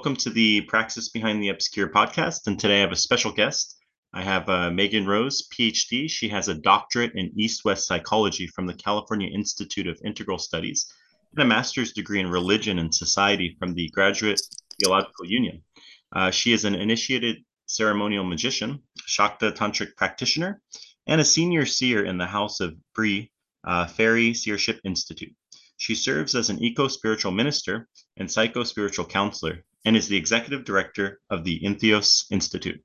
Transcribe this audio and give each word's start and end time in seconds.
welcome 0.00 0.16
to 0.16 0.30
the 0.30 0.62
Praxis 0.62 1.10
Behind 1.10 1.42
the 1.42 1.50
Obscure 1.50 1.90
podcast. 1.90 2.46
And 2.46 2.58
today 2.58 2.78
I 2.78 2.80
have 2.80 2.90
a 2.90 2.96
special 2.96 3.30
guest. 3.32 3.76
I 4.14 4.22
have 4.22 4.48
uh, 4.48 4.70
Megan 4.70 5.06
Rose, 5.06 5.46
PhD. 5.52 6.08
She 6.08 6.26
has 6.30 6.48
a 6.48 6.54
doctorate 6.54 7.12
in 7.16 7.38
East 7.38 7.66
West 7.66 7.86
psychology 7.86 8.46
from 8.46 8.66
the 8.66 8.72
California 8.72 9.28
Institute 9.28 9.86
of 9.86 10.00
Integral 10.02 10.38
Studies 10.38 10.90
and 11.34 11.42
a 11.42 11.46
master's 11.46 11.92
degree 11.92 12.18
in 12.18 12.30
religion 12.30 12.78
and 12.78 12.94
society 12.94 13.54
from 13.58 13.74
the 13.74 13.90
Graduate 13.90 14.40
Theological 14.78 15.26
Union. 15.26 15.62
Uh, 16.16 16.30
she 16.30 16.54
is 16.54 16.64
an 16.64 16.74
initiated 16.74 17.36
ceremonial 17.66 18.24
magician, 18.24 18.82
Shakta 19.06 19.52
tantric 19.52 19.96
practitioner, 19.96 20.62
and 21.06 21.20
a 21.20 21.26
senior 21.26 21.66
seer 21.66 22.06
in 22.06 22.16
the 22.16 22.26
House 22.26 22.60
of 22.60 22.74
Brigh 22.94 23.28
uh, 23.64 23.86
Fairy 23.86 24.32
Seership 24.32 24.80
Institute. 24.82 25.34
She 25.76 25.94
serves 25.94 26.34
as 26.34 26.48
an 26.48 26.64
eco 26.64 26.88
spiritual 26.88 27.32
minister 27.32 27.86
and 28.16 28.30
psycho 28.30 28.64
spiritual 28.64 29.04
counselor 29.04 29.62
and 29.84 29.96
is 29.96 30.08
the 30.08 30.16
executive 30.16 30.64
director 30.64 31.20
of 31.30 31.44
the 31.44 31.60
Entheos 31.60 32.24
Institute. 32.30 32.82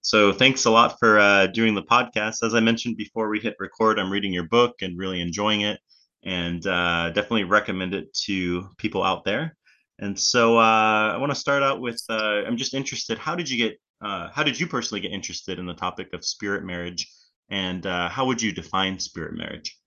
So, 0.00 0.32
thanks 0.32 0.64
a 0.64 0.70
lot 0.70 0.98
for 0.98 1.18
uh, 1.18 1.46
doing 1.46 1.74
the 1.74 1.82
podcast. 1.82 2.42
As 2.42 2.54
I 2.54 2.60
mentioned 2.60 2.96
before 2.96 3.28
we 3.28 3.38
hit 3.38 3.54
record, 3.60 4.00
I'm 4.00 4.10
reading 4.10 4.32
your 4.32 4.48
book 4.48 4.82
and 4.82 4.98
really 4.98 5.20
enjoying 5.20 5.60
it, 5.60 5.78
and 6.24 6.66
uh, 6.66 7.10
definitely 7.10 7.44
recommend 7.44 7.94
it 7.94 8.12
to 8.24 8.68
people 8.78 9.04
out 9.04 9.24
there. 9.24 9.56
And 10.00 10.18
so, 10.18 10.58
uh, 10.58 11.12
I 11.14 11.16
want 11.18 11.30
to 11.30 11.38
start 11.38 11.62
out 11.62 11.80
with 11.80 12.02
uh, 12.10 12.42
I'm 12.44 12.56
just 12.56 12.74
interested. 12.74 13.16
How 13.16 13.36
did 13.36 13.48
you 13.48 13.58
get? 13.58 13.80
Uh, 14.00 14.28
how 14.32 14.42
did 14.42 14.58
you 14.58 14.66
personally 14.66 15.00
get 15.00 15.12
interested 15.12 15.60
in 15.60 15.66
the 15.66 15.74
topic 15.74 16.12
of 16.12 16.24
spirit 16.24 16.64
marriage, 16.64 17.08
and 17.48 17.86
uh, 17.86 18.08
how 18.08 18.26
would 18.26 18.42
you 18.42 18.50
define 18.50 18.98
spirit 18.98 19.34
marriage? 19.34 19.78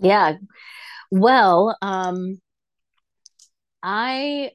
Yeah, 0.00 0.34
well, 1.12 1.76
um, 1.80 2.40
I 3.84 4.50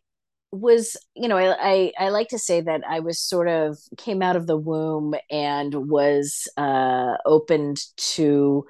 was, 0.51 0.95
you 1.15 1.27
know, 1.27 1.37
I, 1.37 1.91
I, 1.99 2.05
I 2.05 2.09
like 2.09 2.29
to 2.29 2.39
say 2.39 2.61
that 2.61 2.81
I 2.87 2.99
was 2.99 3.21
sort 3.21 3.47
of 3.47 3.77
came 3.97 4.21
out 4.21 4.35
of 4.35 4.47
the 4.47 4.57
womb 4.57 5.13
and 5.29 5.89
was 5.89 6.47
uh, 6.57 7.17
opened 7.25 7.79
to 8.13 8.65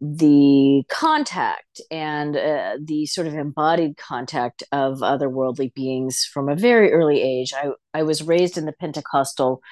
the 0.00 0.82
contact 0.88 1.80
and 1.90 2.36
uh, 2.36 2.76
the 2.82 3.06
sort 3.06 3.26
of 3.26 3.34
embodied 3.34 3.96
contact 3.96 4.62
of 4.72 4.98
otherworldly 4.98 5.72
beings 5.74 6.28
from 6.32 6.48
a 6.48 6.56
very 6.56 6.92
early 6.92 7.22
age. 7.22 7.52
I, 7.54 7.70
I 7.92 8.02
was 8.02 8.22
raised 8.22 8.58
in 8.58 8.66
the 8.66 8.72
Pentecostal 8.72 9.62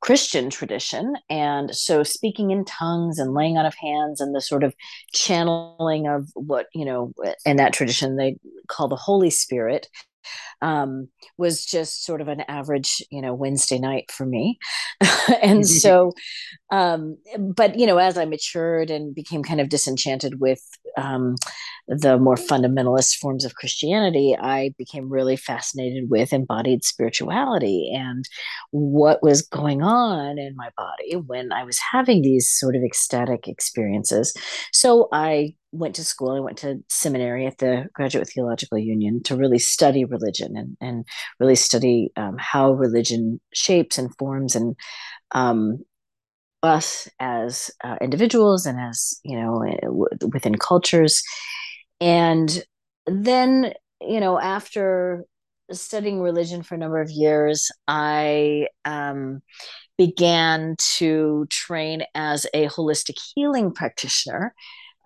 Christian 0.00 0.48
tradition. 0.48 1.14
And 1.28 1.74
so 1.74 2.02
speaking 2.02 2.50
in 2.50 2.64
tongues 2.64 3.18
and 3.18 3.34
laying 3.34 3.56
on 3.56 3.66
of 3.66 3.74
hands 3.74 4.20
and 4.20 4.34
the 4.34 4.40
sort 4.40 4.62
of 4.62 4.74
channeling 5.12 6.06
of 6.06 6.30
what, 6.34 6.66
you 6.72 6.84
know, 6.84 7.12
in 7.44 7.56
that 7.56 7.72
tradition 7.72 8.16
they 8.16 8.36
call 8.68 8.88
the 8.88 8.96
Holy 8.96 9.30
Spirit 9.30 9.88
um, 10.62 11.08
was 11.36 11.64
just 11.64 12.04
sort 12.04 12.20
of 12.20 12.28
an 12.28 12.42
average, 12.48 13.02
you 13.10 13.22
know, 13.22 13.34
Wednesday 13.34 13.78
night 13.78 14.10
for 14.10 14.26
me. 14.26 14.58
and 15.42 15.66
so, 15.66 16.12
um, 16.70 17.16
but, 17.38 17.78
you 17.78 17.86
know, 17.86 17.98
as 17.98 18.18
I 18.18 18.24
matured 18.24 18.90
and 18.90 19.14
became 19.14 19.42
kind 19.42 19.60
of 19.60 19.68
disenchanted 19.68 20.40
with 20.40 20.62
um, 20.96 21.36
the 21.86 22.18
more 22.18 22.34
fundamentalist 22.34 23.16
forms 23.16 23.44
of 23.44 23.54
Christianity, 23.54 24.36
I 24.38 24.74
became 24.76 25.08
really 25.08 25.36
fascinated 25.36 26.10
with 26.10 26.32
embodied 26.32 26.84
spirituality 26.84 27.90
and 27.94 28.24
what 28.70 29.22
was 29.22 29.42
going 29.42 29.82
on 29.82 30.38
in 30.38 30.54
my 30.56 30.68
body 30.76 31.16
when 31.26 31.52
I 31.52 31.64
was 31.64 31.78
having 31.92 32.22
these 32.22 32.50
sort 32.50 32.76
of 32.76 32.82
ecstatic 32.82 33.48
experiences. 33.48 34.34
So 34.72 35.08
I 35.12 35.54
went 35.72 35.94
to 35.96 36.04
school. 36.04 36.30
I 36.30 36.40
went 36.40 36.58
to 36.58 36.82
seminary 36.88 37.46
at 37.46 37.58
the 37.58 37.86
Graduate 37.92 38.28
Theological 38.28 38.78
Union 38.78 39.22
to 39.24 39.36
really 39.36 39.58
study 39.58 40.04
religion 40.04 40.56
and, 40.56 40.76
and 40.80 41.04
really 41.38 41.54
study 41.54 42.10
um, 42.16 42.36
how 42.38 42.72
religion 42.72 43.40
shapes 43.52 43.98
and 43.98 44.14
forms 44.16 44.54
and 44.54 44.76
um, 45.32 45.78
us 46.62 47.08
as 47.20 47.70
uh, 47.84 47.96
individuals 48.00 48.66
and 48.66 48.80
as 48.80 49.20
you 49.24 49.38
know 49.38 49.62
w- 49.82 50.30
within 50.32 50.56
cultures. 50.56 51.22
And 52.00 52.62
then 53.06 53.72
you 54.00 54.20
know 54.20 54.40
after 54.40 55.24
studying 55.70 56.20
religion 56.20 56.62
for 56.62 56.74
a 56.74 56.78
number 56.78 57.00
of 57.00 57.10
years, 57.10 57.70
I 57.86 58.68
um, 58.84 59.42
began 59.98 60.76
to 60.96 61.46
train 61.50 62.04
as 62.14 62.46
a 62.54 62.66
holistic 62.68 63.16
healing 63.34 63.72
practitioner 63.72 64.54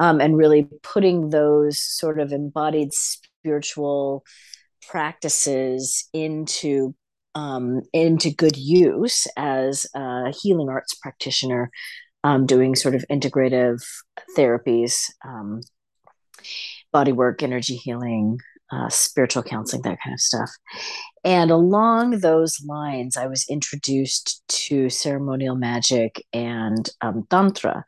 um, 0.02 0.20
and 0.20 0.36
really 0.36 0.66
putting 0.82 1.30
those 1.30 1.78
sort 1.80 2.18
of 2.18 2.32
embodied 2.32 2.92
spiritual 2.92 4.24
practices 4.88 6.08
into 6.12 6.92
um, 7.36 7.82
into 7.92 8.34
good 8.34 8.56
use 8.56 9.28
as 9.36 9.86
a 9.94 10.32
healing 10.32 10.68
arts 10.68 10.94
practitioner, 10.94 11.70
um, 12.24 12.46
doing 12.46 12.74
sort 12.74 12.96
of 12.96 13.04
integrative 13.08 13.80
therapies, 14.36 15.04
um, 15.24 15.60
body 16.92 17.12
work, 17.12 17.40
energy 17.44 17.76
healing, 17.76 18.38
uh, 18.72 18.88
spiritual 18.88 19.44
counseling, 19.44 19.82
that 19.82 19.98
kind 20.02 20.14
of 20.14 20.20
stuff. 20.20 20.50
And 21.24 21.52
along 21.52 22.18
those 22.18 22.60
lines, 22.66 23.16
I 23.16 23.28
was 23.28 23.46
introduced 23.48 24.42
to 24.66 24.90
ceremonial 24.90 25.54
magic 25.54 26.24
and 26.32 26.90
um, 27.02 27.24
tantra 27.30 27.84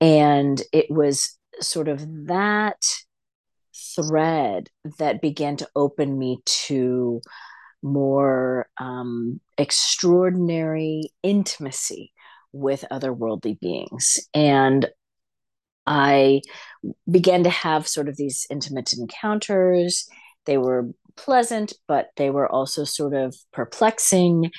and 0.00 0.60
it 0.72 0.90
was 0.90 1.38
sort 1.60 1.88
of 1.88 2.26
that 2.26 2.82
thread 3.94 4.68
that 4.98 5.22
began 5.22 5.56
to 5.56 5.68
open 5.74 6.18
me 6.18 6.38
to 6.44 7.20
more 7.82 8.68
um, 8.78 9.40
extraordinary 9.58 11.02
intimacy 11.22 12.12
with 12.52 12.84
otherworldly 12.90 13.58
beings. 13.60 14.18
And 14.34 14.88
I 15.86 16.42
began 17.10 17.44
to 17.44 17.50
have 17.50 17.86
sort 17.86 18.08
of 18.08 18.16
these 18.16 18.46
intimate 18.50 18.92
encounters. 18.92 20.08
They 20.46 20.58
were 20.58 20.88
pleasant, 21.16 21.72
but 21.86 22.10
they 22.16 22.30
were 22.30 22.50
also 22.50 22.84
sort 22.84 23.14
of 23.14 23.34
perplexing. 23.52 24.50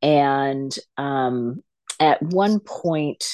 And 0.00 0.76
um, 0.96 1.62
at 1.98 2.22
one 2.22 2.60
point, 2.60 3.24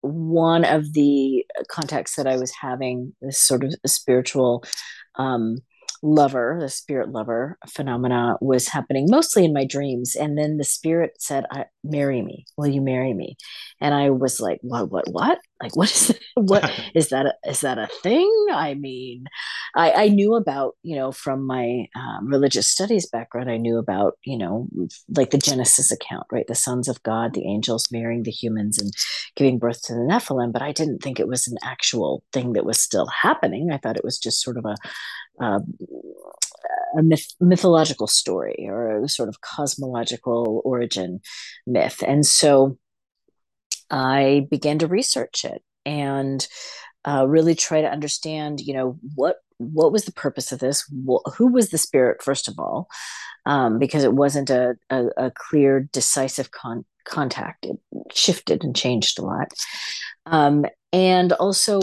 one 0.00 0.64
of 0.64 0.92
the 0.92 1.44
contacts 1.68 2.16
that 2.16 2.26
I 2.26 2.36
was 2.36 2.52
having, 2.52 3.14
this 3.20 3.40
sort 3.40 3.64
of 3.64 3.74
spiritual 3.86 4.64
um, 5.16 5.58
lover, 6.02 6.58
the 6.60 6.68
spirit 6.68 7.10
lover 7.10 7.58
phenomena 7.68 8.36
was 8.40 8.68
happening 8.68 9.06
mostly 9.10 9.44
in 9.44 9.52
my 9.52 9.64
dreams. 9.64 10.14
And 10.14 10.38
then 10.38 10.56
the 10.56 10.64
spirit 10.64 11.16
said, 11.18 11.44
marry 11.88 12.22
me. 12.22 12.44
Will 12.56 12.68
you 12.68 12.80
marry 12.80 13.14
me? 13.14 13.36
And 13.80 13.94
I 13.94 14.10
was 14.10 14.40
like, 14.40 14.58
what, 14.62 14.90
what, 14.90 15.08
what? 15.08 15.38
Like, 15.62 15.76
what 15.76 15.90
is, 15.90 16.08
that? 16.08 16.20
what 16.34 16.70
is 16.94 17.08
that? 17.08 17.26
A, 17.26 17.34
is 17.48 17.60
that 17.62 17.78
a 17.78 17.88
thing? 18.02 18.30
I 18.52 18.74
mean, 18.74 19.24
I, 19.74 19.92
I 19.92 20.08
knew 20.08 20.34
about, 20.34 20.74
you 20.82 20.96
know, 20.96 21.12
from 21.12 21.46
my 21.46 21.86
um, 21.96 22.28
religious 22.28 22.68
studies 22.68 23.08
background, 23.08 23.50
I 23.50 23.56
knew 23.56 23.78
about, 23.78 24.18
you 24.24 24.38
know, 24.38 24.68
like 25.16 25.30
the 25.30 25.38
Genesis 25.38 25.90
account, 25.90 26.26
right? 26.30 26.46
The 26.46 26.54
sons 26.54 26.88
of 26.88 27.02
God, 27.02 27.34
the 27.34 27.46
angels 27.46 27.90
marrying 27.90 28.22
the 28.22 28.30
humans 28.30 28.78
and 28.78 28.92
giving 29.36 29.58
birth 29.58 29.82
to 29.84 29.94
the 29.94 30.00
Nephilim. 30.00 30.52
But 30.52 30.62
I 30.62 30.72
didn't 30.72 31.02
think 31.02 31.18
it 31.18 31.28
was 31.28 31.46
an 31.46 31.58
actual 31.62 32.22
thing 32.32 32.52
that 32.54 32.64
was 32.66 32.78
still 32.78 33.06
happening. 33.06 33.70
I 33.72 33.78
thought 33.78 33.96
it 33.96 34.04
was 34.04 34.18
just 34.18 34.42
sort 34.42 34.58
of 34.58 34.64
a, 34.64 34.74
uh, 35.40 35.60
a 36.96 37.02
myth, 37.02 37.26
mythological 37.40 38.06
story 38.06 38.66
or 38.68 39.02
a 39.02 39.08
sort 39.08 39.28
of 39.28 39.40
cosmological 39.40 40.62
origin 40.64 41.20
myth. 41.66 42.02
And 42.06 42.24
so 42.24 42.78
I 43.90 44.46
began 44.50 44.78
to 44.80 44.86
research 44.86 45.44
it 45.44 45.62
and 45.84 46.46
uh, 47.06 47.26
really 47.26 47.54
try 47.54 47.80
to 47.80 47.90
understand, 47.90 48.60
you 48.60 48.74
know, 48.74 48.98
what 49.14 49.36
what 49.58 49.90
was 49.90 50.04
the 50.04 50.12
purpose 50.12 50.52
of 50.52 50.60
this? 50.60 50.84
who 51.36 51.48
was 51.48 51.70
the 51.70 51.78
spirit, 51.78 52.22
first 52.22 52.46
of 52.46 52.54
all, 52.60 52.88
um, 53.44 53.78
because 53.78 54.04
it 54.04 54.12
wasn't 54.12 54.50
a, 54.50 54.76
a, 54.88 55.06
a 55.16 55.32
clear, 55.34 55.88
decisive 55.92 56.52
con- 56.52 56.84
contact. 57.04 57.66
It 57.66 57.76
shifted 58.12 58.62
and 58.62 58.76
changed 58.76 59.18
a 59.18 59.22
lot. 59.22 59.52
Um, 60.26 60.64
and 60.92 61.32
also 61.34 61.80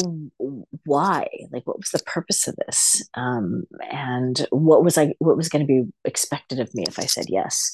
why? 0.85 1.27
Like 1.51 1.67
what 1.67 1.77
was 1.77 1.91
the 1.91 2.01
purpose 2.05 2.47
of 2.47 2.55
this? 2.65 3.07
Um, 3.13 3.65
and 3.91 4.45
what 4.49 4.83
was 4.83 4.97
i 4.97 5.13
what 5.19 5.37
was 5.37 5.49
going 5.49 5.65
to 5.65 5.67
be 5.67 5.83
expected 6.05 6.59
of 6.59 6.73
me 6.73 6.83
if 6.87 6.97
i 6.97 7.05
said 7.05 7.25
yes? 7.29 7.71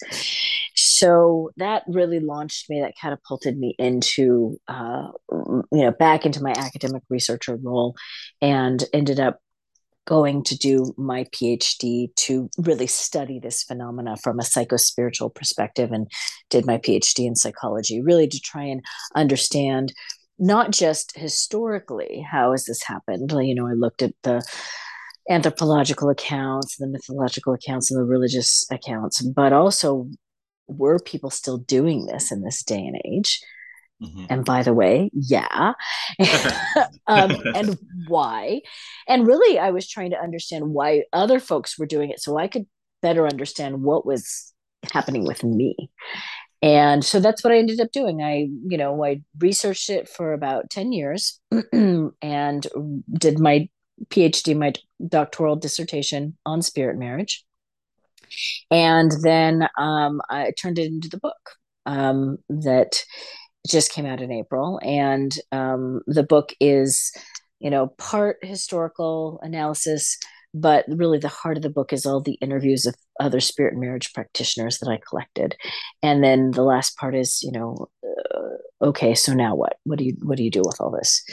So 0.75 1.51
that 1.57 1.83
really 1.87 2.19
launched 2.19 2.69
me 2.69 2.81
that 2.81 2.97
catapulted 2.99 3.57
me 3.57 3.75
into 3.79 4.57
uh, 4.67 5.09
you 5.31 5.63
know 5.71 5.91
back 5.91 6.25
into 6.25 6.43
my 6.43 6.53
academic 6.57 7.03
researcher 7.09 7.55
role 7.55 7.95
and 8.41 8.83
ended 8.93 9.19
up 9.19 9.39
going 10.07 10.43
to 10.43 10.57
do 10.57 10.93
my 10.97 11.23
phd 11.25 12.09
to 12.15 12.49
really 12.57 12.87
study 12.87 13.39
this 13.39 13.61
phenomena 13.61 14.17
from 14.17 14.39
a 14.39 14.43
psychospiritual 14.43 15.33
perspective 15.33 15.91
and 15.91 16.07
did 16.49 16.65
my 16.65 16.79
phd 16.79 17.19
in 17.19 17.35
psychology 17.35 18.01
really 18.01 18.27
to 18.27 18.39
try 18.39 18.63
and 18.63 18.81
understand 19.15 19.93
not 20.41 20.71
just 20.71 21.17
historically 21.17 22.25
how 22.29 22.51
has 22.51 22.65
this 22.65 22.83
happened 22.83 23.31
you 23.41 23.55
know 23.55 23.67
i 23.67 23.73
looked 23.73 24.01
at 24.01 24.13
the 24.23 24.43
anthropological 25.29 26.09
accounts, 26.09 26.77
the 26.77 26.87
mythological 26.87 27.53
accounts, 27.53 27.91
and 27.91 27.99
the 27.99 28.05
religious 28.05 28.65
accounts, 28.71 29.21
but 29.21 29.53
also 29.53 30.09
were 30.67 30.99
people 30.99 31.29
still 31.29 31.57
doing 31.57 32.05
this 32.05 32.31
in 32.31 32.41
this 32.41 32.63
day 32.63 32.79
and 32.79 32.99
age? 33.05 33.41
Mm-hmm. 34.01 34.25
And 34.29 34.45
by 34.45 34.63
the 34.63 34.73
way, 34.73 35.11
yeah. 35.13 35.73
um, 37.07 37.31
and 37.55 37.77
why? 38.07 38.61
And 39.07 39.27
really, 39.27 39.59
I 39.59 39.71
was 39.71 39.87
trying 39.87 40.11
to 40.11 40.19
understand 40.21 40.69
why 40.69 41.03
other 41.13 41.39
folks 41.39 41.77
were 41.77 41.85
doing 41.85 42.09
it 42.09 42.19
so 42.19 42.37
I 42.37 42.47
could 42.47 42.65
better 43.01 43.27
understand 43.27 43.83
what 43.83 44.05
was 44.05 44.53
happening 44.91 45.25
with 45.25 45.43
me. 45.43 45.91
And 46.61 47.03
so 47.03 47.19
that's 47.19 47.43
what 47.43 47.51
I 47.51 47.57
ended 47.57 47.79
up 47.79 47.91
doing. 47.91 48.21
I, 48.21 48.47
you 48.67 48.77
know, 48.77 49.03
I 49.03 49.21
researched 49.39 49.89
it 49.89 50.07
for 50.07 50.33
about 50.33 50.69
10 50.69 50.91
years 50.91 51.39
and 51.73 52.67
did 53.13 53.39
my 53.39 53.67
PhD, 54.09 54.55
my 54.57 54.73
doctoral 55.07 55.55
dissertation 55.55 56.37
on 56.45 56.61
spirit 56.61 56.97
marriage. 56.97 57.43
And 58.69 59.11
then 59.23 59.67
um, 59.77 60.21
I 60.29 60.51
turned 60.51 60.79
it 60.79 60.87
into 60.87 61.09
the 61.09 61.19
book 61.19 61.57
um, 61.85 62.37
that 62.49 63.03
just 63.67 63.91
came 63.91 64.05
out 64.05 64.21
in 64.21 64.31
April. 64.31 64.79
And 64.83 65.35
um, 65.51 66.01
the 66.07 66.23
book 66.23 66.53
is, 66.59 67.11
you 67.59 67.69
know, 67.69 67.87
part 67.97 68.37
historical 68.43 69.39
analysis, 69.41 70.17
but 70.53 70.85
really 70.87 71.17
the 71.17 71.27
heart 71.27 71.57
of 71.57 71.63
the 71.63 71.69
book 71.69 71.93
is 71.93 72.05
all 72.05 72.21
the 72.21 72.37
interviews 72.41 72.85
of 72.85 72.95
other 73.19 73.39
spirit 73.39 73.75
marriage 73.75 74.13
practitioners 74.13 74.79
that 74.79 74.89
I 74.89 74.99
collected. 75.07 75.55
And 76.03 76.23
then 76.23 76.51
the 76.51 76.63
last 76.63 76.97
part 76.97 77.15
is, 77.15 77.41
you 77.41 77.51
know, 77.51 77.87
uh, 78.03 78.87
okay, 78.87 79.13
so 79.13 79.33
now 79.33 79.55
what? 79.55 79.77
What 79.83 79.99
do 79.99 80.05
you 80.05 80.17
what 80.21 80.37
do 80.37 80.43
you 80.43 80.51
do 80.51 80.63
with 80.65 80.81
all 80.81 80.91
this? 80.91 81.23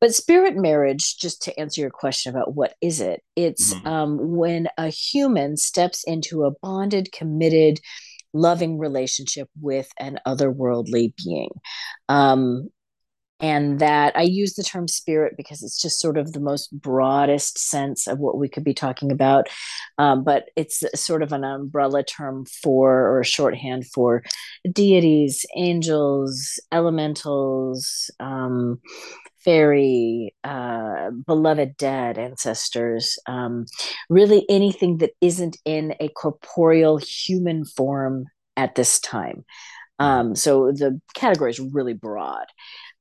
But 0.00 0.14
spirit 0.14 0.56
marriage, 0.56 1.16
just 1.18 1.42
to 1.42 1.58
answer 1.58 1.80
your 1.80 1.90
question 1.90 2.34
about 2.34 2.54
what 2.54 2.74
is 2.80 3.00
it, 3.00 3.22
it's 3.36 3.74
mm-hmm. 3.74 3.86
um, 3.86 4.36
when 4.36 4.68
a 4.78 4.88
human 4.88 5.56
steps 5.56 6.04
into 6.04 6.44
a 6.44 6.52
bonded, 6.62 7.10
committed, 7.12 7.80
loving 8.32 8.78
relationship 8.78 9.48
with 9.60 9.88
an 9.98 10.18
otherworldly 10.26 11.14
being. 11.24 11.50
Um, 12.08 12.68
and 13.42 13.80
that 13.80 14.16
I 14.16 14.22
use 14.22 14.54
the 14.54 14.62
term 14.62 14.86
spirit 14.86 15.34
because 15.36 15.64
it's 15.64 15.82
just 15.82 16.00
sort 16.00 16.16
of 16.16 16.32
the 16.32 16.40
most 16.40 16.70
broadest 16.80 17.58
sense 17.58 18.06
of 18.06 18.20
what 18.20 18.38
we 18.38 18.48
could 18.48 18.62
be 18.62 18.72
talking 18.72 19.10
about. 19.10 19.48
Um, 19.98 20.22
but 20.22 20.50
it's 20.54 20.84
sort 20.94 21.24
of 21.24 21.32
an 21.32 21.42
umbrella 21.42 22.04
term 22.04 22.46
for 22.46 22.92
or 22.92 23.20
a 23.20 23.24
shorthand 23.24 23.86
for 23.88 24.22
deities, 24.70 25.44
angels, 25.56 26.60
elementals, 26.70 28.10
um, 28.20 28.80
fairy, 29.44 30.34
uh, 30.44 31.10
beloved 31.26 31.76
dead 31.76 32.18
ancestors, 32.18 33.18
um, 33.26 33.66
really 34.08 34.46
anything 34.48 34.98
that 34.98 35.10
isn't 35.20 35.56
in 35.64 35.96
a 35.98 36.08
corporeal 36.10 36.96
human 36.98 37.64
form 37.64 38.26
at 38.56 38.76
this 38.76 39.00
time. 39.00 39.44
Um, 39.98 40.34
so 40.34 40.72
the 40.72 41.00
category 41.14 41.50
is 41.50 41.60
really 41.60 41.94
broad. 41.94 42.46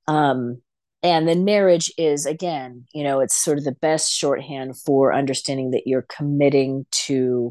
Um, 0.07 0.61
and 1.03 1.27
then 1.27 1.45
marriage 1.45 1.91
is 1.97 2.25
again, 2.25 2.85
you 2.93 3.03
know, 3.03 3.21
it's 3.21 3.35
sort 3.35 3.57
of 3.57 3.63
the 3.63 3.71
best 3.71 4.11
shorthand 4.11 4.77
for 4.77 5.13
understanding 5.13 5.71
that 5.71 5.87
you're 5.87 6.05
committing 6.15 6.85
to 6.91 7.49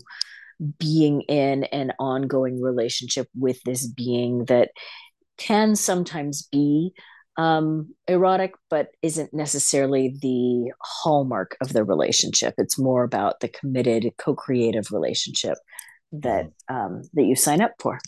being 0.79 1.23
in 1.23 1.65
an 1.65 1.93
ongoing 1.99 2.61
relationship 2.61 3.29
with 3.35 3.63
this 3.65 3.87
being 3.87 4.45
that 4.45 4.71
can 5.39 5.75
sometimes 5.75 6.47
be 6.53 6.93
um, 7.37 7.95
erotic, 8.07 8.53
but 8.69 8.89
isn't 9.03 9.33
necessarily 9.33 10.17
the 10.21 10.73
hallmark 10.83 11.57
of 11.63 11.73
the 11.73 11.85
relationship. 11.85 12.55
It's 12.59 12.79
more 12.79 13.03
about 13.03 13.41
the 13.41 13.49
committed, 13.49 14.13
co-creative 14.19 14.93
relationship 14.93 15.57
that 16.13 16.47
mm-hmm. 16.71 16.77
um, 16.77 17.03
that 17.15 17.25
you 17.25 17.35
sign 17.35 17.63
up 17.63 17.73
for. 17.81 17.99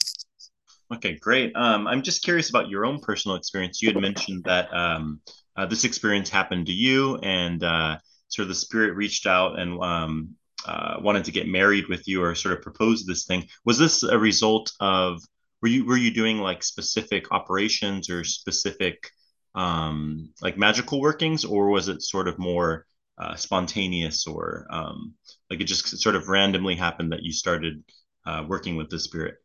Okay, 0.95 1.17
great. 1.19 1.55
Um, 1.57 1.87
I'm 1.87 2.03
just 2.03 2.23
curious 2.23 2.51
about 2.51 2.69
your 2.69 2.85
own 2.85 3.01
personal 3.01 3.37
experience. 3.37 3.81
You 3.81 3.89
had 3.93 4.01
mentioned 4.01 4.45
that 4.45 4.73
um, 4.75 5.21
uh, 5.57 5.65
this 5.67 5.85
experience 5.85 6.29
happened 6.29 6.67
to 6.67 6.73
you, 6.73 7.17
and 7.23 7.63
uh, 7.63 7.99
sort 8.29 8.45
of 8.45 8.49
the 8.49 8.55
spirit 8.55 8.95
reached 8.95 9.27
out 9.27 9.59
and 9.59 9.83
um, 9.83 10.35
uh, 10.67 10.97
wanted 11.01 11.25
to 11.25 11.33
get 11.33 11.49
married 11.49 11.89
with 11.89 12.07
you, 12.07 12.23
or 12.23 12.35
sort 12.35 12.55
of 12.55 12.63
proposed 12.63 13.07
this 13.07 13.25
thing. 13.25 13.49
Was 13.65 13.79
this 13.79 14.03
a 14.03 14.19
result 14.19 14.73
of 14.81 15.23
were 15.63 15.69
you 15.69 15.87
were 15.87 15.97
you 15.97 16.13
doing 16.13 16.39
like 16.39 16.63
specific 16.63 17.33
operations 17.33 18.11
or 18.11 18.23
specific 18.25 19.09
um, 19.55 20.31
like 20.43 20.59
magical 20.59 21.01
workings, 21.01 21.45
or 21.47 21.71
was 21.71 21.89
it 21.89 22.03
sort 22.03 22.29
of 22.29 22.39
more 22.39 22.85
uh, 23.17 23.35
spontaneous, 23.37 24.27
or 24.27 24.67
um, 24.69 25.15
like 25.49 25.61
it 25.61 25.65
just 25.65 25.99
sort 26.03 26.17
of 26.17 26.29
randomly 26.29 26.75
happened 26.75 27.13
that 27.13 27.23
you 27.23 27.33
started 27.33 27.83
uh, 28.27 28.45
working 28.47 28.77
with 28.77 28.91
the 28.91 28.99
spirit? 28.99 29.37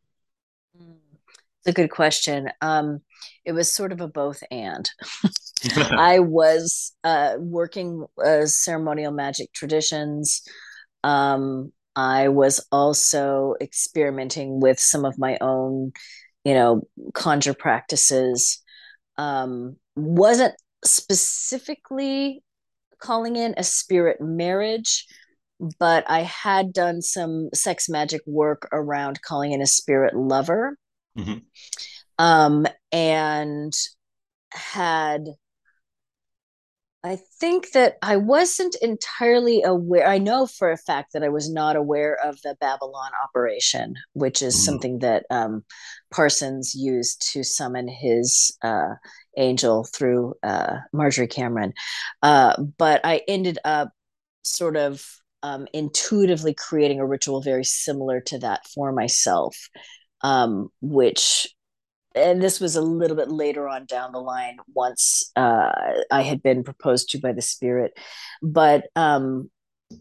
It's 1.60 1.68
a 1.68 1.72
good 1.72 1.90
question. 1.90 2.50
Um, 2.60 3.00
it 3.44 3.52
was 3.52 3.72
sort 3.72 3.92
of 3.92 4.00
a 4.00 4.08
both 4.08 4.42
and. 4.50 4.88
I 5.90 6.20
was 6.20 6.92
uh, 7.02 7.34
working 7.38 8.06
uh, 8.24 8.46
ceremonial 8.46 9.12
magic 9.12 9.52
traditions. 9.52 10.42
Um, 11.02 11.72
I 11.96 12.28
was 12.28 12.64
also 12.70 13.54
experimenting 13.60 14.60
with 14.60 14.78
some 14.78 15.04
of 15.04 15.18
my 15.18 15.36
own, 15.40 15.92
you 16.44 16.54
know, 16.54 16.82
conjure 17.12 17.54
practices. 17.54 18.62
Um, 19.16 19.76
wasn't 19.96 20.54
specifically 20.84 22.42
calling 23.00 23.34
in 23.36 23.54
a 23.56 23.64
spirit 23.64 24.20
marriage, 24.20 25.06
but 25.80 26.04
I 26.08 26.20
had 26.20 26.72
done 26.72 27.02
some 27.02 27.48
sex 27.52 27.88
magic 27.88 28.20
work 28.26 28.68
around 28.72 29.22
calling 29.22 29.52
in 29.52 29.60
a 29.60 29.66
spirit 29.66 30.14
lover. 30.14 30.76
Mm-hmm. 31.18 31.38
Um, 32.18 32.66
and 32.92 33.72
had 34.52 35.28
I 37.04 37.16
think 37.40 37.70
that 37.72 37.96
I 38.02 38.16
wasn't 38.16 38.74
entirely 38.82 39.62
aware. 39.62 40.06
I 40.06 40.18
know 40.18 40.46
for 40.46 40.72
a 40.72 40.76
fact 40.76 41.12
that 41.12 41.22
I 41.22 41.28
was 41.28 41.48
not 41.48 41.76
aware 41.76 42.18
of 42.24 42.42
the 42.42 42.56
Babalon 42.60 43.10
operation, 43.24 43.94
which 44.14 44.42
is 44.42 44.54
mm. 44.56 44.58
something 44.58 44.98
that 44.98 45.24
um, 45.30 45.64
Parsons 46.12 46.74
used 46.74 47.22
to 47.32 47.44
summon 47.44 47.86
his 47.86 48.56
uh, 48.62 48.94
angel 49.36 49.84
through 49.84 50.34
uh, 50.42 50.78
Marjorie 50.92 51.28
Cameron. 51.28 51.72
Uh, 52.22 52.60
but 52.78 53.00
I 53.04 53.22
ended 53.28 53.58
up 53.64 53.92
sort 54.44 54.76
of 54.76 55.04
um, 55.44 55.68
intuitively 55.72 56.52
creating 56.52 56.98
a 56.98 57.06
ritual 57.06 57.40
very 57.40 57.64
similar 57.64 58.20
to 58.22 58.38
that 58.38 58.66
for 58.66 58.90
myself, 58.90 59.56
um, 60.22 60.70
which 60.80 61.46
and 62.14 62.42
this 62.42 62.60
was 62.60 62.76
a 62.76 62.82
little 62.82 63.16
bit 63.16 63.30
later 63.30 63.68
on 63.68 63.86
down 63.86 64.12
the 64.12 64.18
line 64.18 64.58
once 64.74 65.30
uh, 65.36 65.70
I 66.10 66.22
had 66.22 66.42
been 66.42 66.64
proposed 66.64 67.10
to 67.10 67.18
by 67.18 67.32
the 67.32 67.42
spirit. 67.42 67.92
But, 68.42 68.88
um, 68.96 69.50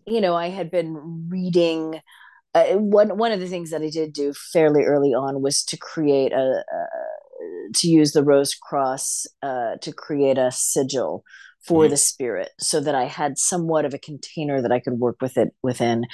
you 0.05 0.21
know, 0.21 0.35
I 0.35 0.49
had 0.49 0.71
been 0.71 1.27
reading. 1.29 1.99
Uh, 2.55 2.73
one 2.73 3.17
one 3.17 3.31
of 3.31 3.39
the 3.39 3.47
things 3.47 3.69
that 3.69 3.81
I 3.81 3.89
did 3.89 4.13
do 4.13 4.33
fairly 4.33 4.83
early 4.83 5.13
on 5.13 5.41
was 5.41 5.63
to 5.65 5.77
create 5.77 6.31
a, 6.31 6.63
a 6.71 6.85
to 7.75 7.87
use 7.87 8.13
the 8.13 8.23
rose 8.23 8.55
cross 8.55 9.25
uh, 9.43 9.75
to 9.81 9.91
create 9.91 10.37
a 10.37 10.51
sigil 10.51 11.23
for 11.67 11.83
mm-hmm. 11.83 11.91
the 11.91 11.97
spirit 11.97 12.51
so 12.59 12.79
that 12.79 12.95
I 12.95 13.03
had 13.03 13.37
somewhat 13.37 13.83
of 13.83 13.93
a 13.93 13.99
container 13.99 14.61
that 14.61 14.71
I 14.71 14.79
could 14.79 14.93
work 14.93 15.17
with 15.21 15.37
it 15.37 15.49
within 15.61 16.05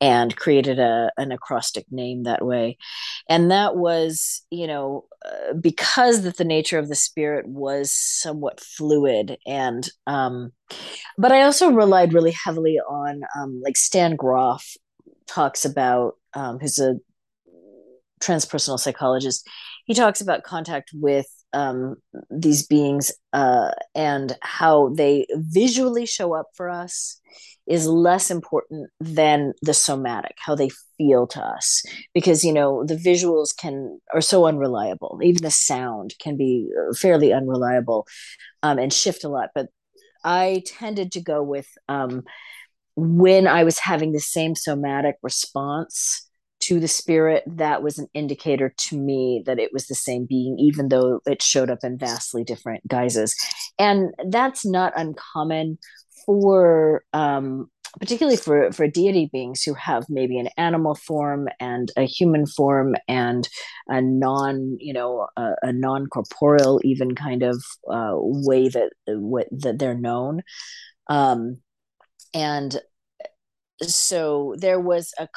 and 0.00 0.34
created 0.34 0.78
a 0.78 1.10
an 1.18 1.32
acrostic 1.32 1.84
name 1.90 2.22
that 2.22 2.44
way 2.44 2.78
and 3.28 3.50
that 3.50 3.76
was 3.76 4.42
you 4.50 4.66
know 4.66 5.04
uh, 5.24 5.52
because 5.54 6.22
that 6.22 6.38
the 6.38 6.44
nature 6.44 6.78
of 6.78 6.88
the 6.88 6.94
spirit 6.94 7.46
was 7.46 7.92
somewhat 7.92 8.58
fluid 8.58 9.36
and 9.46 9.90
um 10.06 10.50
but 11.18 11.30
I 11.30 11.42
also 11.42 11.70
relied 11.70 12.14
really 12.14 12.34
heavily 12.44 12.78
on 12.78 13.22
um 13.38 13.60
like 13.62 13.76
Stan 13.76 14.16
Grof 14.16 14.74
talks 15.26 15.64
about 15.64 16.14
um 16.34 16.58
who's 16.58 16.78
a 16.78 16.96
transpersonal 18.20 18.78
psychologist 18.78 19.46
he 19.84 19.94
talks 19.94 20.20
about 20.20 20.44
contact 20.44 20.90
with 20.94 21.26
um, 21.52 21.96
these 22.30 22.66
beings 22.66 23.12
uh, 23.32 23.70
and 23.94 24.36
how 24.42 24.90
they 24.94 25.26
visually 25.32 26.06
show 26.06 26.34
up 26.34 26.46
for 26.54 26.68
us 26.68 27.20
is 27.66 27.86
less 27.86 28.30
important 28.30 28.90
than 28.98 29.52
the 29.62 29.74
somatic 29.74 30.36
how 30.38 30.54
they 30.54 30.70
feel 30.98 31.26
to 31.28 31.40
us. 31.40 31.82
Because 32.14 32.44
you 32.44 32.52
know 32.52 32.84
the 32.84 32.96
visuals 32.96 33.56
can 33.56 34.00
are 34.12 34.20
so 34.20 34.46
unreliable. 34.46 35.20
Even 35.22 35.42
the 35.42 35.50
sound 35.50 36.14
can 36.20 36.36
be 36.36 36.68
uh, 36.76 36.94
fairly 36.94 37.32
unreliable 37.32 38.06
um, 38.62 38.78
and 38.78 38.92
shift 38.92 39.24
a 39.24 39.28
lot. 39.28 39.50
But 39.54 39.68
i 40.24 40.62
tended 40.66 41.12
to 41.12 41.20
go 41.20 41.42
with 41.42 41.66
um, 41.88 42.22
when 42.96 43.46
i 43.46 43.64
was 43.64 43.78
having 43.78 44.12
the 44.12 44.20
same 44.20 44.54
somatic 44.54 45.16
response 45.22 46.21
to 46.62 46.80
the 46.80 46.88
spirit, 46.88 47.44
that 47.46 47.82
was 47.82 47.98
an 47.98 48.08
indicator 48.14 48.74
to 48.76 48.96
me 48.96 49.42
that 49.46 49.58
it 49.58 49.72
was 49.72 49.86
the 49.86 49.94
same 49.94 50.26
being, 50.26 50.58
even 50.58 50.88
though 50.88 51.20
it 51.26 51.42
showed 51.42 51.70
up 51.70 51.80
in 51.82 51.98
vastly 51.98 52.44
different 52.44 52.86
guises. 52.86 53.34
And 53.78 54.14
that's 54.28 54.64
not 54.64 54.92
uncommon 54.96 55.78
for 56.24 57.04
um, 57.12 57.68
particularly 57.98 58.36
for 58.36 58.72
for 58.72 58.86
deity 58.86 59.28
beings 59.32 59.62
who 59.62 59.74
have 59.74 60.04
maybe 60.08 60.38
an 60.38 60.48
animal 60.56 60.94
form 60.94 61.48
and 61.60 61.90
a 61.96 62.04
human 62.04 62.46
form 62.46 62.94
and 63.08 63.48
a 63.88 64.00
non 64.00 64.76
you 64.80 64.92
know 64.92 65.26
a, 65.36 65.50
a 65.62 65.72
non 65.72 66.06
corporeal 66.06 66.80
even 66.84 67.14
kind 67.14 67.42
of 67.42 67.62
uh, 67.90 68.12
way 68.14 68.68
that 68.68 68.92
what 69.08 69.46
that 69.50 69.78
they're 69.78 69.94
known 69.94 70.42
um, 71.08 71.58
and 72.32 72.80
so 73.82 74.54
there 74.58 74.80
was 74.80 75.12
a 75.18 75.28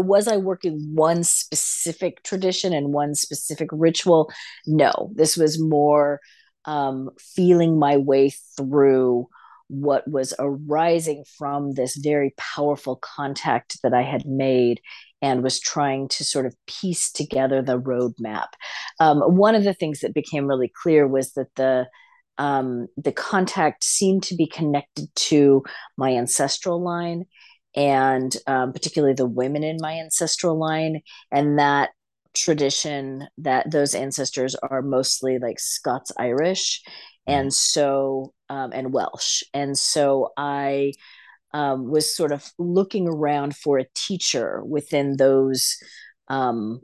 was 0.00 0.28
i 0.28 0.36
working 0.36 0.78
one 0.94 1.22
specific 1.22 2.22
tradition 2.22 2.72
and 2.72 2.92
one 2.92 3.14
specific 3.14 3.68
ritual 3.72 4.30
no 4.66 5.10
this 5.14 5.36
was 5.36 5.60
more 5.60 6.20
um, 6.66 7.10
feeling 7.18 7.78
my 7.78 7.96
way 7.96 8.30
through 8.56 9.28
what 9.68 10.06
was 10.08 10.34
arising 10.38 11.24
from 11.38 11.72
this 11.72 11.96
very 11.96 12.34
powerful 12.36 12.96
contact 12.96 13.78
that 13.82 13.94
I 13.94 14.02
had 14.02 14.26
made 14.26 14.80
and 15.22 15.42
was 15.42 15.58
trying 15.58 16.08
to 16.08 16.24
sort 16.24 16.46
of 16.46 16.54
piece 16.66 17.10
together 17.10 17.62
the 17.62 17.80
roadmap. 17.80 18.48
Um, 19.00 19.20
one 19.20 19.54
of 19.54 19.64
the 19.64 19.74
things 19.74 20.00
that 20.00 20.14
became 20.14 20.46
really 20.46 20.70
clear 20.82 21.06
was 21.06 21.32
that 21.32 21.54
the 21.56 21.86
um, 22.36 22.88
the 22.96 23.12
contact 23.12 23.84
seemed 23.84 24.24
to 24.24 24.34
be 24.34 24.46
connected 24.46 25.06
to 25.14 25.62
my 25.96 26.14
ancestral 26.14 26.82
line 26.82 27.26
and 27.76 28.36
um, 28.46 28.72
particularly 28.72 29.14
the 29.14 29.26
women 29.26 29.62
in 29.62 29.78
my 29.80 29.94
ancestral 29.94 30.58
line 30.58 31.00
and 31.32 31.58
that 31.58 31.90
tradition 32.34 33.26
that 33.38 33.70
those 33.70 33.94
ancestors 33.94 34.56
are 34.56 34.82
mostly 34.82 35.38
like 35.38 35.60
scots 35.60 36.10
irish 36.18 36.82
and 37.26 37.54
so 37.54 38.32
um, 38.48 38.72
and 38.72 38.92
Welsh. 38.92 39.42
And 39.52 39.76
so 39.76 40.30
I 40.36 40.92
um, 41.52 41.88
was 41.88 42.14
sort 42.14 42.32
of 42.32 42.50
looking 42.58 43.08
around 43.08 43.56
for 43.56 43.78
a 43.78 43.86
teacher 43.94 44.62
within 44.64 45.16
those, 45.16 45.76
um, 46.28 46.80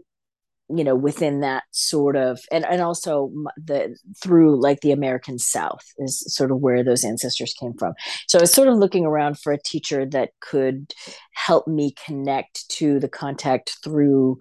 you 0.75 0.85
know, 0.85 0.95
within 0.95 1.41
that 1.41 1.65
sort 1.71 2.17
of, 2.17 2.41
and 2.51 2.65
and 2.67 2.81
also 2.81 3.33
the 3.57 3.97
through 4.23 4.61
like 4.61 4.81
the 4.81 4.93
American 4.93 5.39
South 5.39 5.85
is 5.99 6.23
sort 6.35 6.51
of 6.51 6.59
where 6.59 6.83
those 6.83 7.05
ancestors 7.05 7.55
came 7.55 7.75
from. 7.79 7.95
So 8.29 8.39
I 8.39 8.43
was 8.43 8.53
sort 8.53 8.69
of 8.69 8.77
looking 8.77 9.07
around 9.07 9.39
for 9.39 9.53
a 9.53 9.63
teacher 9.63 10.07
that 10.07 10.31
could 10.41 10.93
help 11.35 11.67
me 11.67 11.95
connect 12.05 12.69
to 12.71 13.01
the 13.01 13.09
contact 13.09 13.77
through 13.83 14.39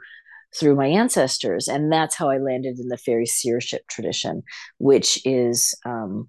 through 0.58 0.76
my 0.76 0.88
ancestors. 0.88 1.68
And 1.68 1.92
that's 1.92 2.16
how 2.16 2.30
I 2.30 2.38
landed 2.38 2.80
in 2.80 2.88
the 2.88 2.98
fairy 2.98 3.26
seership 3.26 3.88
tradition, 3.88 4.44
which 4.80 5.20
is 5.26 5.76
um, 5.86 6.28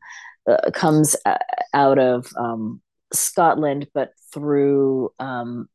uh, 0.49 0.71
comes 0.73 1.16
uh, 1.25 1.38
out 1.75 1.99
of 1.99 2.26
um, 2.38 2.80
Scotland, 3.12 3.88
but 3.95 4.12
through 4.33 5.11
um, 5.19 5.69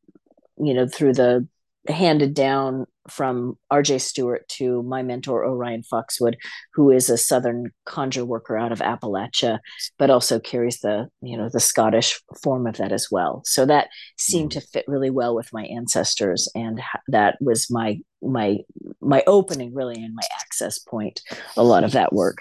you 0.58 0.74
know 0.74 0.88
through 0.88 1.14
the 1.14 1.48
handed 1.88 2.34
down 2.34 2.86
from 3.10 3.58
RJ 3.72 4.02
Stewart 4.02 4.48
to 4.50 4.84
my 4.84 5.04
mentor 5.04 5.46
Orion 5.46 5.84
Foxwood, 5.84 6.38
who 6.74 6.92
is 6.92 7.10
a 7.10 7.18
Southern 7.18 7.72
conjure 7.86 8.26
worker 8.26 8.58
out 8.58 8.72
of 8.72 8.80
Appalachia, 8.80 9.60
but 9.98 10.10
also 10.10 10.40
carries 10.40 10.80
the 10.80 11.08
you 11.22 11.38
know 11.38 11.50
the 11.50 11.60
Scottish 11.60 12.20
form 12.44 12.68
of 12.68 12.78
that 12.78 12.92
as 12.92 13.08
well. 13.12 13.42
So 13.46 13.66
that 13.66 13.90
seemed 14.18 14.52
mm-hmm. 14.52 14.60
to 14.60 14.68
fit 14.68 14.86
really 14.88 15.10
well 15.10 15.36
with 15.36 15.54
my 15.54 15.66
ancestors, 15.66 16.50
and 16.56 16.82
that 17.08 17.38
was 17.42 17.70
my 17.70 18.00
my 18.22 18.58
my 19.02 19.24
opening 19.28 19.74
really 19.74 20.02
and 20.04 20.16
my 20.16 20.28
access 20.40 20.80
point. 20.80 21.22
A 21.58 21.64
lot 21.64 21.84
of 21.84 21.92
that 21.92 22.14
work. 22.14 22.38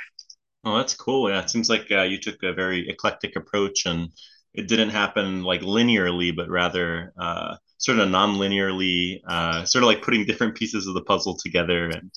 Oh, 0.64 0.78
that's 0.78 0.94
cool. 0.94 1.28
Yeah, 1.28 1.42
it 1.42 1.50
seems 1.50 1.68
like 1.68 1.90
uh, 1.90 2.02
you 2.02 2.18
took 2.18 2.42
a 2.42 2.54
very 2.54 2.88
eclectic 2.88 3.37
approach, 3.37 3.85
and 3.87 4.09
it 4.54 4.68
didn't 4.68 4.90
happen 4.90 5.42
like 5.42 5.61
linearly, 5.61 6.35
but 6.35 6.49
rather. 6.49 7.12
Uh, 7.18 7.56
sort 7.84 7.98
of 7.98 8.08
non-linearly, 8.08 9.20
uh, 9.28 9.62
sort 9.66 9.84
of 9.84 9.88
like 9.88 10.00
putting 10.00 10.24
different 10.24 10.54
pieces 10.54 10.86
of 10.86 10.94
the 10.94 11.02
puzzle 11.02 11.36
together 11.36 11.90
and 11.90 12.10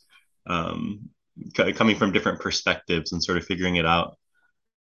um, 0.48 1.10
c- 1.58 1.74
coming 1.74 1.98
from 1.98 2.14
different 2.14 2.40
perspectives 2.40 3.12
and 3.12 3.22
sort 3.22 3.38
of 3.38 3.46
figuring 3.46 3.76
it 3.76 3.86
out. 3.86 4.18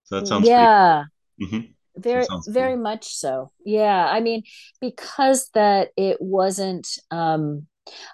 So 0.04 0.20
that 0.20 0.26
sounds 0.26 0.46
yeah. 0.46 1.04
Mm-hmm. 1.42 1.60
Very, 1.96 2.26
very 2.48 2.74
cool. 2.74 2.82
much 2.82 3.06
so. 3.14 3.50
Yeah, 3.64 4.06
I 4.06 4.20
mean, 4.20 4.42
because 4.80 5.48
that 5.54 5.88
it 5.96 6.18
wasn't. 6.20 6.86
Um, 7.10 7.66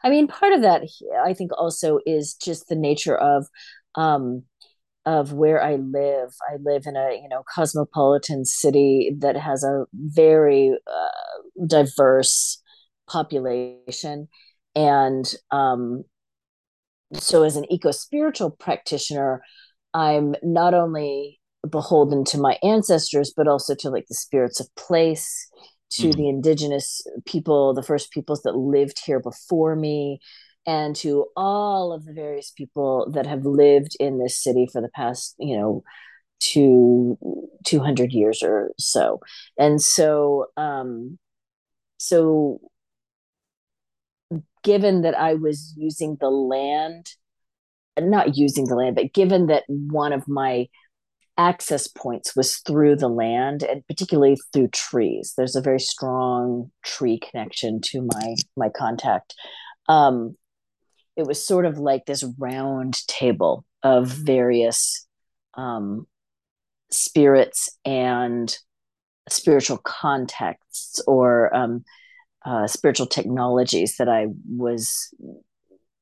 I 0.05 0.11
mean, 0.11 0.29
part 0.29 0.53
of 0.53 0.63
that 0.63 0.83
I 1.25 1.35
think 1.35 1.51
also 1.59 1.99
is 2.07 2.35
just 2.35 2.69
the 2.69 2.77
nature 2.77 3.17
of 3.17 3.47
um, 3.97 4.45
of 5.07 5.33
where 5.33 5.61
I 5.61 5.77
live. 5.77 6.31
I 6.49 6.57
live 6.61 6.85
in 6.87 6.97
a 6.97 7.19
you 7.21 7.29
know 7.29 7.43
cosmopolitan 7.53 8.45
city 8.45 9.17
that 9.19 9.37
has 9.37 9.65
a 9.65 9.87
very 9.95 10.77
uh, 10.87 11.67
diverse 11.67 12.60
population, 13.11 14.29
and 14.75 15.35
um, 15.51 16.05
so 17.13 17.43
as 17.43 17.57
an 17.57 17.71
eco 17.73 17.91
spiritual 17.91 18.51
practitioner, 18.51 19.43
I'm 19.93 20.35
not 20.43 20.75
only 20.75 21.41
beholden 21.69 22.25
to 22.25 22.39
my 22.39 22.59
ancestors, 22.63 23.33
but 23.37 23.49
also 23.49 23.75
to 23.75 23.91
like 23.91 24.07
the 24.09 24.15
spirits 24.15 24.61
of 24.61 24.75
place, 24.77 25.49
to 25.91 26.09
mm-hmm. 26.09 26.21
the 26.21 26.29
indigenous 26.29 27.03
people, 27.27 27.75
the 27.75 27.83
first 27.83 28.13
peoples 28.13 28.43
that 28.43 28.57
lived 28.57 29.01
here 29.05 29.21
before 29.21 29.75
me, 29.75 30.21
and 30.67 30.95
to 30.97 31.27
all 31.37 31.93
of 31.93 32.05
the 32.05 32.13
various 32.13 32.53
people 32.53 33.11
that 33.13 33.27
have 33.27 33.45
lived 33.45 33.97
in 33.99 34.19
this 34.19 34.43
city 34.43 34.69
for 34.73 34.81
the 34.81 34.91
past, 34.95 35.35
you 35.39 35.57
know, 35.57 35.83
two 36.39 37.19
200 37.67 38.13
years 38.13 38.43
or 38.43 38.71
so. 38.79 39.21
And 39.59 39.81
so, 39.83 40.47
um, 40.57 41.19
so 41.99 42.61
given 44.63 45.03
that 45.03 45.19
I 45.19 45.35
was 45.35 45.75
using 45.77 46.17
the 46.21 46.31
land, 46.31 47.11
not 47.99 48.37
using 48.37 48.67
the 48.67 48.77
land, 48.77 48.97
but 48.97 49.13
given 49.13 49.47
that 49.47 49.65
one 49.69 50.13
of 50.13 50.29
my 50.29 50.69
access 51.39 51.87
points 51.89 52.37
was 52.37 52.59
through 52.59 52.97
the 52.97 53.09
land 53.09 53.63
and 53.63 53.87
particularly 53.87 54.37
through 54.53 54.69
trees 54.69 55.33
there's 55.39 55.57
a 55.57 55.63
very 55.63 55.81
strong 55.81 56.71
tree 56.85 57.19
connection 57.19 57.81
to 57.81 58.03
my 58.03 58.35
my 58.57 58.69
contact. 58.69 59.35
Um, 59.89 60.37
it 61.17 61.27
was 61.27 61.45
sort 61.45 61.65
of 61.65 61.79
like 61.79 62.05
this 62.05 62.25
round 62.39 63.07
table 63.07 63.65
of 63.83 64.09
various 64.09 65.07
um, 65.55 66.07
spirits 66.91 67.71
and 67.85 68.55
spiritual 69.29 69.79
contexts 69.79 71.01
or 71.07 71.55
um, 71.55 71.85
uh, 72.45 72.67
spiritual 72.67 73.07
technologies 73.07 73.97
that 73.99 74.09
I 74.09 74.29
was 74.49 75.13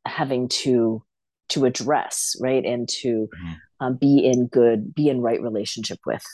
having 0.04 0.48
to 0.48 1.02
to 1.50 1.64
address, 1.64 2.36
right, 2.40 2.64
and 2.64 2.88
to 2.88 3.08
mm-hmm. 3.08 3.52
um, 3.80 3.96
be 3.96 4.18
in 4.18 4.48
good, 4.48 4.94
be 4.94 5.08
in 5.08 5.20
right 5.20 5.40
relationship 5.40 5.98
with. 6.04 6.24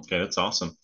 Okay, 0.00 0.18
that's 0.18 0.38
awesome. 0.38 0.76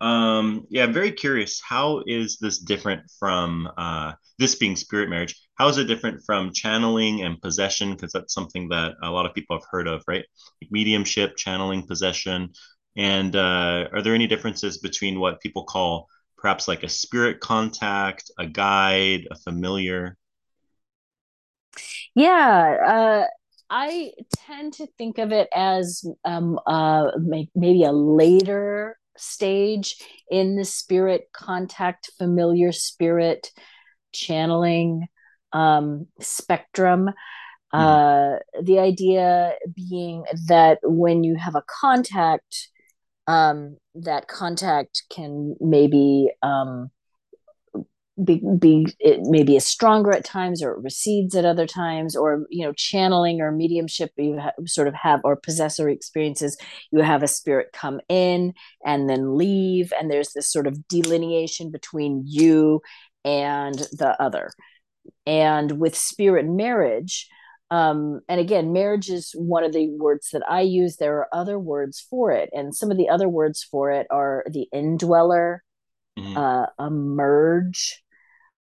Um, 0.00 0.66
yeah, 0.68 0.84
I'm 0.84 0.92
very 0.92 1.12
curious. 1.12 1.60
How 1.66 2.02
is 2.06 2.38
this 2.38 2.58
different 2.58 3.02
from 3.18 3.68
uh, 3.78 4.12
this 4.38 4.54
being 4.56 4.76
spirit 4.76 5.08
marriage? 5.08 5.34
How 5.54 5.68
is 5.68 5.78
it 5.78 5.84
different 5.84 6.22
from 6.26 6.52
channeling 6.52 7.22
and 7.22 7.40
possession? 7.40 7.92
Because 7.92 8.12
that's 8.12 8.34
something 8.34 8.68
that 8.68 8.94
a 9.02 9.10
lot 9.10 9.24
of 9.24 9.34
people 9.34 9.56
have 9.56 9.66
heard 9.70 9.86
of, 9.86 10.02
right? 10.06 10.24
Like 10.60 10.70
mediumship, 10.70 11.36
channeling, 11.36 11.86
possession. 11.86 12.50
And 12.96 13.34
uh, 13.34 13.88
are 13.92 14.02
there 14.02 14.14
any 14.14 14.26
differences 14.26 14.78
between 14.78 15.20
what 15.20 15.40
people 15.40 15.64
call 15.64 16.08
perhaps 16.44 16.68
like 16.68 16.82
a 16.82 16.88
spirit 16.90 17.40
contact, 17.40 18.30
a 18.38 18.46
guide, 18.46 19.26
a 19.30 19.34
familiar? 19.34 20.14
Yeah, 22.14 22.76
uh, 22.86 23.24
I 23.70 24.12
tend 24.36 24.74
to 24.74 24.86
think 24.98 25.16
of 25.16 25.32
it 25.32 25.48
as 25.54 26.04
um, 26.26 26.60
uh, 26.66 27.12
maybe 27.54 27.84
a 27.84 27.92
later 27.92 28.98
stage 29.16 29.96
in 30.30 30.56
the 30.56 30.66
spirit 30.66 31.30
contact, 31.32 32.10
familiar 32.18 32.72
spirit 32.72 33.50
channeling 34.12 35.06
um, 35.54 36.08
spectrum. 36.20 37.08
Mm-hmm. 37.72 37.80
Uh, 37.80 38.62
the 38.62 38.80
idea 38.80 39.54
being 39.74 40.24
that 40.46 40.80
when 40.82 41.24
you 41.24 41.36
have 41.36 41.54
a 41.54 41.64
contact, 41.80 42.68
um, 43.26 43.76
that 43.94 44.28
contact 44.28 45.04
can 45.10 45.56
maybe 45.60 46.30
um, 46.42 46.90
be, 48.22 48.40
be 48.58 48.86
it 49.00 49.20
maybe 49.22 49.56
is 49.56 49.66
stronger 49.66 50.12
at 50.12 50.24
times 50.24 50.62
or 50.62 50.72
it 50.72 50.82
recedes 50.82 51.34
at 51.34 51.44
other 51.44 51.66
times 51.66 52.14
or 52.14 52.46
you 52.48 52.64
know 52.64 52.72
channeling 52.72 53.40
or 53.40 53.50
mediumship 53.50 54.12
you 54.16 54.38
ha- 54.38 54.52
sort 54.66 54.86
of 54.86 54.94
have 54.94 55.20
or 55.24 55.34
possessory 55.34 55.92
experiences 55.92 56.56
you 56.92 57.00
have 57.00 57.24
a 57.24 57.28
spirit 57.28 57.70
come 57.72 58.00
in 58.08 58.52
and 58.86 59.10
then 59.10 59.36
leave 59.36 59.92
and 59.98 60.10
there's 60.10 60.32
this 60.32 60.50
sort 60.50 60.68
of 60.68 60.86
delineation 60.86 61.72
between 61.72 62.22
you 62.24 62.80
and 63.24 63.74
the 63.92 64.14
other. 64.20 64.50
And 65.26 65.78
with 65.80 65.96
spirit 65.96 66.46
marriage 66.46 67.28
um, 67.74 68.20
and 68.28 68.40
again 68.40 68.72
marriage 68.72 69.08
is 69.08 69.32
one 69.36 69.64
of 69.64 69.72
the 69.72 69.88
words 69.98 70.28
that 70.32 70.42
i 70.48 70.60
use 70.60 70.96
there 70.96 71.16
are 71.18 71.28
other 71.32 71.58
words 71.58 72.04
for 72.10 72.30
it 72.30 72.48
and 72.52 72.74
some 72.74 72.90
of 72.90 72.96
the 72.96 73.08
other 73.08 73.28
words 73.28 73.62
for 73.62 73.90
it 73.90 74.06
are 74.10 74.44
the 74.50 74.66
indweller 74.72 75.62
mm-hmm. 76.18 76.36
uh, 76.36 76.66
a 76.78 76.90
merge, 76.90 78.02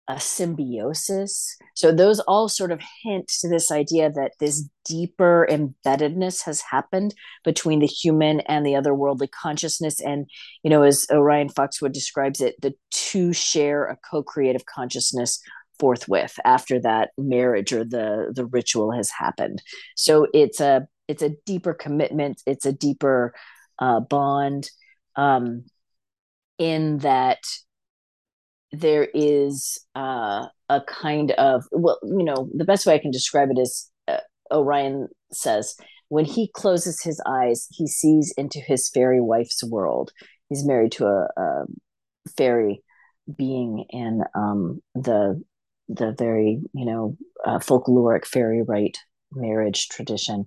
a 0.09 0.19
symbiosis. 0.19 1.57
So 1.75 1.92
those 1.92 2.21
all 2.21 2.49
sort 2.49 2.73
of 2.73 2.81
hint 3.02 3.28
to 3.40 3.49
this 3.49 3.71
idea 3.71 4.11
that 4.11 4.33
this 4.40 4.69
deeper 4.85 5.47
embeddedness 5.49 6.45
has 6.45 6.61
happened 6.61 7.14
between 7.45 7.78
the 7.78 7.87
human 7.87 8.40
and 8.40 8.66
the 8.66 8.73
otherworldly 8.73 9.31
consciousness. 9.31 10.00
And, 10.00 10.26
you 10.62 10.71
know, 10.71 10.83
as 10.83 11.07
Orion 11.11 11.49
Foxwood 11.49 11.92
describes 11.92 12.40
it, 12.40 12.61
the 12.61 12.75
two 12.90 13.33
share 13.33 13.87
a 13.87 13.97
co-creative 14.11 14.66
consciousness 14.66 15.40
forthwith 15.79 16.38
after 16.45 16.81
that 16.81 17.11
marriage 17.19 17.73
or 17.73 17.85
the 17.85 18.33
the 18.35 18.47
ritual 18.47 18.93
has 18.93 19.11
happened. 19.11 19.62
So 19.97 20.26
it's 20.33 20.61
a 20.61 20.87
it's 21.09 21.23
a 21.23 21.35
deeper 21.47 21.75
commitment, 21.75 22.43
it's 22.47 22.67
a 22.67 22.73
deeper 22.73 23.35
uh, 23.79 24.00
bond 24.00 24.71
um, 25.17 25.64
in 26.59 26.99
that 26.99 27.41
there 28.73 29.09
is 29.12 29.79
uh, 29.95 30.47
a 30.69 30.81
kind 30.87 31.33
of 31.33 31.64
well 31.73 31.99
you 32.02 32.25
know 32.25 32.49
the 32.55 32.64
best 32.64 32.87
way 32.87 32.95
i 32.95 32.99
can 32.99 33.11
describe 33.11 33.50
it 33.50 33.59
is 33.59 33.91
uh, 34.09 34.19
orion 34.50 35.09
says 35.31 35.76
when 36.09 36.25
he 36.25 36.49
closes 36.55 37.02
his 37.02 37.21
eyes 37.26 37.67
he 37.71 37.87
sees 37.87 38.33
into 38.38 38.59
his 38.59 38.88
fairy 38.88 39.21
wife's 39.21 39.62
world 39.62 40.11
he's 40.49 40.64
married 40.64 40.93
to 40.93 41.05
a, 41.05 41.29
a 41.37 41.64
fairy 42.37 42.83
being 43.37 43.85
in 43.91 44.23
um, 44.35 44.81
the 44.95 45.43
the 45.96 46.14
very 46.18 46.61
you 46.72 46.84
know 46.84 47.16
uh, 47.44 47.58
folkloric 47.58 48.25
fairy 48.25 48.62
rite 48.62 48.99
marriage 49.34 49.88
tradition 49.88 50.46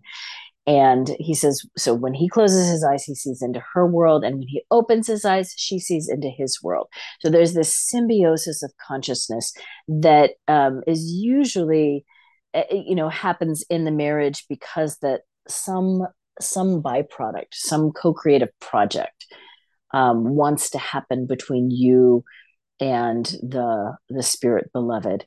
and 0.67 1.15
he 1.19 1.35
says, 1.35 1.63
so 1.77 1.93
when 1.93 2.13
he 2.13 2.27
closes 2.27 2.67
his 2.67 2.83
eyes, 2.83 3.03
he 3.03 3.13
sees 3.13 3.41
into 3.41 3.61
her 3.73 3.85
world. 3.85 4.23
And 4.23 4.39
when 4.39 4.47
he 4.47 4.63
opens 4.71 5.05
his 5.05 5.23
eyes, 5.23 5.53
she 5.55 5.77
sees 5.77 6.09
into 6.09 6.29
his 6.29 6.61
world. 6.63 6.87
So 7.21 7.29
there's 7.29 7.53
this 7.53 7.77
symbiosis 7.77 8.63
of 8.63 8.73
consciousness 8.85 9.53
that 9.87 10.31
um, 10.47 10.81
is 10.87 11.03
usually, 11.05 12.03
eh, 12.55 12.63
eh, 12.69 12.81
you 12.85 12.95
know, 12.95 13.09
happens 13.09 13.63
in 13.69 13.85
the 13.85 13.91
marriage 13.91 14.45
because 14.49 14.97
that 15.01 15.21
some 15.47 16.07
some 16.41 16.81
byproduct, 16.81 17.53
some 17.53 17.91
co-creative 17.91 18.49
project 18.59 19.25
um, 19.93 20.35
wants 20.35 20.69
to 20.71 20.77
happen 20.77 21.27
between 21.27 21.71
you 21.71 22.25
and 22.79 23.25
the 23.25 23.95
the 24.09 24.23
spirit 24.23 24.71
beloved, 24.73 25.25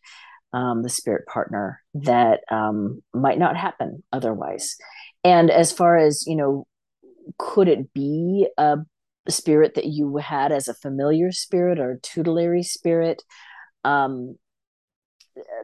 um, 0.52 0.82
the 0.82 0.88
spirit 0.88 1.26
partner 1.26 1.80
that 1.94 2.40
um, 2.50 3.02
might 3.14 3.38
not 3.38 3.56
happen 3.56 4.02
otherwise. 4.12 4.76
And 5.24 5.50
as 5.50 5.72
far 5.72 5.96
as 5.96 6.24
you 6.26 6.36
know 6.36 6.66
could 7.38 7.68
it 7.68 7.92
be 7.92 8.48
a 8.56 8.78
spirit 9.28 9.74
that 9.74 9.86
you 9.86 10.16
had 10.16 10.52
as 10.52 10.68
a 10.68 10.74
familiar 10.74 11.32
spirit 11.32 11.78
or 11.78 12.00
tutelary 12.02 12.62
spirit? 12.62 13.22
Um, 13.84 14.36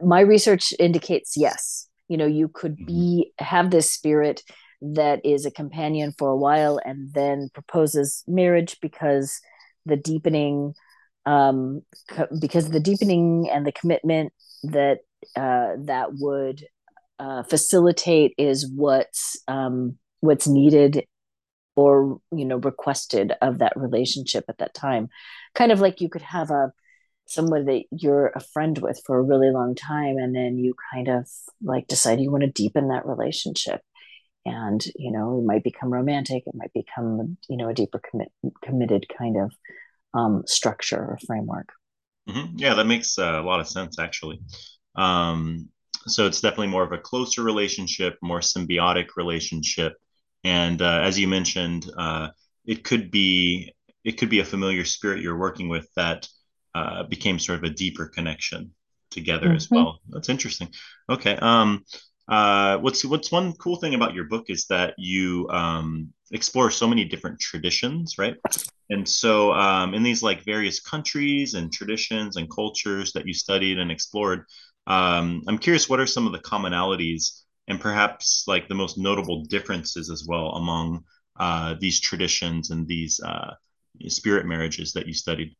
my 0.03 0.19
research 0.19 0.73
indicates 0.79 1.35
yes. 1.35 1.87
You 2.07 2.17
know 2.17 2.27
you 2.27 2.49
could 2.49 2.75
be 2.85 3.31
mm-hmm. 3.39 3.45
have 3.45 3.71
this 3.71 3.91
spirit 3.91 4.43
that 4.81 5.25
is 5.25 5.45
a 5.45 5.51
companion 5.51 6.13
for 6.17 6.29
a 6.29 6.37
while 6.37 6.79
and 6.85 7.13
then 7.13 7.49
proposes 7.53 8.23
marriage 8.27 8.77
because 8.81 9.39
the 9.85 9.95
deepening 9.95 10.73
um, 11.25 11.81
co- 12.09 12.27
because 12.39 12.69
the 12.69 12.79
deepening 12.79 13.49
and 13.51 13.65
the 13.65 13.71
commitment 13.71 14.33
that 14.63 14.99
uh, 15.35 15.73
that 15.85 16.09
would 16.13 16.63
uh, 17.19 17.43
facilitate 17.43 18.33
is 18.37 18.69
what's 18.75 19.41
um, 19.47 19.97
what's 20.19 20.47
needed 20.47 21.05
or 21.75 22.19
you 22.31 22.45
know 22.45 22.57
requested 22.57 23.33
of 23.41 23.59
that 23.59 23.73
relationship 23.75 24.45
at 24.49 24.57
that 24.59 24.73
time. 24.73 25.09
Kind 25.53 25.71
of 25.71 25.79
like 25.79 26.01
you 26.01 26.09
could 26.09 26.21
have 26.21 26.51
a 26.51 26.71
someone 27.27 27.65
that 27.65 27.83
you're 27.91 28.31
a 28.35 28.39
friend 28.39 28.77
with 28.77 29.01
for 29.05 29.17
a 29.17 29.23
really 29.23 29.49
long 29.49 29.73
time 29.73 30.17
and 30.17 30.35
then 30.35 30.57
you 30.59 30.75
kind 30.93 31.07
of 31.07 31.27
like 31.63 31.87
decide 31.87 32.19
you 32.19 32.31
want 32.31 32.43
to 32.43 32.51
deepen 32.51 32.89
that 32.89 33.05
relationship. 33.05 33.81
And 34.45 34.83
you 34.95 35.11
know 35.11 35.39
it 35.39 35.45
might 35.45 35.63
become 35.63 35.91
romantic 35.91 36.43
it 36.45 36.53
might 36.53 36.73
become 36.73 37.37
you 37.49 37.57
know 37.57 37.69
a 37.69 37.73
deeper 37.73 37.99
commit, 38.11 38.31
committed 38.63 39.07
kind 39.17 39.37
of 39.37 39.51
um, 40.15 40.43
structure 40.45 40.97
or 40.97 41.19
framework 41.25 41.69
mm-hmm. 42.29 42.57
yeah 42.57 42.73
that 42.73 42.87
makes 42.87 43.17
uh, 43.19 43.41
a 43.41 43.43
lot 43.43 43.59
of 43.59 43.67
sense 43.67 43.99
actually 43.99 44.41
um, 44.95 45.69
so 46.07 46.25
it's 46.25 46.41
definitely 46.41 46.67
more 46.67 46.83
of 46.83 46.91
a 46.91 46.97
closer 46.97 47.43
relationship, 47.43 48.17
more 48.21 48.39
symbiotic 48.39 49.15
relationship. 49.17 49.93
And 50.43 50.81
uh, 50.81 51.01
as 51.01 51.17
you 51.17 51.27
mentioned, 51.27 51.89
uh, 51.97 52.29
it 52.65 52.83
could 52.83 53.11
be 53.11 53.73
it 54.03 54.19
could 54.19 54.29
be 54.29 54.39
a 54.39 54.45
familiar 54.45 54.85
spirit 54.85 55.21
you're 55.21 55.37
working 55.37 55.67
with 55.67 55.87
that 55.95 56.27
uh, 56.75 57.03
became 57.03 57.39
sort 57.39 57.57
of 57.57 57.63
a 57.63 57.73
deeper 57.73 58.07
connection 58.07 58.71
together 59.09 59.47
mm-hmm. 59.47 59.55
as 59.55 59.71
well. 59.71 59.99
That's 60.09 60.29
interesting. 60.29 60.69
Okay. 61.09 61.35
Um, 61.37 61.83
uh, 62.27 62.77
what's 62.77 63.03
what's 63.03 63.31
one 63.31 63.53
cool 63.53 63.77
thing 63.77 63.95
about 63.95 64.13
your 64.13 64.25
book 64.25 64.45
is 64.49 64.65
that 64.67 64.93
you 64.97 65.47
um, 65.49 66.13
explore 66.31 66.71
so 66.71 66.87
many 66.87 67.05
different 67.05 67.39
traditions, 67.39 68.17
right? 68.17 68.35
And 68.89 69.07
so 69.07 69.51
um, 69.53 69.93
in 69.93 70.03
these 70.03 70.21
like 70.21 70.43
various 70.43 70.79
countries 70.79 71.53
and 71.53 71.71
traditions 71.71 72.35
and 72.35 72.49
cultures 72.49 73.13
that 73.13 73.25
you 73.25 73.33
studied 73.33 73.79
and 73.79 73.91
explored, 73.91 74.45
um, 74.87 75.41
I'm 75.47 75.57
curious, 75.57 75.89
what 75.89 75.99
are 75.99 76.05
some 76.05 76.27
of 76.27 76.33
the 76.33 76.39
commonalities 76.39 77.41
and 77.67 77.79
perhaps 77.79 78.43
like 78.47 78.67
the 78.67 78.75
most 78.75 78.97
notable 78.97 79.43
differences 79.45 80.11
as 80.11 80.25
well 80.27 80.49
among 80.51 81.03
uh, 81.39 81.75
these 81.79 81.99
traditions 81.99 82.69
and 82.69 82.87
these 82.87 83.19
uh, 83.19 83.55
spirit 84.07 84.45
marriages 84.45 84.93
that 84.93 85.07
you 85.07 85.13
studied? 85.13 85.55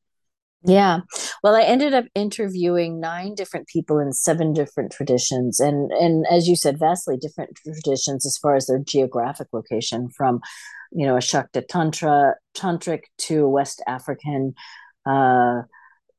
Yeah. 0.67 0.99
Well, 1.43 1.55
I 1.55 1.61
ended 1.61 1.93
up 1.93 2.05
interviewing 2.15 2.99
nine 2.99 3.35
different 3.35 3.67
people 3.67 3.99
in 3.99 4.13
seven 4.13 4.53
different 4.53 4.91
traditions 4.91 5.59
and 5.59 5.91
and 5.91 6.25
as 6.29 6.47
you 6.47 6.55
said 6.55 6.79
vastly 6.79 7.17
different 7.17 7.55
traditions 7.55 8.25
as 8.25 8.37
far 8.37 8.55
as 8.55 8.65
their 8.65 8.79
geographic 8.79 9.47
location 9.53 10.09
from 10.09 10.41
you 10.91 11.05
know 11.05 11.15
a 11.15 11.19
Shakta 11.19 11.63
tantra 11.67 12.35
tantric 12.55 13.03
to 13.19 13.47
West 13.47 13.81
African 13.87 14.53
uh 15.05 15.61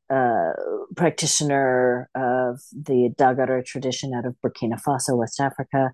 uh, 0.08 0.52
practitioner 0.94 2.08
of 2.14 2.60
the 2.72 3.10
Dagara 3.18 3.64
tradition 3.64 4.14
out 4.14 4.24
of 4.24 4.36
Burkina 4.44 4.80
Faso, 4.80 5.16
West 5.16 5.40
Africa, 5.40 5.90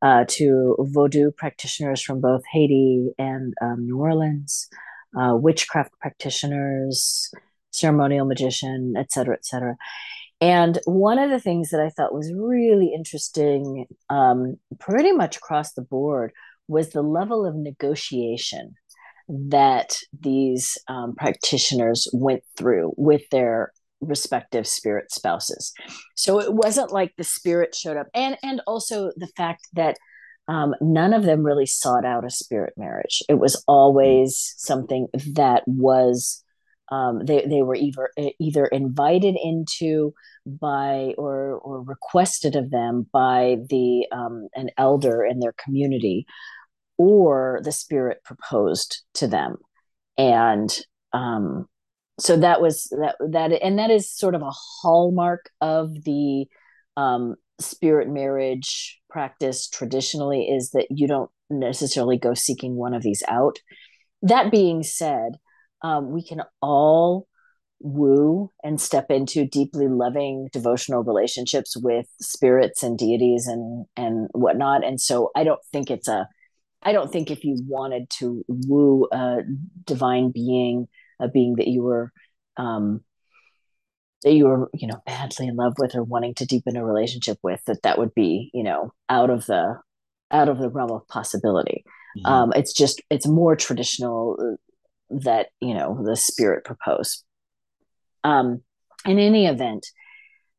uh, 0.00 0.24
to 0.28 0.76
Vodou 0.94 1.34
practitioners 1.34 2.00
from 2.00 2.20
both 2.20 2.42
Haiti 2.52 3.10
and 3.18 3.54
um, 3.60 3.86
New 3.86 3.98
Orleans, 3.98 4.68
uh, 5.18 5.34
witchcraft 5.34 5.90
practitioners, 6.00 7.32
ceremonial 7.70 8.26
magician, 8.26 8.94
et 8.96 9.12
cetera, 9.12 9.34
et 9.34 9.44
cetera. 9.44 9.76
And 10.40 10.78
one 10.84 11.18
of 11.18 11.30
the 11.30 11.40
things 11.40 11.70
that 11.70 11.80
I 11.80 11.90
thought 11.90 12.14
was 12.14 12.32
really 12.32 12.92
interesting, 12.94 13.86
um, 14.08 14.56
pretty 14.78 15.12
much 15.12 15.36
across 15.36 15.72
the 15.72 15.82
board, 15.82 16.32
was 16.68 16.90
the 16.90 17.02
level 17.02 17.44
of 17.44 17.56
negotiation 17.56 18.74
that 19.28 19.98
these 20.18 20.78
um, 20.86 21.14
practitioners 21.16 22.08
went 22.12 22.42
through 22.56 22.92
with 22.96 23.22
their 23.30 23.72
respective 24.00 24.66
spirit 24.66 25.10
spouses. 25.10 25.72
So 26.14 26.40
it 26.40 26.54
wasn't 26.54 26.92
like 26.92 27.14
the 27.16 27.24
spirit 27.24 27.74
showed 27.74 27.96
up, 27.96 28.06
and 28.14 28.38
and 28.42 28.62
also 28.66 29.10
the 29.16 29.26
fact 29.36 29.66
that 29.72 29.96
um, 30.46 30.74
none 30.80 31.12
of 31.12 31.24
them 31.24 31.42
really 31.42 31.66
sought 31.66 32.04
out 32.04 32.24
a 32.24 32.30
spirit 32.30 32.74
marriage. 32.76 33.22
It 33.28 33.38
was 33.40 33.62
always 33.66 34.54
something 34.56 35.08
that 35.34 35.62
was 35.66 36.42
um, 36.90 37.24
they 37.24 37.44
they 37.46 37.62
were 37.62 37.74
either 37.74 38.10
either 38.38 38.66
invited 38.66 39.36
into 39.42 40.14
by 40.46 41.14
or 41.18 41.58
or 41.62 41.82
requested 41.82 42.56
of 42.56 42.70
them 42.70 43.06
by 43.12 43.56
the 43.68 44.06
um, 44.12 44.48
an 44.54 44.70
elder 44.78 45.24
in 45.24 45.40
their 45.40 45.54
community 45.62 46.26
or 46.96 47.60
the 47.62 47.72
spirit 47.72 48.22
proposed 48.24 49.02
to 49.14 49.26
them. 49.26 49.56
And 50.16 50.76
um, 51.12 51.66
so 52.18 52.36
that 52.38 52.60
was 52.60 52.84
that 53.00 53.16
that 53.30 53.52
and 53.62 53.78
that 53.78 53.90
is 53.90 54.10
sort 54.10 54.34
of 54.34 54.42
a 54.42 54.50
hallmark 54.50 55.50
of 55.60 56.04
the 56.04 56.46
um, 56.96 57.36
spirit 57.60 58.08
marriage 58.08 59.00
practice 59.10 59.68
traditionally 59.68 60.44
is 60.44 60.70
that 60.70 60.86
you 60.90 61.06
don't 61.06 61.30
necessarily 61.50 62.18
go 62.18 62.34
seeking 62.34 62.76
one 62.76 62.94
of 62.94 63.02
these 63.02 63.22
out. 63.28 63.58
That 64.22 64.50
being 64.50 64.82
said 64.82 65.38
um, 65.82 66.10
we 66.10 66.22
can 66.22 66.42
all 66.60 67.26
woo 67.80 68.50
and 68.64 68.80
step 68.80 69.06
into 69.08 69.46
deeply 69.46 69.86
loving 69.86 70.48
devotional 70.52 71.04
relationships 71.04 71.76
with 71.76 72.06
spirits 72.20 72.82
and 72.82 72.98
deities 72.98 73.46
and 73.46 73.86
and 73.96 74.28
whatnot 74.32 74.84
and 74.84 75.00
so 75.00 75.30
i 75.36 75.44
don't 75.44 75.60
think 75.72 75.88
it's 75.88 76.08
a 76.08 76.28
I 76.82 76.92
don't 76.92 77.12
think 77.12 77.30
if 77.30 77.44
you 77.44 77.56
wanted 77.66 78.08
to 78.18 78.44
woo 78.48 79.08
a 79.12 79.38
divine 79.84 80.30
being, 80.30 80.88
a 81.20 81.28
being 81.28 81.56
that 81.56 81.68
you 81.68 81.82
were 81.82 82.12
um, 82.56 83.00
that 84.24 84.32
you 84.32 84.46
were, 84.46 84.70
you 84.74 84.86
know, 84.88 85.00
badly 85.06 85.46
in 85.46 85.56
love 85.56 85.74
with 85.78 85.94
or 85.94 86.02
wanting 86.02 86.34
to 86.34 86.46
deepen 86.46 86.76
a 86.76 86.84
relationship 86.84 87.38
with, 87.42 87.60
that 87.66 87.82
that 87.82 87.98
would 87.98 88.14
be, 88.14 88.50
you 88.52 88.62
know, 88.64 88.92
out 89.08 89.30
of 89.30 89.46
the 89.46 89.80
out 90.30 90.48
of 90.48 90.58
the 90.58 90.68
realm 90.68 90.90
of 90.90 91.06
possibility. 91.08 91.84
Mm-hmm. 92.18 92.26
Um, 92.26 92.52
it's 92.54 92.72
just 92.72 93.00
it's 93.10 93.26
more 93.26 93.56
traditional 93.56 94.56
that 95.10 95.48
you 95.60 95.74
know 95.74 96.00
the 96.04 96.16
spirit 96.16 96.64
proposed. 96.64 97.24
Um, 98.24 98.62
in 99.06 99.18
any 99.18 99.46
event, 99.46 99.86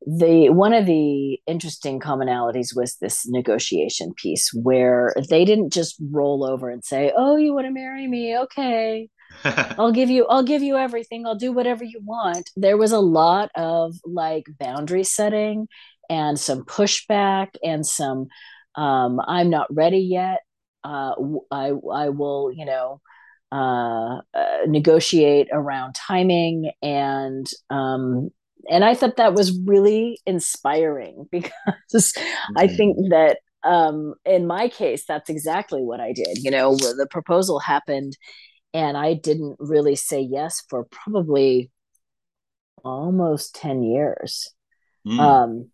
the 0.05 0.49
one 0.49 0.73
of 0.73 0.85
the 0.85 1.39
interesting 1.45 1.99
commonalities 1.99 2.75
was 2.75 2.95
this 2.95 3.27
negotiation 3.27 4.13
piece 4.15 4.51
where 4.53 5.13
they 5.29 5.45
didn't 5.45 5.73
just 5.73 5.95
roll 6.11 6.45
over 6.45 6.69
and 6.69 6.83
say, 6.83 7.11
"Oh, 7.15 7.35
you 7.35 7.53
want 7.53 7.67
to 7.67 7.71
marry 7.71 8.07
me? 8.07 8.37
Okay." 8.37 9.09
I'll 9.43 9.91
give 9.91 10.09
you 10.09 10.25
I'll 10.27 10.43
give 10.43 10.63
you 10.63 10.77
everything. 10.77 11.25
I'll 11.25 11.35
do 11.35 11.51
whatever 11.51 11.83
you 11.83 12.01
want. 12.03 12.49
There 12.55 12.77
was 12.77 12.91
a 12.91 12.99
lot 12.99 13.51
of 13.55 13.95
like 14.03 14.45
boundary 14.59 15.03
setting 15.03 15.67
and 16.09 16.39
some 16.39 16.63
pushback 16.63 17.49
and 17.63 17.85
some 17.85 18.27
um, 18.75 19.19
I'm 19.25 19.49
not 19.49 19.67
ready 19.73 19.99
yet. 19.99 20.39
Uh, 20.83 21.13
I 21.51 21.71
I 21.93 22.09
will, 22.09 22.51
you 22.51 22.65
know, 22.65 23.01
uh, 23.51 24.21
uh, 24.33 24.57
negotiate 24.67 25.47
around 25.51 25.93
timing 25.95 26.71
and 26.81 27.47
um, 27.69 28.29
and 28.69 28.83
I 28.83 28.93
thought 28.93 29.17
that 29.17 29.33
was 29.33 29.57
really 29.65 30.19
inspiring 30.25 31.27
because 31.31 31.51
mm-hmm. 31.93 32.57
I 32.57 32.67
think 32.67 32.97
that 33.09 33.39
um, 33.63 34.13
in 34.25 34.47
my 34.47 34.69
case, 34.69 35.05
that's 35.05 35.29
exactly 35.29 35.81
what 35.81 35.99
I 35.99 36.13
did. 36.13 36.37
You 36.37 36.51
know, 36.51 36.75
the 36.75 37.07
proposal 37.09 37.59
happened, 37.59 38.17
and 38.73 38.95
I 38.95 39.15
didn't 39.15 39.57
really 39.59 39.95
say 39.95 40.21
yes 40.21 40.63
for 40.69 40.85
probably 40.85 41.71
almost 42.83 43.55
10 43.55 43.83
years. 43.83 44.47
Mm. 45.05 45.19
Um, 45.19 45.69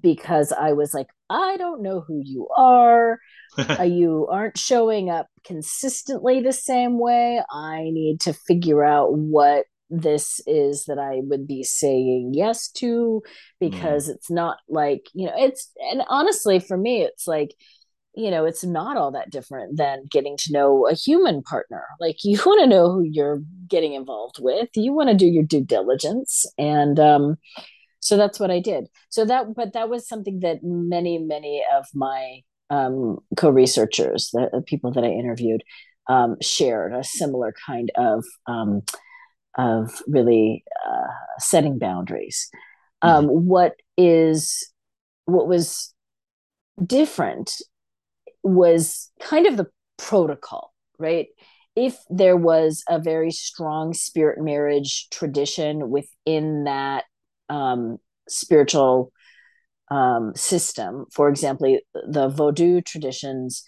because 0.00 0.52
I 0.52 0.72
was 0.72 0.94
like, 0.94 1.08
I 1.28 1.56
don't 1.56 1.82
know 1.82 2.00
who 2.00 2.20
you 2.24 2.48
are. 2.56 3.18
uh, 3.58 3.82
you 3.82 4.26
aren't 4.30 4.58
showing 4.58 5.10
up 5.10 5.26
consistently 5.44 6.40
the 6.40 6.52
same 6.52 6.98
way. 6.98 7.42
I 7.50 7.84
need 7.84 8.20
to 8.22 8.32
figure 8.32 8.82
out 8.84 9.16
what 9.16 9.66
this 9.90 10.40
is 10.46 10.86
that 10.86 10.98
I 10.98 11.20
would 11.24 11.46
be 11.46 11.62
saying 11.62 12.32
yes 12.34 12.68
to 12.76 13.22
because 13.60 14.08
mm. 14.08 14.14
it's 14.14 14.30
not 14.30 14.56
like, 14.68 15.06
you 15.12 15.26
know, 15.26 15.34
it's, 15.36 15.70
and 15.90 16.02
honestly, 16.08 16.58
for 16.58 16.78
me, 16.78 17.02
it's 17.02 17.26
like, 17.26 17.54
you 18.14 18.30
know, 18.30 18.44
it's 18.44 18.64
not 18.64 18.96
all 18.96 19.12
that 19.12 19.30
different 19.30 19.76
than 19.76 20.04
getting 20.10 20.36
to 20.38 20.52
know 20.52 20.86
a 20.86 20.94
human 20.94 21.42
partner. 21.42 21.84
Like, 22.00 22.24
you 22.24 22.38
want 22.46 22.60
to 22.62 22.66
know 22.66 22.90
who 22.90 23.02
you're 23.02 23.42
getting 23.68 23.92
involved 23.92 24.36
with, 24.38 24.68
you 24.74 24.92
want 24.92 25.10
to 25.10 25.14
do 25.14 25.26
your 25.26 25.44
due 25.44 25.64
diligence. 25.64 26.46
And, 26.58 26.98
um, 26.98 27.36
so 28.02 28.16
that's 28.16 28.40
what 28.40 28.50
I 28.50 28.58
did. 28.58 28.88
So 29.10 29.24
that, 29.26 29.54
but 29.54 29.74
that 29.74 29.88
was 29.88 30.08
something 30.08 30.40
that 30.40 30.58
many, 30.62 31.18
many 31.18 31.64
of 31.72 31.86
my 31.94 32.40
um, 32.68 33.18
co-researchers, 33.36 34.30
the, 34.32 34.50
the 34.52 34.60
people 34.60 34.90
that 34.92 35.04
I 35.04 35.08
interviewed, 35.08 35.62
um, 36.08 36.36
shared 36.42 36.92
a 36.92 37.04
similar 37.04 37.54
kind 37.64 37.92
of 37.94 38.24
um, 38.48 38.82
of 39.56 40.02
really 40.08 40.64
uh, 40.84 41.12
setting 41.38 41.78
boundaries. 41.78 42.50
Um, 43.02 43.26
mm-hmm. 43.26 43.46
What 43.46 43.76
is 43.96 44.68
what 45.26 45.46
was 45.46 45.94
different 46.84 47.52
was 48.42 49.12
kind 49.20 49.46
of 49.46 49.56
the 49.56 49.68
protocol, 49.96 50.74
right? 50.98 51.28
If 51.76 51.98
there 52.10 52.36
was 52.36 52.82
a 52.88 52.98
very 52.98 53.30
strong 53.30 53.94
spirit 53.94 54.42
marriage 54.42 55.08
tradition 55.10 55.90
within 55.90 56.64
that 56.64 57.04
um, 57.52 57.98
spiritual 58.28 59.12
um, 59.90 60.32
system, 60.34 61.04
for 61.12 61.28
example, 61.28 61.78
the 61.92 62.30
Vodou 62.30 62.84
traditions 62.84 63.62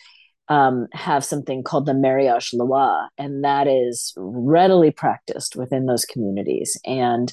um, 0.48 0.88
have 0.92 1.24
something 1.24 1.62
called 1.62 1.86
the 1.86 1.94
mariage 1.94 2.50
lwa, 2.52 3.08
and 3.18 3.44
that 3.44 3.66
is 3.66 4.12
readily 4.16 4.90
practiced 4.90 5.56
within 5.56 5.86
those 5.86 6.04
communities. 6.04 6.78
And 6.86 7.32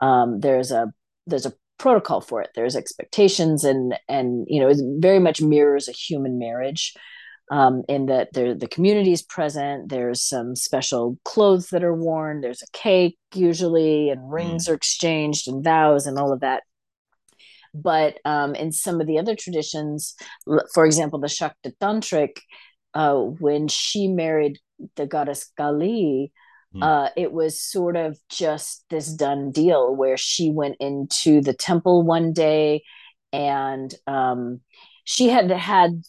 um, 0.00 0.40
there's 0.40 0.70
a 0.70 0.92
there's 1.26 1.46
a 1.46 1.54
protocol 1.78 2.20
for 2.20 2.42
it. 2.42 2.50
There's 2.54 2.76
expectations, 2.76 3.64
and 3.64 3.94
and 4.08 4.46
you 4.48 4.60
know 4.60 4.68
it 4.68 4.78
very 4.98 5.18
much 5.18 5.40
mirrors 5.42 5.88
a 5.88 5.92
human 5.92 6.38
marriage. 6.38 6.94
Um, 7.50 7.82
in 7.88 8.06
that 8.06 8.32
there, 8.32 8.54
the 8.54 8.68
community 8.68 9.12
is 9.12 9.22
present. 9.22 9.88
There's 9.88 10.22
some 10.22 10.54
special 10.54 11.18
clothes 11.24 11.70
that 11.70 11.82
are 11.82 11.94
worn. 11.94 12.40
There's 12.40 12.62
a 12.62 12.70
cake 12.72 13.18
usually, 13.34 14.08
and 14.10 14.32
rings 14.32 14.66
mm. 14.66 14.70
are 14.70 14.74
exchanged, 14.74 15.48
and 15.48 15.64
vows, 15.64 16.06
and 16.06 16.16
all 16.16 16.32
of 16.32 16.40
that. 16.40 16.62
But 17.74 18.18
um, 18.24 18.54
in 18.54 18.72
some 18.72 19.00
of 19.00 19.06
the 19.06 19.18
other 19.18 19.34
traditions, 19.34 20.14
for 20.74 20.84
example, 20.84 21.18
the 21.18 21.28
Shakta 21.28 21.72
Tantric, 21.80 22.38
uh, 22.94 23.16
when 23.16 23.68
she 23.68 24.08
married 24.08 24.58
the 24.96 25.06
goddess 25.06 25.50
Kali, 25.56 26.32
mm. 26.74 26.82
uh, 26.82 27.10
it 27.16 27.32
was 27.32 27.60
sort 27.60 27.96
of 27.96 28.18
just 28.28 28.84
this 28.90 29.12
done 29.12 29.50
deal 29.50 29.94
where 29.94 30.16
she 30.16 30.50
went 30.50 30.76
into 30.80 31.40
the 31.40 31.54
temple 31.54 32.02
one 32.02 32.32
day 32.32 32.82
and 33.32 33.94
um, 34.06 34.60
she 35.04 35.28
had 35.28 35.50
had 35.50 36.02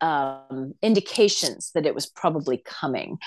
um, 0.00 0.74
indications 0.82 1.70
that 1.74 1.86
it 1.86 1.94
was 1.94 2.06
probably 2.06 2.58
coming, 2.64 3.18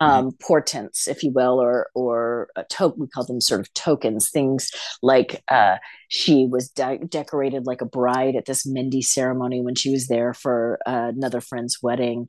mm-hmm. 0.00 0.04
um, 0.04 0.26
mm-hmm. 0.26 0.36
portents, 0.40 1.06
if 1.08 1.22
you 1.22 1.30
will, 1.30 1.60
or 1.60 1.88
or 1.94 2.48
to- 2.70 2.94
we 2.96 3.06
call 3.08 3.24
them 3.24 3.40
sort 3.40 3.60
of 3.60 3.72
tokens, 3.74 4.30
things 4.30 4.70
like 5.02 5.42
uh, 5.48 5.76
she 6.08 6.46
was 6.46 6.68
de- 6.70 6.98
decorated 7.08 7.66
like 7.66 7.80
a 7.80 7.86
bride 7.86 8.36
at 8.36 8.46
this 8.46 8.66
Mehndi 8.66 9.02
ceremony 9.02 9.60
when 9.60 9.74
she 9.74 9.90
was 9.90 10.06
there 10.06 10.34
for 10.34 10.78
uh, 10.86 11.12
another 11.14 11.40
friend's 11.40 11.82
wedding, 11.82 12.28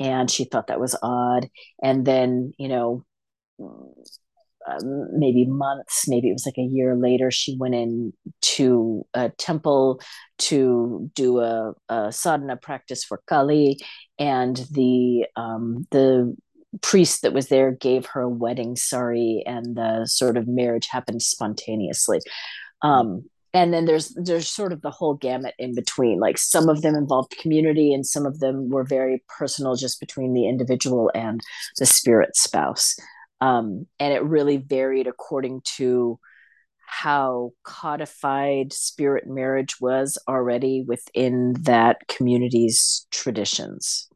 and 0.00 0.30
she 0.30 0.44
thought 0.44 0.68
that 0.68 0.80
was 0.80 0.96
odd, 1.02 1.48
and 1.82 2.04
then 2.04 2.52
you 2.58 2.68
know 2.68 3.04
um, 4.68 5.08
maybe 5.18 5.44
months, 5.46 6.06
maybe 6.08 6.28
it 6.28 6.32
was 6.32 6.46
like 6.46 6.58
a 6.58 6.62
year 6.62 6.96
later, 6.96 7.30
she 7.30 7.56
went 7.58 7.74
in 7.74 8.12
to 8.40 9.06
a 9.14 9.30
temple 9.30 10.00
to 10.38 11.10
do 11.14 11.40
a, 11.40 11.72
a 11.88 12.12
sadhana 12.12 12.56
practice 12.56 13.04
for 13.04 13.22
Kali, 13.28 13.78
and 14.18 14.56
the 14.70 15.26
um, 15.36 15.86
the 15.90 16.36
priest 16.82 17.22
that 17.22 17.32
was 17.32 17.48
there 17.48 17.70
gave 17.70 18.06
her 18.06 18.22
a 18.22 18.28
wedding 18.28 18.76
sari, 18.76 19.42
and 19.46 19.76
the 19.76 20.06
sort 20.06 20.36
of 20.36 20.46
marriage 20.46 20.88
happened 20.90 21.22
spontaneously. 21.22 22.20
Um, 22.82 23.24
and 23.54 23.72
then 23.72 23.86
there's 23.86 24.10
there's 24.14 24.48
sort 24.48 24.72
of 24.72 24.82
the 24.82 24.90
whole 24.90 25.14
gamut 25.14 25.54
in 25.58 25.74
between 25.74 26.20
like 26.20 26.36
some 26.36 26.68
of 26.68 26.82
them 26.82 26.94
involved 26.94 27.36
community 27.38 27.94
and 27.94 28.06
some 28.06 28.26
of 28.26 28.40
them 28.40 28.68
were 28.68 28.84
very 28.84 29.24
personal 29.38 29.74
just 29.74 30.00
between 30.00 30.34
the 30.34 30.46
individual 30.46 31.10
and 31.14 31.40
the 31.78 31.86
spirit 31.86 32.36
spouse 32.36 32.94
um, 33.40 33.86
and 33.98 34.12
it 34.12 34.22
really 34.22 34.56
varied 34.56 35.06
according 35.06 35.62
to 35.76 36.18
how 36.88 37.52
codified 37.64 38.72
spirit 38.72 39.26
marriage 39.26 39.80
was 39.80 40.18
already 40.26 40.82
within 40.86 41.54
that 41.60 41.98
community's 42.08 43.06
traditions. 43.10 44.08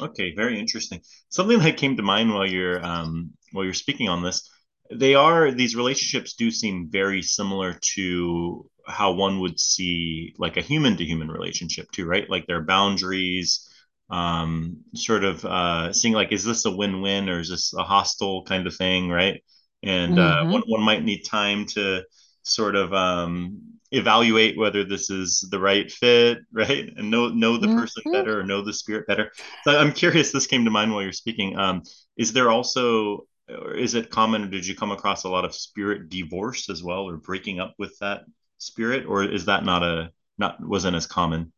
Okay, 0.00 0.32
very 0.34 0.58
interesting. 0.58 1.00
Something 1.28 1.58
that 1.58 1.76
came 1.76 1.96
to 1.96 2.02
mind 2.02 2.32
while 2.32 2.46
you're 2.46 2.84
um, 2.84 3.32
while 3.52 3.64
you're 3.64 3.74
speaking 3.74 4.08
on 4.08 4.22
this, 4.22 4.48
they 4.90 5.14
are 5.14 5.50
these 5.50 5.76
relationships 5.76 6.34
do 6.34 6.50
seem 6.50 6.88
very 6.90 7.22
similar 7.22 7.78
to 7.94 8.66
how 8.86 9.12
one 9.12 9.40
would 9.40 9.60
see 9.60 10.34
like 10.38 10.56
a 10.56 10.62
human 10.62 10.96
to 10.96 11.04
human 11.04 11.28
relationship 11.30 11.90
too, 11.92 12.06
right? 12.06 12.28
Like 12.30 12.46
their 12.46 12.62
boundaries, 12.62 13.68
um, 14.10 14.78
sort 14.94 15.24
of 15.24 15.44
uh, 15.44 15.92
seeing 15.92 16.14
like, 16.14 16.32
is 16.32 16.44
this 16.44 16.64
a 16.64 16.70
win-win 16.70 17.28
or 17.28 17.40
is 17.40 17.50
this 17.50 17.72
a 17.74 17.82
hostile 17.82 18.44
kind 18.44 18.66
of 18.66 18.74
thing, 18.74 19.08
right? 19.08 19.42
And 19.82 20.18
uh, 20.18 20.36
mm-hmm. 20.36 20.48
uh, 20.48 20.52
one, 20.52 20.62
one 20.66 20.82
might 20.82 21.04
need 21.04 21.22
time 21.22 21.66
to 21.66 22.02
sort 22.42 22.74
of 22.74 22.92
um, 22.92 23.60
evaluate 23.92 24.58
whether 24.58 24.84
this 24.84 25.10
is 25.10 25.46
the 25.50 25.58
right 25.58 25.90
fit, 25.90 26.38
right? 26.52 26.90
And 26.96 27.10
know 27.10 27.28
know 27.28 27.56
the 27.56 27.68
mm-hmm. 27.68 27.78
person 27.78 28.02
better 28.12 28.40
or 28.40 28.42
know 28.42 28.62
the 28.62 28.72
spirit 28.72 29.06
better. 29.06 29.32
So 29.64 29.78
I'm 29.78 29.92
curious. 29.92 30.32
This 30.32 30.46
came 30.46 30.64
to 30.64 30.70
mind 30.70 30.92
while 30.92 31.02
you're 31.02 31.12
speaking. 31.12 31.56
Um, 31.56 31.82
is 32.16 32.32
there 32.32 32.50
also, 32.50 33.26
or 33.48 33.74
is 33.74 33.94
it 33.94 34.10
common, 34.10 34.44
or 34.44 34.48
did 34.48 34.66
you 34.66 34.74
come 34.74 34.90
across 34.90 35.24
a 35.24 35.28
lot 35.28 35.44
of 35.44 35.54
spirit 35.54 36.08
divorce 36.08 36.68
as 36.68 36.82
well, 36.82 37.08
or 37.08 37.16
breaking 37.16 37.60
up 37.60 37.74
with 37.78 37.96
that 38.00 38.22
spirit, 38.58 39.06
or 39.06 39.24
is 39.24 39.46
that 39.46 39.64
not 39.64 39.82
a 39.82 40.10
not 40.38 40.60
wasn't 40.60 40.96
as 40.96 41.06
common? 41.06 41.52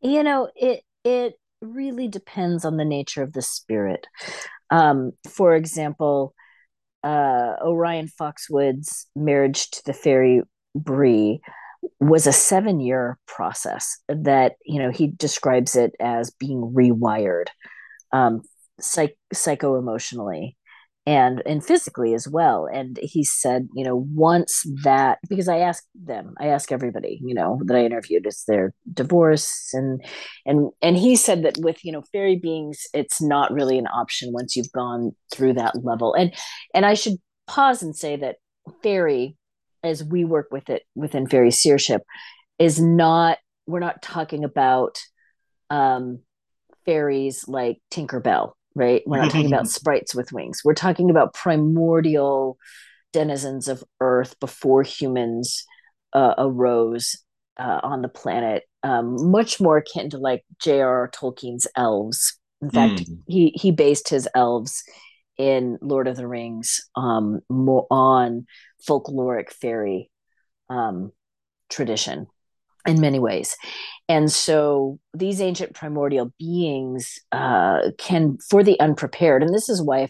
You 0.00 0.22
know, 0.22 0.50
it 0.56 0.82
it 1.04 1.38
really 1.62 2.08
depends 2.08 2.64
on 2.64 2.76
the 2.76 2.84
nature 2.84 3.22
of 3.22 3.32
the 3.32 3.42
spirit. 3.42 4.06
Um, 4.70 5.12
for 5.28 5.54
example, 5.54 6.34
uh, 7.04 7.54
Orion 7.62 8.08
Foxwood's 8.08 9.06
marriage 9.16 9.70
to 9.70 9.82
the 9.84 9.92
fairy 9.92 10.42
Bree 10.74 11.40
was 12.00 12.26
a 12.26 12.32
seven 12.32 12.80
year 12.80 13.18
process 13.26 13.98
that, 14.08 14.54
you 14.64 14.78
know, 14.78 14.90
he 14.90 15.08
describes 15.08 15.74
it 15.76 15.94
as 16.00 16.30
being 16.30 16.72
rewired 16.74 17.46
um, 18.12 18.42
psych- 18.80 19.18
psycho 19.32 19.76
emotionally 19.76 20.56
and 21.04 21.42
and 21.44 21.64
physically 21.64 22.14
as 22.14 22.28
well 22.28 22.68
and 22.72 22.98
he 23.02 23.24
said 23.24 23.68
you 23.74 23.84
know 23.84 24.06
once 24.14 24.62
that 24.84 25.18
because 25.28 25.48
i 25.48 25.58
asked 25.58 25.88
them 25.94 26.32
i 26.38 26.46
ask 26.46 26.70
everybody 26.70 27.20
you 27.24 27.34
know 27.34 27.60
that 27.64 27.76
i 27.76 27.84
interviewed 27.84 28.26
is 28.26 28.44
their 28.46 28.72
divorce? 28.92 29.70
And 29.72 30.04
and 30.46 30.70
and 30.80 30.96
he 30.96 31.16
said 31.16 31.42
that 31.44 31.58
with 31.58 31.84
you 31.84 31.92
know 31.92 32.02
fairy 32.12 32.36
beings 32.36 32.86
it's 32.94 33.20
not 33.20 33.52
really 33.52 33.78
an 33.78 33.86
option 33.86 34.32
once 34.32 34.56
you've 34.56 34.72
gone 34.72 35.12
through 35.32 35.54
that 35.54 35.84
level. 35.84 36.14
And 36.14 36.32
and 36.74 36.86
i 36.86 36.94
should 36.94 37.16
pause 37.46 37.82
and 37.82 37.96
say 37.96 38.16
that 38.16 38.36
fairy 38.82 39.36
as 39.82 40.04
we 40.04 40.24
work 40.24 40.48
with 40.50 40.70
it 40.70 40.82
within 40.94 41.26
fairy 41.26 41.50
seership 41.50 42.02
is 42.58 42.80
not 42.80 43.38
we're 43.66 43.80
not 43.80 44.02
talking 44.02 44.44
about 44.44 44.98
um, 45.70 46.20
fairies 46.84 47.46
like 47.48 47.78
Tinkerbell, 47.90 48.52
right? 48.74 49.02
We're 49.06 49.18
not 49.18 49.30
talking 49.30 49.46
about 49.46 49.68
sprites 49.68 50.14
with 50.14 50.32
wings. 50.32 50.62
We're 50.64 50.74
talking 50.74 51.10
about 51.10 51.34
primordial 51.34 52.58
denizens 53.12 53.68
of 53.68 53.84
Earth 54.00 54.38
before 54.40 54.82
humans 54.82 55.64
uh, 56.12 56.34
arose 56.38 57.16
uh, 57.58 57.80
on 57.82 58.02
the 58.02 58.08
planet, 58.08 58.64
um, 58.82 59.30
much 59.30 59.60
more 59.60 59.78
akin 59.78 60.10
to 60.10 60.18
like 60.18 60.44
J.R.R. 60.60 61.10
Tolkien's 61.10 61.66
elves. 61.76 62.38
In 62.60 62.70
fact, 62.70 63.04
mm. 63.04 63.18
he 63.26 63.52
he 63.56 63.70
based 63.70 64.08
his 64.08 64.28
elves 64.34 64.82
in 65.36 65.78
Lord 65.80 66.06
of 66.06 66.16
the 66.16 66.28
Rings 66.28 66.80
um, 66.96 67.40
more 67.48 67.86
on 67.90 68.46
folkloric 68.88 69.50
fairy 69.50 70.10
um, 70.68 71.12
tradition 71.68 72.26
in 72.86 73.00
many 73.00 73.18
ways. 73.18 73.56
And 74.08 74.30
so 74.30 74.98
these 75.14 75.40
ancient 75.40 75.74
primordial 75.74 76.32
beings 76.38 77.18
uh, 77.30 77.90
can, 77.98 78.38
for 78.50 78.62
the 78.62 78.78
unprepared, 78.80 79.42
and 79.42 79.54
this 79.54 79.68
is 79.68 79.80
why 79.80 80.08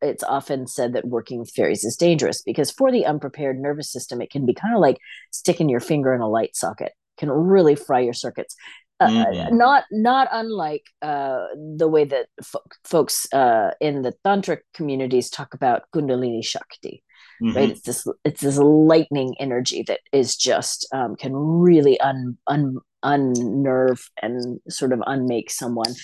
it's 0.00 0.22
often 0.22 0.66
said 0.66 0.92
that 0.92 1.06
working 1.06 1.38
with 1.38 1.50
fairies 1.50 1.84
is 1.84 1.96
dangerous 1.96 2.42
because 2.42 2.70
for 2.70 2.92
the 2.92 3.06
unprepared 3.06 3.58
nervous 3.58 3.90
system, 3.90 4.20
it 4.20 4.30
can 4.30 4.46
be 4.46 4.54
kind 4.54 4.74
of 4.74 4.80
like 4.80 4.98
sticking 5.30 5.68
your 5.68 5.80
finger 5.80 6.14
in 6.14 6.20
a 6.20 6.28
light 6.28 6.54
socket, 6.54 6.92
can 7.18 7.30
really 7.30 7.74
fry 7.74 8.00
your 8.00 8.12
circuits. 8.12 8.54
Uh, 9.00 9.08
mm-hmm. 9.08 9.56
not 9.56 9.82
not 9.90 10.28
unlike 10.30 10.84
uh, 11.00 11.46
the 11.76 11.88
way 11.88 12.04
that 12.04 12.26
fo- 12.44 12.62
folks 12.84 13.26
uh, 13.32 13.72
in 13.80 14.02
the 14.02 14.14
tantric 14.24 14.58
communities 14.74 15.28
talk 15.28 15.54
about 15.54 15.82
kundalini 15.92 16.44
shakti 16.44 17.02
mm-hmm. 17.42 17.56
right? 17.56 17.70
It's 17.70 17.82
this 17.82 18.06
it's 18.24 18.40
this 18.40 18.58
lightning 18.58 19.34
energy 19.40 19.84
that 19.86 20.00
is 20.12 20.36
just 20.36 20.86
um, 20.92 21.16
can 21.16 21.34
really 21.34 21.98
un, 22.00 22.38
un 22.46 22.78
unnerve 23.02 24.08
and 24.20 24.60
sort 24.68 24.92
of 24.92 25.02
unmake 25.06 25.50
someone. 25.50 25.94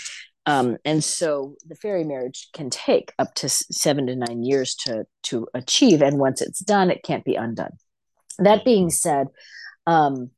Um, 0.46 0.78
and 0.84 1.04
so 1.04 1.56
the 1.66 1.74
fairy 1.74 2.04
marriage 2.04 2.48
can 2.54 2.70
take 2.70 3.12
up 3.18 3.34
to 3.34 3.48
seven 3.48 4.06
to 4.06 4.16
nine 4.16 4.42
years 4.42 4.74
to 4.86 5.04
to 5.24 5.46
achieve, 5.54 6.02
and 6.02 6.18
once 6.18 6.40
it's 6.40 6.60
done, 6.60 6.90
it 6.90 7.02
can't 7.02 7.24
be 7.24 7.34
undone. 7.34 7.72
That 8.38 8.64
being 8.64 8.90
said, 8.90 9.28
um, 9.86 10.30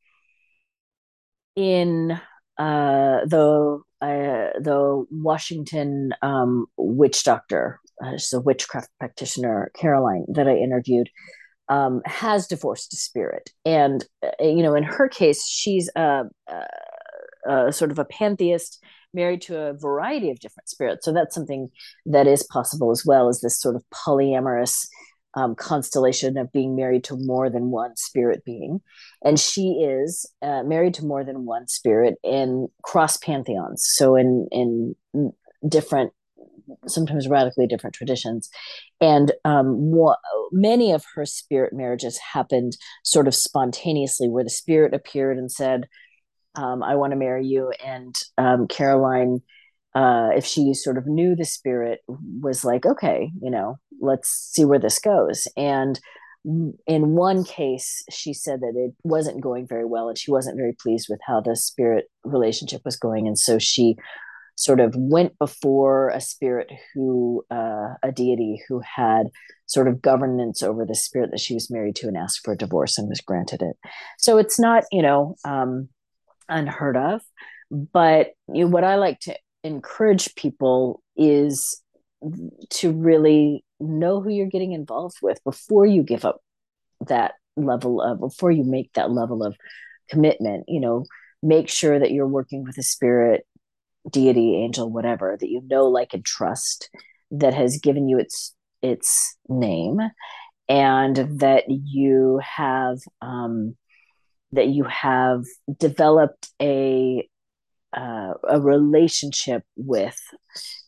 in 1.55 2.13
uh, 2.59 3.21
the 3.27 3.81
uh, 4.01 4.59
the 4.59 5.07
Washington 5.11 6.13
um, 6.23 6.67
witch 6.77 7.23
doctor 7.25 7.81
uh, 8.03 8.13
she's 8.13 8.33
a 8.33 8.41
witchcraft 8.41 8.89
practitioner, 8.99 9.71
Caroline, 9.75 10.25
that 10.29 10.49
I 10.49 10.57
interviewed, 10.57 11.11
um, 11.69 12.03
has 12.05 12.47
divorced 12.47 12.93
a 12.93 12.97
spirit. 12.97 13.51
And, 13.65 14.05
uh, 14.23 14.31
you 14.41 14.63
know, 14.63 14.75
in 14.75 14.83
her 14.83 15.09
case, 15.09 15.47
she's 15.47 15.91
a, 15.97 16.25
a, 16.49 17.51
a, 17.51 17.73
sort 17.73 17.91
of 17.91 17.99
a 17.99 18.05
pantheist 18.05 18.83
married 19.13 19.43
to 19.43 19.59
a 19.59 19.73
variety 19.75 20.31
of 20.31 20.41
different 20.41 20.69
spirits. 20.69 21.05
So 21.05 21.13
that's 21.13 21.35
something 21.35 21.71
that 22.07 22.27
is 22.27 22.43
possible 22.45 22.91
as 22.91 23.05
well 23.05 23.29
as 23.29 23.41
this 23.41 23.61
sort 23.61 23.77
of 23.77 23.85
polyamorous 23.95 24.87
um, 25.35 25.55
constellation 25.55 26.37
of 26.37 26.53
being 26.53 26.75
married 26.75 27.05
to 27.05 27.17
more 27.17 27.51
than 27.51 27.71
one 27.71 27.97
spirit 27.97 28.45
being. 28.45 28.81
And 29.25 29.39
she 29.39 29.81
is 29.83 30.27
uh, 30.43 30.65
married 30.65 30.95
to 30.95 31.05
more 31.05 31.25
than 31.25 31.45
one 31.45 31.69
spirit 31.69 32.17
in 32.25 32.69
cross 32.83 33.17
pantheons. 33.17 33.87
So 33.89 34.17
in, 34.17 34.49
in 34.51 34.97
different 35.69 36.13
sometimes 36.87 37.29
radically 37.29 37.67
different 37.67 37.95
traditions. 37.95 38.51
And 39.01 39.33
um, 39.45 39.93
many 40.53 40.93
of 40.93 41.05
her 41.15 41.27
spirit 41.27 41.73
marriages 41.73 42.19
happened 42.19 42.77
sort 43.05 43.29
of 43.29 43.35
spontaneously, 43.35 44.29
where 44.29 44.45
the 44.45 44.51
spirit 44.51 44.95
appeared 44.95 45.39
and 45.39 45.51
said, 45.51 45.87
um, 46.55 46.83
I 46.83 46.97
want 46.97 47.13
to 47.13 47.19
marry 47.19 47.47
you. 47.47 47.73
And 47.85 48.15
um, 48.39 48.67
Caroline, 48.67 49.41
uh, 49.95 50.31
if 50.35 50.45
she 50.45 50.75
sort 50.75 50.99
of 50.99 51.07
knew 51.07 51.35
the 51.37 51.45
spirit, 51.45 52.01
was 52.09 52.65
like, 52.65 52.87
okay, 52.87 53.31
you 53.41 53.51
know, 53.51 53.79
let's 54.01 54.29
see 54.29 54.65
where 54.65 54.79
this 54.79 54.99
goes. 54.99 55.47
And 55.57 55.99
in 56.87 57.15
one 57.15 57.45
case, 57.45 58.03
she 58.11 58.33
said 58.33 58.61
that 58.61 58.73
it 58.75 58.95
wasn't 59.05 59.43
going 59.43 59.67
very 59.67 59.85
well 59.85 60.09
and 60.09 60.17
she 60.17 60.31
wasn't 60.31 60.57
very 60.57 60.75
pleased 60.81 61.07
with 61.11 61.21
how 61.27 61.41
the 61.41 61.55
spirit 61.55 62.07
relationship 62.25 62.81
was 62.85 62.97
going. 62.97 63.27
And 63.27 63.39
so 63.39 63.59
she 63.59 63.97
sort 64.61 64.79
of 64.79 64.95
went 64.95 65.39
before 65.39 66.11
a 66.11 66.21
spirit 66.21 66.71
who 66.95 67.43
uh, 67.51 67.95
a 68.03 68.13
deity 68.15 68.63
who 68.69 68.81
had 68.81 69.29
sort 69.65 69.89
of 69.89 70.03
governance 70.03 70.63
over 70.63 70.85
the 70.85 70.95
spirit 70.95 71.31
that 71.31 71.41
she 71.41 71.55
was 71.55 71.71
married 71.71 71.97
to 71.97 72.09
and 72.09 72.17
asked 72.17 72.41
for 72.45 72.53
a 72.53 72.59
divorce 72.59 72.99
and 72.99 73.09
was 73.09 73.23
granted 73.23 73.63
it. 73.63 73.77
So 74.19 74.37
it's 74.37 74.61
not 74.61 74.85
you 74.93 75.01
know 75.01 75.37
um, 75.47 75.89
unheard 76.49 76.97
of 76.97 77.23
but 77.71 78.33
you 78.53 78.65
know, 78.65 78.71
what 78.71 78.85
i 78.85 78.97
like 78.97 79.19
to 79.21 79.35
encourage 79.63 80.35
people 80.35 81.03
is 81.17 81.81
to 82.69 82.93
really 82.93 83.65
know 83.79 84.21
who 84.21 84.31
you're 84.31 84.47
getting 84.47 84.73
involved 84.73 85.17
with 85.23 85.43
before 85.45 85.87
you 85.87 86.03
give 86.03 86.25
up 86.25 86.41
that 87.07 87.33
level 87.57 88.03
of 88.03 88.21
before 88.21 88.51
you 88.51 88.65
make 88.65 88.93
that 88.93 89.11
level 89.11 89.43
of 89.43 89.57
commitment 90.11 90.65
you 90.69 90.81
know 90.81 91.05
make 91.43 91.69
sure 91.69 91.99
that 91.99 92.11
you're 92.11 92.27
working 92.27 92.65
with 92.65 92.77
a 92.77 92.83
spirit 92.83 93.47
deity, 94.09 94.57
angel, 94.57 94.91
whatever 94.91 95.37
that 95.39 95.49
you 95.49 95.63
know, 95.69 95.87
like, 95.87 96.15
and 96.15 96.25
trust 96.25 96.91
that 97.31 97.55
has 97.55 97.79
given 97.79 98.09
you 98.09 98.19
its 98.19 98.55
its 98.83 99.37
name, 99.49 100.01
and 100.69 101.17
that 101.41 101.65
you 101.69 102.41
have 102.43 102.99
um, 103.21 103.77
that 104.53 104.69
you 104.69 104.85
have 104.85 105.45
developed 105.79 106.51
a 106.61 107.29
uh, 107.97 108.35
a 108.49 108.61
relationship 108.61 109.65
with, 109.77 110.19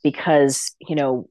because 0.02 0.74
you 0.80 0.96
know 0.96 1.28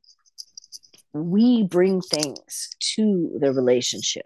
we 1.13 1.63
bring 1.63 2.01
things 2.01 2.69
to 2.79 3.37
the 3.39 3.51
relationship. 3.51 4.25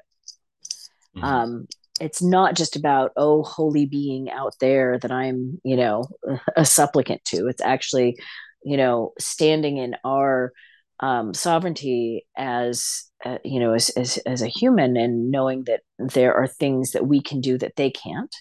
Mm-hmm. 1.15 1.23
Um, 1.23 1.67
it's 1.99 2.21
not 2.21 2.55
just 2.55 2.75
about 2.75 3.11
oh 3.15 3.43
holy 3.43 3.85
being 3.85 4.29
out 4.29 4.53
there 4.59 4.99
that 4.99 5.11
i'm 5.11 5.59
you 5.63 5.75
know 5.75 6.03
a 6.55 6.65
supplicant 6.65 7.23
to. 7.25 7.47
It's 7.47 7.61
actually 7.61 8.17
you 8.63 8.77
know 8.77 9.13
standing 9.19 9.77
in 9.77 9.95
our 10.03 10.51
um, 11.01 11.33
sovereignty 11.33 12.25
as 12.37 13.03
uh, 13.25 13.37
you 13.43 13.59
know 13.59 13.73
as, 13.73 13.89
as 13.91 14.17
as 14.25 14.41
a 14.41 14.47
human 14.47 14.97
and 14.97 15.31
knowing 15.31 15.63
that 15.65 15.81
there 15.99 16.33
are 16.33 16.47
things 16.47 16.91
that 16.91 17.07
we 17.07 17.21
can 17.21 17.41
do 17.41 17.57
that 17.57 17.75
they 17.75 17.91
can't 17.91 18.33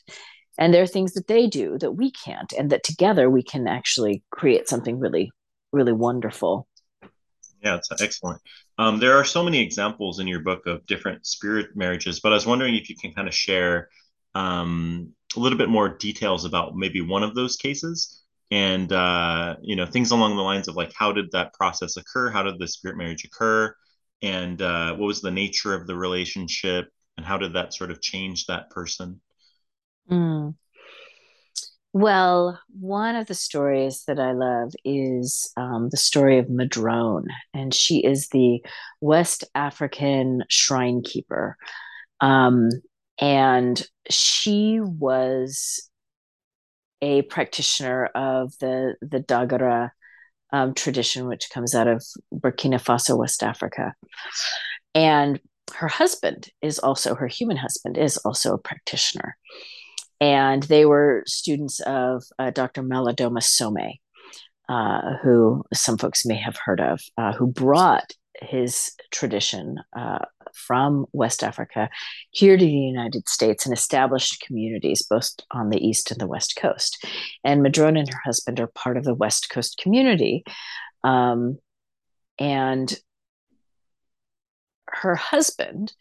and 0.57 0.73
there 0.73 0.83
are 0.83 0.87
things 0.87 1.15
that 1.15 1.27
they 1.27 1.49
do 1.49 1.77
that 1.79 1.93
we 1.93 2.13
can't 2.13 2.53
and 2.53 2.71
that 2.71 2.85
together 2.85 3.29
we 3.29 3.43
can 3.43 3.67
actually 3.67 4.23
create 4.31 4.69
something 4.69 5.01
really 5.01 5.33
really 5.73 5.93
wonderful 5.93 6.69
yeah, 7.65 7.77
it's 7.77 7.91
excellent. 8.03 8.41
Um, 8.79 8.99
there 8.99 9.17
are 9.19 9.25
so 9.25 9.43
many 9.43 9.61
examples 9.61 10.19
in 10.19 10.27
your 10.27 10.41
book 10.41 10.67
of 10.67 10.85
different 10.87 11.27
spirit 11.27 11.75
marriages, 11.75 12.21
but 12.21 12.33
I 12.33 12.35
was 12.35 12.47
wondering 12.47 12.75
if 12.75 12.91
you 12.91 12.97
can 12.97 13.13
kind 13.13 13.29
of 13.29 13.35
share 13.35 13.89
um, 14.35 15.13
a 15.37 15.41
little 15.41 15.59
bit 15.59 15.69
more 15.69 15.89
details 15.89 16.45
about 16.45 16.77
maybe 16.77 17.01
one 17.01 17.23
of 17.23 17.35
those 17.35 17.57
cases 17.57 18.23
and 18.51 18.93
uh, 18.93 19.57
you 19.63 19.77
know 19.77 19.87
things 19.87 20.11
along 20.11 20.37
the 20.37 20.43
lines 20.43 20.69
of 20.69 20.77
like 20.77 20.93
how 20.95 21.13
did 21.13 21.31
that 21.33 21.53
process 21.55 21.97
occur 21.97 22.31
how 22.31 22.43
did 22.43 22.59
the 22.59 22.69
spirit 22.69 22.97
marriage 22.97 23.25
occur 23.25 23.75
and 24.23 24.63
uh, 24.63 24.95
what 24.95 25.07
was 25.07 25.21
the 25.21 25.31
nature 25.31 25.75
of 25.75 25.87
the 25.87 25.97
relationship 25.97 26.89
and 27.17 27.25
how 27.27 27.39
did 27.39 27.55
that 27.55 27.73
sort 27.73 27.91
of 27.91 28.01
change 28.01 28.47
that 28.47 28.71
person 28.71 29.21
mm. 30.11 30.55
Well, 31.95 32.61
one 32.81 33.15
of 33.15 33.29
the 33.29 33.35
stories 33.35 34.03
that 34.09 34.19
I 34.19 34.33
love 34.33 34.73
is 34.85 35.53
um, 35.57 35.91
the 35.91 35.97
story 35.97 36.41
of 36.41 36.51
Madrone, 36.51 37.29
and 37.55 37.73
she 37.73 38.05
is 38.05 38.31
the 38.31 38.65
West 39.01 39.45
African 39.55 40.43
shrine 40.49 41.03
keeper. 41.05 41.57
Um, 42.21 42.71
and 43.21 43.81
she 44.11 44.81
was 44.81 45.89
a 47.01 47.23
practitioner 47.23 48.07
of 48.07 48.53
the, 48.59 48.97
the 49.01 49.21
Dagara 49.21 49.91
um, 50.53 50.75
tradition, 50.75 51.29
which 51.29 51.49
comes 51.51 51.77
out 51.77 51.87
of 51.87 52.05
Burkina 52.35 52.83
Faso, 52.83 53.17
West 53.17 53.45
Africa. 53.45 53.95
And 54.97 55.39
her 55.77 55.87
husband 55.89 56.49
is 56.61 56.81
also, 56.81 57.15
her 57.15 57.29
human 57.29 57.57
husband 57.57 57.97
is 57.97 58.17
also 58.17 58.53
a 58.53 58.59
practitioner 58.59 59.37
and 60.21 60.63
they 60.65 60.85
were 60.87 61.23
students 61.27 61.81
of 61.81 62.25
uh, 62.39 62.51
Dr. 62.51 62.83
Malidoma 62.83 63.43
Some, 63.43 63.77
uh, 64.69 65.17
who 65.23 65.65
some 65.73 65.99
folks 65.99 66.25
may 66.25 66.37
have 66.37 66.57
heard 66.65 66.81
of, 66.81 67.01
uh, 67.19 67.33
who 67.33 67.47
brought 67.47 68.13
his 68.41 68.93
tradition 69.11 69.77
uh, 69.97 70.19
from 70.55 71.07
West 71.13 71.43
Africa 71.43 71.89
here 72.31 72.57
to 72.57 72.65
the 72.65 72.71
United 72.71 73.29
States 73.29 73.67
and 73.67 73.77
established 73.77 74.43
communities 74.47 75.07
both 75.09 75.31
on 75.51 75.71
the 75.71 75.85
East 75.85 76.11
and 76.11 76.21
the 76.21 76.27
West 76.27 76.57
Coast. 76.57 77.05
And 77.43 77.63
Madrone 77.63 77.97
and 77.97 78.09
her 78.09 78.21
husband 78.25 78.61
are 78.61 78.69
part 78.69 78.97
of 78.97 79.05
the 79.05 79.15
West 79.15 79.51
Coast 79.51 79.81
community. 79.83 80.45
Um, 81.03 81.59
and 82.39 82.97
her 84.87 85.15
husband 85.15 85.93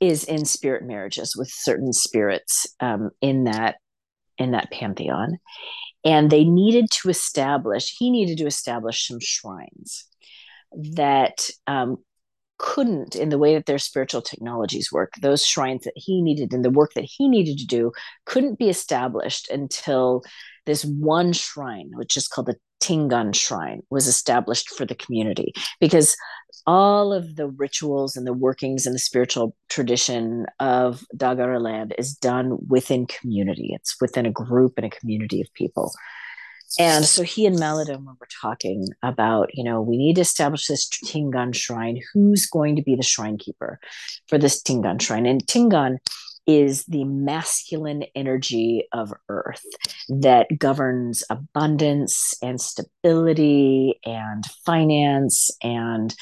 is 0.00 0.24
in 0.24 0.44
spirit 0.44 0.84
marriages 0.84 1.34
with 1.36 1.48
certain 1.50 1.92
spirits 1.92 2.66
um, 2.80 3.10
in 3.20 3.44
that 3.44 3.76
in 4.38 4.50
that 4.50 4.70
pantheon. 4.70 5.38
And 6.04 6.30
they 6.30 6.44
needed 6.44 6.86
to 7.02 7.08
establish 7.08 7.96
he 7.98 8.10
needed 8.10 8.38
to 8.38 8.46
establish 8.46 9.06
some 9.06 9.20
shrines 9.20 10.06
that 10.94 11.48
um, 11.66 11.98
couldn't 12.58 13.16
in 13.16 13.28
the 13.28 13.38
way 13.38 13.54
that 13.54 13.66
their 13.66 13.78
spiritual 13.78 14.22
technologies 14.22 14.92
work 14.92 15.12
those 15.20 15.44
shrines 15.44 15.84
that 15.84 15.92
he 15.96 16.22
needed 16.22 16.52
and 16.52 16.64
the 16.64 16.70
work 16.70 16.92
that 16.94 17.04
he 17.04 17.28
needed 17.28 17.58
to 17.58 17.66
do 17.66 17.92
couldn't 18.26 18.58
be 18.58 18.68
established 18.68 19.50
until 19.50 20.22
this 20.66 20.84
one 20.84 21.32
shrine 21.32 21.90
which 21.94 22.16
is 22.16 22.28
called 22.28 22.46
the 22.46 22.56
tingan 22.84 23.34
shrine 23.34 23.82
was 23.90 24.06
established 24.06 24.68
for 24.70 24.84
the 24.84 24.94
community. 24.94 25.52
Because 25.80 26.16
all 26.66 27.12
of 27.12 27.36
the 27.36 27.48
rituals 27.48 28.16
and 28.16 28.26
the 28.26 28.32
workings 28.32 28.86
and 28.86 28.94
the 28.94 29.00
spiritual 29.00 29.54
tradition 29.68 30.46
of 30.60 31.04
Dagara 31.16 31.60
land 31.60 31.94
is 31.98 32.14
done 32.14 32.58
within 32.68 33.06
community. 33.06 33.72
It's 33.74 34.00
within 34.00 34.26
a 34.26 34.30
group 34.30 34.74
and 34.76 34.86
a 34.86 34.90
community 34.90 35.40
of 35.40 35.52
people. 35.54 35.92
And 36.78 37.04
so 37.04 37.22
he 37.22 37.46
and 37.46 37.56
Malidoma 37.56 38.18
were 38.18 38.28
talking 38.40 38.88
about, 39.02 39.50
you 39.54 39.62
know, 39.62 39.80
we 39.80 39.96
need 39.96 40.14
to 40.14 40.22
establish 40.22 40.66
this 40.66 40.88
Tingan 40.88 41.54
shrine. 41.54 42.00
Who's 42.12 42.46
going 42.46 42.74
to 42.76 42.82
be 42.82 42.96
the 42.96 43.02
shrine 43.02 43.38
keeper 43.38 43.78
for 44.26 44.38
this 44.38 44.60
Tingan 44.60 45.00
shrine? 45.00 45.26
And 45.26 45.46
Tingan 45.46 45.98
is 46.46 46.84
the 46.84 47.04
masculine 47.04 48.04
energy 48.14 48.86
of 48.92 49.12
earth 49.28 49.64
that 50.08 50.46
governs 50.58 51.24
abundance 51.30 52.34
and 52.42 52.60
stability 52.60 53.98
and 54.04 54.44
finance 54.66 55.50
and 55.62 56.14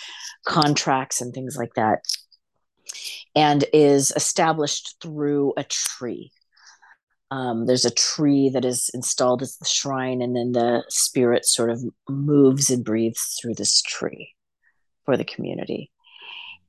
contracts 0.47 1.21
and 1.21 1.35
things 1.35 1.57
like 1.57 1.75
that 1.75 2.01
and 3.35 3.65
is 3.73 4.13
established 4.15 4.97
through 5.01 5.53
a 5.57 5.65
tree 5.65 6.31
um, 7.33 7.65
there's 7.65 7.87
a 7.87 7.91
tree 7.91 8.51
that 8.51 8.67
is 8.67 8.91
installed 8.93 9.41
as 9.41 9.57
the 9.57 9.65
shrine, 9.65 10.21
and 10.21 10.37
then 10.37 10.53
the 10.53 10.85
spirit 10.91 11.47
sort 11.47 11.71
of 11.71 11.83
moves 12.07 12.69
and 12.69 12.85
breathes 12.85 13.39
through 13.41 13.55
this 13.55 13.81
tree 13.81 14.35
for 15.07 15.17
the 15.17 15.25
community. 15.25 15.91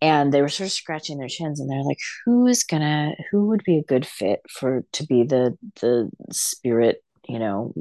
And 0.03 0.33
they 0.33 0.41
were 0.41 0.49
sort 0.49 0.67
of 0.67 0.73
scratching 0.73 1.17
their 1.17 1.29
chins, 1.29 1.61
and 1.61 1.69
they're 1.69 1.81
like, 1.81 1.99
"Who's 2.25 2.63
gonna? 2.63 3.13
Who 3.31 3.47
would 3.47 3.63
be 3.63 3.77
a 3.77 3.83
good 3.83 4.05
fit 4.05 4.41
for 4.49 4.83
to 4.91 5.05
be 5.05 5.23
the 5.23 5.57
the 5.79 6.09
spirit? 6.29 7.01
You 7.29 7.39
know, 7.39 7.73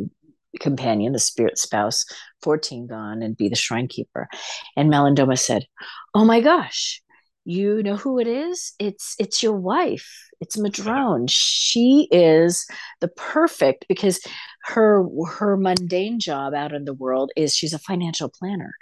companion, 0.61 1.15
the 1.15 1.19
spirit 1.19 1.59
spouse 1.59 2.05
for 2.41 2.57
Tingan, 2.57 3.25
and 3.25 3.37
be 3.37 3.49
the 3.49 3.57
shrine 3.57 3.89
keeper?" 3.89 4.29
And 4.77 4.89
Malidoma 4.89 5.37
said, 5.37 5.67
"Oh 6.15 6.25
my 6.25 6.41
gosh." 6.41 7.02
You 7.45 7.83
know 7.83 7.97
who 7.97 8.19
it 8.19 8.27
is? 8.27 8.73
It's 8.79 9.15
it's 9.19 9.43
your 9.43 9.57
wife 9.57 10.09
it's 10.43 10.59
Madrone. 10.59 11.29
She 11.29 12.09
is 12.11 12.67
the 13.01 13.07
perfect 13.07 13.87
because 13.89 14.21
her 14.65 15.07
her 15.29 15.57
mundane 15.57 16.19
job 16.19 16.53
out 16.53 16.75
in 16.75 16.85
the 16.85 16.95
world 16.95 17.31
is 17.37 17.55
she's 17.55 17.73
a 17.73 17.79
financial 17.79 18.29
planner 18.29 18.75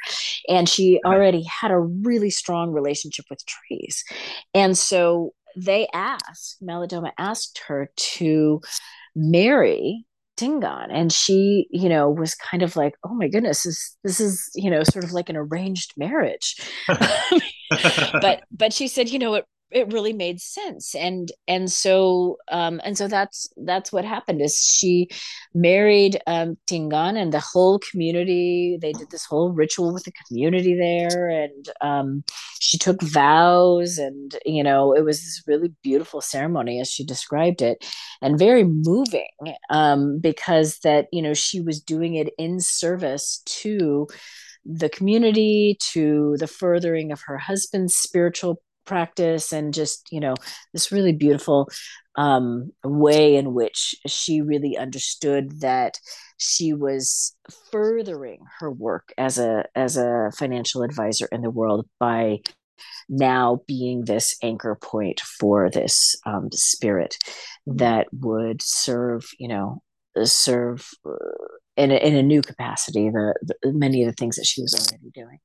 and 0.49 0.71
she 0.71 1.01
already 1.05 1.45
had 1.45 1.71
a 1.71 1.79
really 1.79 2.31
strong 2.31 2.73
relationship 2.73 3.27
with 3.29 3.45
trees. 3.45 4.03
And 4.55 4.77
so 4.77 5.35
they 5.55 5.87
asked, 5.93 6.63
Malidoma 6.63 7.13
asked 7.19 7.61
her 7.69 7.91
to 7.95 8.63
marry 9.15 10.07
Tingan 10.39 10.87
and 10.91 11.13
she 11.13 11.67
you 11.71 11.91
know 11.91 12.09
was 12.09 12.35
kind 12.35 12.63
of 12.63 12.75
like 12.75 12.95
oh 13.05 13.13
my 13.13 13.29
goodness 13.29 13.65
this 13.65 13.97
this 14.05 14.21
is 14.21 14.49
you 14.55 14.71
know 14.71 14.83
sort 14.83 15.05
of 15.05 15.13
like 15.13 15.29
an 15.29 15.37
arranged 15.37 15.93
marriage 15.99 16.57
but 18.21 18.43
but 18.51 18.73
she 18.73 18.89
said 18.89 19.09
you 19.09 19.19
know 19.19 19.35
it 19.35 19.47
it 19.71 19.93
really 19.93 20.13
made 20.13 20.41
sense. 20.41 20.95
And 20.95 21.31
and 21.47 21.71
so 21.71 22.39
um 22.51 22.81
and 22.85 22.97
so 22.97 23.09
that's 23.09 23.49
that's 23.65 23.93
what 23.93 24.05
happened 24.05 24.41
is 24.41 24.59
she 24.59 25.09
married 25.55 26.21
um 26.27 26.57
tingan 26.67 27.17
and 27.17 27.33
the 27.33 27.41
whole 27.41 27.79
community. 27.79 28.79
They 28.81 28.93
did 28.93 29.11
this 29.11 29.25
whole 29.25 29.53
ritual 29.53 29.93
with 29.93 30.05
the 30.05 30.13
community 30.27 30.75
there. 30.75 31.29
And 31.29 31.69
um 31.81 32.25
she 32.61 32.79
took 32.79 33.01
vows 33.03 33.99
and 33.99 34.37
you 34.45 34.63
know 34.63 34.93
it 34.93 35.05
was 35.05 35.21
this 35.21 35.43
really 35.47 35.73
beautiful 35.83 36.21
ceremony 36.21 36.81
as 36.81 36.91
she 36.91 37.05
described 37.05 37.63
it 37.63 37.85
and 38.21 38.39
very 38.39 38.65
moving 38.65 39.29
um 39.71 40.19
because 40.19 40.79
that 40.81 41.07
you 41.13 41.23
know 41.23 41.33
she 41.33 41.61
was 41.61 41.81
doing 41.81 42.15
it 42.17 42.33
in 42.39 42.61
service 42.61 43.43
to 43.47 44.07
the 44.65 44.89
community 44.89 45.77
to 45.93 46.37
the 46.39 46.47
furthering 46.47 47.13
of 47.13 47.23
her 47.27 47.39
husband's 47.39 47.95
spiritual 47.95 48.61
practice 48.85 49.53
and 49.53 49.73
just 49.73 50.09
you 50.11 50.19
know 50.21 50.35
this 50.73 50.91
really 50.91 51.13
beautiful 51.13 51.69
um, 52.17 52.71
way 52.83 53.37
in 53.37 53.55
which 53.55 53.95
she 54.07 54.41
really 54.41 54.77
understood 54.77 55.61
that 55.61 55.99
she 56.39 56.73
was 56.73 57.37
furthering 57.71 58.41
her 58.59 58.71
work 58.71 59.13
as 59.17 59.39
a 59.39 59.65
as 59.75 59.97
a 59.97 60.31
financial 60.37 60.83
advisor 60.83 61.29
in 61.31 61.43
the 61.43 61.51
world 61.51 61.87
by 61.99 62.39
now 63.09 63.61
being 63.67 64.05
this 64.05 64.37
anchor 64.43 64.77
point 64.83 65.21
for 65.21 65.71
this 65.71 66.17
um, 66.27 66.49
spirit 66.53 67.17
that 67.67 68.09
would 68.13 68.61
serve 68.61 69.29
you 69.39 69.49
know 69.49 69.83
serve 70.25 70.89
uh, 71.07 71.13
in 71.81 71.91
a, 71.91 71.97
in 71.97 72.17
a 72.17 72.23
new 72.23 72.43
capacity 72.43 73.11
the, 73.11 73.35
the 73.43 73.73
many 73.73 74.03
of 74.05 74.11
the 74.11 74.15
things 74.15 74.37
that 74.37 74.47
she 74.47 74.63
was 74.63 74.75
already 74.75 75.11
doing 75.15 75.39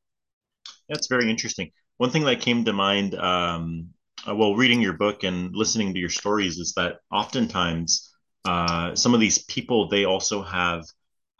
that's 0.89 1.07
very 1.07 1.29
interesting 1.29 1.71
one 1.97 2.09
thing 2.09 2.25
that 2.25 2.41
came 2.41 2.65
to 2.65 2.73
mind 2.73 3.15
um, 3.15 3.89
uh, 4.27 4.35
while 4.35 4.55
reading 4.55 4.81
your 4.81 4.93
book 4.93 5.23
and 5.23 5.55
listening 5.55 5.93
to 5.93 5.99
your 5.99 6.09
stories 6.09 6.57
is 6.57 6.73
that 6.75 6.97
oftentimes 7.11 8.11
uh, 8.45 8.95
some 8.95 9.13
of 9.13 9.19
these 9.19 9.43
people 9.45 9.87
they 9.87 10.05
also 10.05 10.41
have 10.43 10.83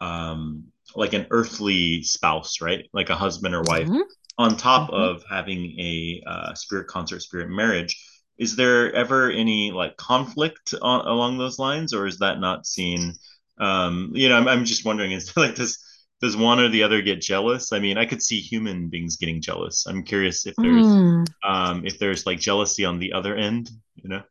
um, 0.00 0.64
like 0.94 1.12
an 1.12 1.26
earthly 1.30 2.02
spouse, 2.02 2.60
right? 2.60 2.88
Like 2.92 3.10
a 3.10 3.14
husband 3.14 3.54
or 3.54 3.62
wife, 3.62 3.86
mm-hmm. 3.86 4.00
on 4.38 4.56
top 4.56 4.90
mm-hmm. 4.90 5.02
of 5.02 5.24
having 5.28 5.78
a 5.78 6.22
uh, 6.26 6.54
spirit 6.54 6.86
consort, 6.88 7.22
spirit 7.22 7.48
marriage. 7.48 8.00
Is 8.38 8.54
there 8.54 8.92
ever 8.92 9.30
any 9.30 9.70
like 9.72 9.96
conflict 9.96 10.74
on, 10.82 11.06
along 11.06 11.38
those 11.38 11.58
lines, 11.58 11.94
or 11.94 12.06
is 12.06 12.18
that 12.18 12.38
not 12.38 12.66
seen? 12.66 13.14
Um, 13.58 14.10
you 14.14 14.28
know, 14.28 14.36
I'm, 14.36 14.48
I'm 14.48 14.64
just 14.64 14.84
wondering, 14.84 15.12
is 15.12 15.32
like 15.36 15.54
does 15.54 15.78
does 16.20 16.36
one 16.36 16.60
or 16.60 16.68
the 16.68 16.82
other 16.82 17.02
get 17.02 17.20
jealous? 17.20 17.72
I 17.72 17.78
mean, 17.78 17.98
I 17.98 18.06
could 18.06 18.22
see 18.22 18.40
human 18.40 18.88
beings 18.88 19.16
getting 19.16 19.40
jealous. 19.40 19.86
I'm 19.86 20.02
curious 20.02 20.46
if 20.46 20.54
there's 20.56 20.86
mm. 20.86 21.26
um, 21.44 21.84
if 21.84 21.98
there's 21.98 22.26
like 22.26 22.40
jealousy 22.40 22.84
on 22.84 22.98
the 22.98 23.12
other 23.12 23.36
end, 23.36 23.70
you 23.94 24.08
know. 24.08 24.22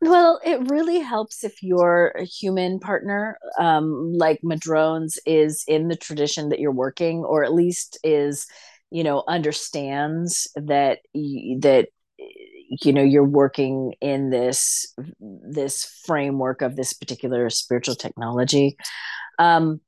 Well, 0.00 0.40
it 0.44 0.70
really 0.70 1.00
helps 1.00 1.42
if 1.42 1.60
your 1.60 2.14
human 2.40 2.78
partner, 2.78 3.36
um, 3.58 4.12
like 4.12 4.40
Madrone's, 4.42 5.18
is 5.26 5.64
in 5.66 5.88
the 5.88 5.96
tradition 5.96 6.50
that 6.50 6.60
you're 6.60 6.70
working, 6.70 7.24
or 7.24 7.42
at 7.42 7.52
least 7.52 7.98
is, 8.04 8.46
you 8.90 9.02
know, 9.02 9.24
understands 9.26 10.46
that 10.54 11.00
that 11.14 11.88
you 12.68 12.92
know 12.92 13.02
you're 13.02 13.24
working 13.24 13.94
in 14.00 14.30
this 14.30 14.94
this 15.18 15.84
framework 16.06 16.62
of 16.62 16.76
this 16.76 16.92
particular 16.92 17.50
spiritual 17.50 17.94
technology. 17.94 18.76
Um, 19.38 19.80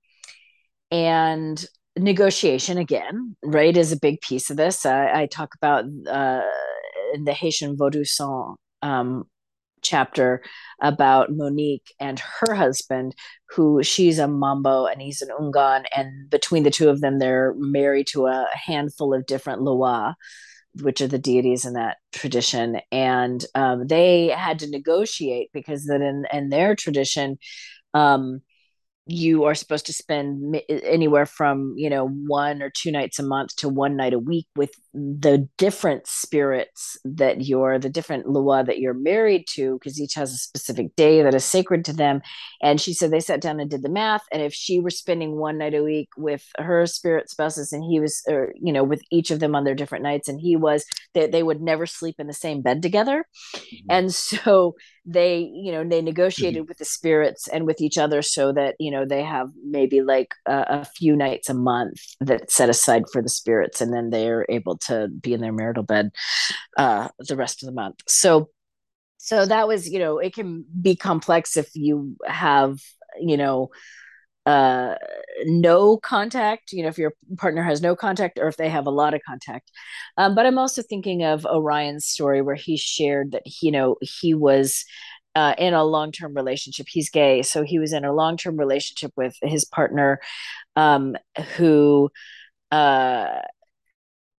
and 0.91 1.65
negotiation 1.97 2.79
again 2.79 3.37
right 3.43 3.77
is 3.77 3.93
a 3.93 3.99
big 3.99 4.21
piece 4.21 4.49
of 4.49 4.57
this 4.57 4.87
i, 4.87 5.23
I 5.23 5.27
talk 5.27 5.55
about 5.57 5.85
uh, 6.09 6.41
in 7.13 7.25
the 7.25 7.33
haitian 7.33 7.77
vodou 7.77 8.07
song 8.07 8.57
um, 8.83 9.25
chapter 9.83 10.43
about 10.81 11.31
monique 11.31 11.93
and 11.99 12.19
her 12.19 12.55
husband 12.55 13.15
who 13.51 13.83
she's 13.83 14.19
a 14.19 14.29
mambo 14.29 14.87
and 14.87 15.03
he's 15.03 15.21
an 15.21 15.31
ungan 15.39 15.85
and 15.95 16.31
between 16.31 16.63
the 16.63 16.71
two 16.71 16.89
of 16.89 17.01
them 17.01 17.19
they're 17.19 17.55
married 17.57 18.07
to 18.09 18.27
a 18.27 18.47
handful 18.53 19.13
of 19.13 19.27
different 19.27 19.63
loa 19.63 20.17
which 20.83 21.01
are 21.01 21.09
the 21.09 21.19
deities 21.19 21.65
in 21.65 21.75
that 21.75 21.99
tradition. 22.13 22.81
And 22.93 23.45
um, 23.55 23.87
they 23.87 24.29
had 24.29 24.61
to 24.61 24.71
negotiate 24.71 25.51
because 25.53 25.87
then 25.87 26.03
in, 26.03 26.25
in 26.33 26.49
their 26.49 26.75
tradition 26.75 27.39
um, 27.95 28.41
you 29.11 29.45
are 29.45 29.55
supposed 29.55 29.87
to 29.87 29.93
spend 29.93 30.57
anywhere 30.69 31.27
from 31.27 31.75
you 31.77 31.91
know 31.91 32.09
one 32.09 32.63
or 32.63 32.71
two 32.71 32.93
nights 32.93 33.19
a 33.19 33.23
month 33.23 33.55
to 33.57 33.69
one 33.69 33.97
night 33.97 34.13
a 34.13 34.19
week 34.19 34.47
with 34.57 34.73
the 34.93 35.49
different 35.59 36.07
spirits 36.07 36.97
that 37.05 37.43
you're 37.43 37.79
the 37.79 37.89
different 37.89 38.27
lwa 38.27 38.65
that 38.65 38.79
you're 38.79 38.95
married 38.95 39.45
to 39.49 39.75
because 39.75 40.01
each 40.01 40.15
has 40.15 40.33
a 40.33 40.37
specific 40.37 40.95
day 40.97 41.23
that 41.23 41.35
is 41.35 41.45
sacred 41.45 41.85
to 41.85 41.93
them 41.93 42.21
and 42.63 42.81
she 42.81 42.93
said 42.93 43.11
they 43.11 43.21
sat 43.21 43.41
down 43.41 43.59
and 43.59 43.71
did 43.71 43.83
the 43.83 43.89
math 43.89 44.23
and 44.33 44.43
if 44.43 44.55
she 44.55 44.79
were 44.79 44.91
spending 44.91 45.37
one 45.37 45.59
night 45.59 45.75
a 45.75 45.83
week 45.83 46.09
with 46.17 46.47
her 46.59 46.87
spirit 46.87 47.29
spouses 47.29 47.73
and 47.73 47.83
he 47.85 47.99
was 47.99 48.23
or 48.29 48.53
you 48.61 48.73
know 48.73 48.85
with 48.85 49.03
each 49.11 49.31
of 49.31 49.41
them 49.41 49.55
on 49.55 49.65
their 49.65 49.75
different 49.75 50.05
nights 50.05 50.29
and 50.29 50.41
he 50.41 50.57
was 50.57 50.85
that 51.15 51.33
they, 51.33 51.41
they 51.41 51.43
would 51.43 51.63
never 51.63 51.87
sleep 51.87 52.17
in 52.19 52.27
the 52.27 52.35
same 52.35 52.61
bed 52.61 52.83
together 52.83 53.25
mm-hmm. 53.57 53.87
and 53.89 54.15
so 54.15 54.75
they 55.07 55.39
you 55.39 55.73
know 55.73 55.83
they 55.83 56.03
negotiated 56.03 56.63
mm-hmm. 56.63 56.69
with 56.69 56.79
the 56.79 56.85
spirits 56.85 57.49
and 57.49 57.67
with 57.67 57.81
each 57.81 57.97
other 57.97 58.21
so 58.21 58.53
that 58.53 58.75
you 58.79 58.91
know 58.91 59.05
they 59.05 59.23
have 59.23 59.51
maybe 59.65 60.03
like 60.03 60.35
a, 60.47 60.67
a, 60.69 60.85
few 60.85 61.17
nights 61.17 61.49
a 61.49 61.55
month 61.55 61.99
that 62.21 62.51
set 62.51 62.69
aside 62.69 63.05
for 63.11 63.23
the 63.23 63.29
spirits 63.29 63.81
and 63.81 63.93
then 63.95 64.11
they're 64.11 64.45
able 64.49 64.77
to 64.77 65.09
be 65.09 65.33
in 65.33 65.41
their 65.41 65.53
marital 65.53 65.83
bed 65.83 66.11
uh 66.77 67.09
the 67.19 67.37
rest 67.37 67.63
of 67.63 67.67
the 67.67 67.73
month 67.73 67.97
so 68.07 68.51
so 69.17 69.47
that 69.47 69.67
was 69.67 69.89
you 69.89 69.99
know 69.99 70.19
it 70.19 70.35
can 70.35 70.65
be 70.81 70.95
complex 70.95 71.57
if 71.57 71.71
you 71.75 72.17
have 72.27 72.79
you 73.19 73.37
know 73.37 73.71
uh 74.47 74.95
no 75.45 75.97
contact 75.99 76.73
you 76.73 76.83
know 76.83 76.89
if 76.89 76.99
your 76.99 77.13
partner 77.37 77.63
has 77.63 77.83
no 77.83 77.95
contact 77.95 78.39
or 78.39 78.49
if 78.49 78.57
they 78.57 78.69
have 78.69 78.87
a 78.87 78.91
lot 78.91 79.15
of 79.15 79.21
contact. 79.27 79.71
Um, 80.17 80.35
but 80.35 80.47
i'm 80.47 80.59
also 80.59 80.83
thinking 80.83 81.23
of 81.25 81.45
orion's 81.47 82.07
story 82.07 82.43
where 82.43 82.55
he 82.55 82.77
shared 82.77 83.33
that 83.33 83.43
you 83.63 83.71
know 83.71 83.97
he 84.01 84.35
was 84.35 84.85
uh, 85.37 85.55
in 85.59 85.75
a 85.75 85.85
long-term 85.85 86.35
relationship. 86.35 86.87
He's 86.89 87.11
gay 87.11 87.43
so 87.43 87.63
he 87.63 87.79
was 87.79 87.93
in 87.93 88.05
a 88.05 88.13
long-term 88.13 88.57
relationship 88.57 89.13
with 89.17 89.37
his 89.43 89.65
partner 89.65 90.21
um, 90.77 91.17
who 91.57 92.11
uh, 92.73 93.41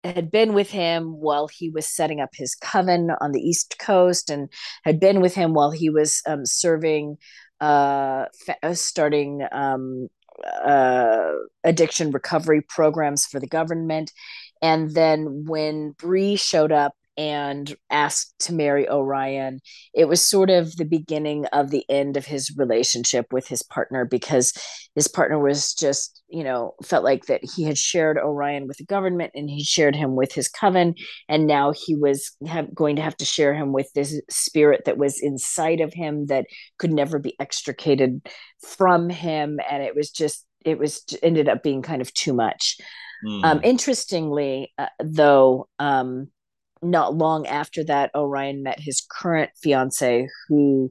had 0.03 0.31
been 0.31 0.55
with 0.55 0.71
him 0.71 1.13
while 1.21 1.47
he 1.47 1.69
was 1.69 1.87
setting 1.87 2.21
up 2.21 2.31
his 2.33 2.55
coven 2.55 3.11
on 3.21 3.33
the 3.33 3.41
East 3.41 3.77
Coast 3.79 4.31
and 4.31 4.49
had 4.85 4.99
been 4.99 5.21
with 5.21 5.35
him 5.35 5.53
while 5.53 5.71
he 5.71 5.91
was 5.91 6.23
um, 6.27 6.47
serving, 6.47 7.19
uh, 7.61 8.27
fa- 8.47 8.75
starting 8.75 9.47
um, 9.53 10.09
uh, 10.65 11.33
addiction 11.65 12.11
recovery 12.11 12.63
programs 12.63 13.27
for 13.27 13.41
the 13.41 13.47
government. 13.47 14.13
And 14.63 14.91
then 14.95 15.45
when 15.47 15.93
Brigh 15.93 16.37
showed 16.37 16.73
up 16.73 16.95
and 17.21 17.77
asked 17.91 18.35
to 18.39 18.55
marry 18.55 18.89
Orion, 18.89 19.61
it 19.93 20.09
was 20.09 20.27
sort 20.27 20.49
of 20.49 20.75
the 20.77 20.87
beginning 20.87 21.45
of 21.53 21.69
the 21.69 21.85
end 21.91 22.17
of 22.17 22.25
his 22.25 22.57
relationship 22.57 23.27
with 23.31 23.47
his 23.47 23.63
partner 23.63 24.07
because 24.07 24.55
his 24.95 25.07
partner 25.07 25.39
was 25.39 25.75
just, 25.75 26.23
you 26.29 26.43
know, 26.43 26.73
felt 26.83 27.05
like 27.05 27.27
that 27.27 27.43
he 27.45 27.65
had 27.65 27.77
shared 27.77 28.17
Orion 28.17 28.67
with 28.67 28.79
the 28.79 28.87
government 28.87 29.33
and 29.35 29.51
he 29.51 29.63
shared 29.63 29.95
him 29.95 30.17
with 30.17 30.33
his 30.33 30.49
coven. 30.49 30.95
And 31.29 31.47
now 31.47 31.75
he 31.77 31.95
was 31.95 32.35
have, 32.47 32.75
going 32.75 32.97
to 32.97 33.03
have 33.03 33.19
to 33.19 33.27
share 33.27 33.53
him 33.53 33.75
with 33.75 33.93
this 33.95 34.19
spirit 34.31 34.87
that 34.87 34.97
was 34.97 35.21
inside 35.21 35.83
of 35.83 35.93
him 35.93 36.25
that 36.29 36.47
could 36.79 36.91
never 36.91 37.19
be 37.19 37.37
extricated 37.39 38.27
from 38.67 39.11
him. 39.11 39.61
And 39.71 39.83
it 39.83 39.95
was 39.95 40.09
just, 40.09 40.47
it 40.65 40.79
was 40.79 41.05
ended 41.23 41.51
up 41.51 41.63
being 41.63 41.83
kind 41.83 42.01
of 42.01 42.15
too 42.15 42.33
much. 42.33 42.79
Mm. 43.27 43.45
Um, 43.45 43.61
interestingly, 43.63 44.73
uh, 44.79 44.87
though, 45.05 45.69
um, 45.79 46.29
not 46.83 47.15
long 47.15 47.47
after 47.47 47.85
that, 47.85 48.11
Orion 48.15 48.63
met 48.63 48.81
his 48.81 49.07
current 49.09 49.51
fiance, 49.63 50.29
who 50.49 50.91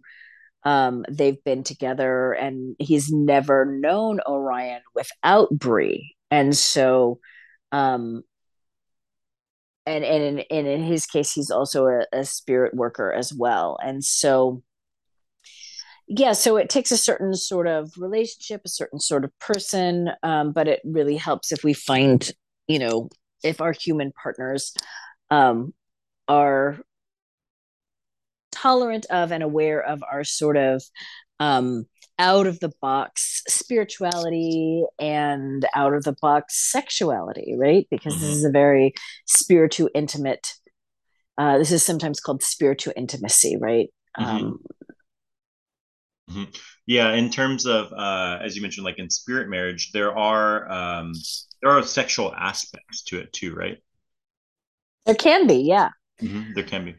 um, 0.63 1.05
they've 1.09 1.43
been 1.43 1.63
together, 1.63 2.33
and 2.33 2.75
he's 2.79 3.11
never 3.11 3.65
known 3.65 4.19
Orion 4.27 4.81
without 4.93 5.49
Brigh, 5.51 6.11
and 6.29 6.55
so, 6.55 7.19
um, 7.71 8.23
and 9.85 10.03
and 10.03 10.39
in, 10.39 10.45
and 10.51 10.67
in 10.67 10.83
his 10.83 11.05
case, 11.05 11.31
he's 11.31 11.49
also 11.49 11.87
a, 11.87 12.05
a 12.13 12.25
spirit 12.25 12.73
worker 12.73 13.11
as 13.11 13.33
well, 13.33 13.77
and 13.83 14.03
so. 14.03 14.63
Yeah, 16.11 16.33
so 16.33 16.57
it 16.57 16.71
takes 16.71 16.91
a 16.91 16.97
certain 16.97 17.35
sort 17.35 17.67
of 17.67 17.91
relationship, 17.95 18.61
a 18.65 18.69
certain 18.69 18.99
sort 18.99 19.23
of 19.23 19.37
person, 19.37 20.09
um, 20.23 20.53
but 20.53 20.67
it 20.67 20.81
really 20.83 21.17
helps 21.17 21.51
if 21.51 21.63
we 21.63 21.73
find, 21.73 22.31
you 22.67 22.79
know, 22.79 23.09
if 23.43 23.61
our 23.61 23.73
human 23.73 24.11
partners 24.11 24.73
um, 25.29 25.71
are 26.29 26.79
tolerant 28.51 29.05
of 29.09 29.31
and 29.31 29.43
aware 29.43 29.81
of 29.81 30.03
our 30.09 30.23
sort 30.23 30.55
of 30.55 30.83
um, 31.39 31.85
out 32.17 32.47
of 32.47 32.59
the 32.59 32.71
box 32.81 33.41
spirituality 33.47 34.83
and 34.99 35.65
out 35.73 35.93
of 35.93 36.03
the 36.03 36.15
box 36.21 36.71
sexuality, 36.71 37.55
right? 37.57 37.87
Because 37.89 38.13
mm-hmm. 38.13 38.25
this 38.25 38.35
is 38.35 38.45
a 38.45 38.51
very 38.51 38.93
spiritual 39.25 39.89
intimate. 39.95 40.53
Uh, 41.37 41.57
this 41.57 41.71
is 41.71 41.85
sometimes 41.85 42.19
called 42.19 42.43
spiritual 42.43 42.93
intimacy, 42.95 43.57
right? 43.59 43.89
Mm-hmm. 44.17 44.29
Um, 44.29 44.59
mm-hmm. 46.29 46.43
Yeah, 46.85 47.13
in 47.13 47.29
terms 47.29 47.65
of 47.65 47.91
uh, 47.93 48.39
as 48.41 48.55
you 48.55 48.61
mentioned, 48.61 48.83
like 48.83 48.99
in 48.99 49.09
spirit 49.09 49.49
marriage, 49.49 49.91
there 49.93 50.17
are 50.17 50.69
um, 50.69 51.13
there 51.61 51.71
are 51.71 51.81
sexual 51.83 52.33
aspects 52.35 53.03
to 53.03 53.19
it 53.19 53.31
too, 53.31 53.53
right? 53.53 53.77
There 55.05 55.15
can 55.15 55.47
be, 55.47 55.55
yeah. 55.55 55.89
Mm-hmm, 56.21 56.53
there 56.53 56.63
can 56.63 56.85
be. 56.85 56.95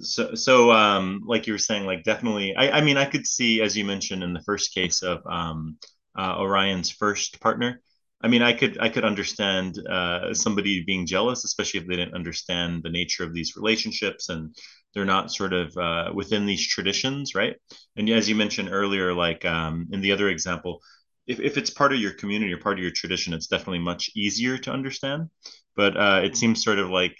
So, 0.00 0.34
so 0.34 0.72
um, 0.72 1.22
like 1.26 1.46
you 1.46 1.52
were 1.52 1.58
saying, 1.58 1.84
like 1.84 2.04
definitely. 2.04 2.54
I, 2.56 2.78
I 2.78 2.80
mean, 2.80 2.96
I 2.96 3.04
could 3.04 3.26
see, 3.26 3.60
as 3.60 3.76
you 3.76 3.84
mentioned 3.84 4.22
in 4.22 4.32
the 4.32 4.42
first 4.42 4.74
case 4.74 5.02
of 5.02 5.20
um, 5.26 5.76
uh, 6.18 6.36
Orion's 6.38 6.90
first 6.90 7.40
partner. 7.40 7.80
I 8.24 8.28
mean, 8.28 8.42
I 8.42 8.52
could 8.52 8.78
I 8.80 8.88
could 8.88 9.04
understand 9.04 9.76
uh, 9.88 10.32
somebody 10.32 10.84
being 10.84 11.06
jealous, 11.06 11.44
especially 11.44 11.80
if 11.80 11.86
they 11.86 11.96
didn't 11.96 12.14
understand 12.14 12.82
the 12.82 12.90
nature 12.90 13.24
of 13.24 13.34
these 13.34 13.56
relationships 13.56 14.28
and 14.28 14.54
they're 14.94 15.04
not 15.04 15.32
sort 15.32 15.52
of 15.52 15.76
uh, 15.76 16.10
within 16.14 16.46
these 16.46 16.66
traditions, 16.66 17.34
right? 17.34 17.56
And 17.96 18.08
as 18.10 18.28
you 18.28 18.36
mentioned 18.36 18.68
earlier, 18.70 19.12
like 19.12 19.44
um, 19.44 19.88
in 19.90 20.00
the 20.00 20.12
other 20.12 20.28
example, 20.28 20.80
if, 21.26 21.40
if 21.40 21.56
it's 21.56 21.70
part 21.70 21.92
of 21.92 21.98
your 21.98 22.12
community 22.12 22.52
or 22.52 22.58
part 22.58 22.78
of 22.78 22.82
your 22.82 22.92
tradition, 22.92 23.32
it's 23.32 23.46
definitely 23.48 23.80
much 23.80 24.10
easier 24.14 24.56
to 24.58 24.70
understand. 24.70 25.28
But 25.74 25.96
uh, 25.96 26.20
it 26.22 26.36
seems 26.36 26.62
sort 26.62 26.78
of 26.78 26.90
like 26.90 27.16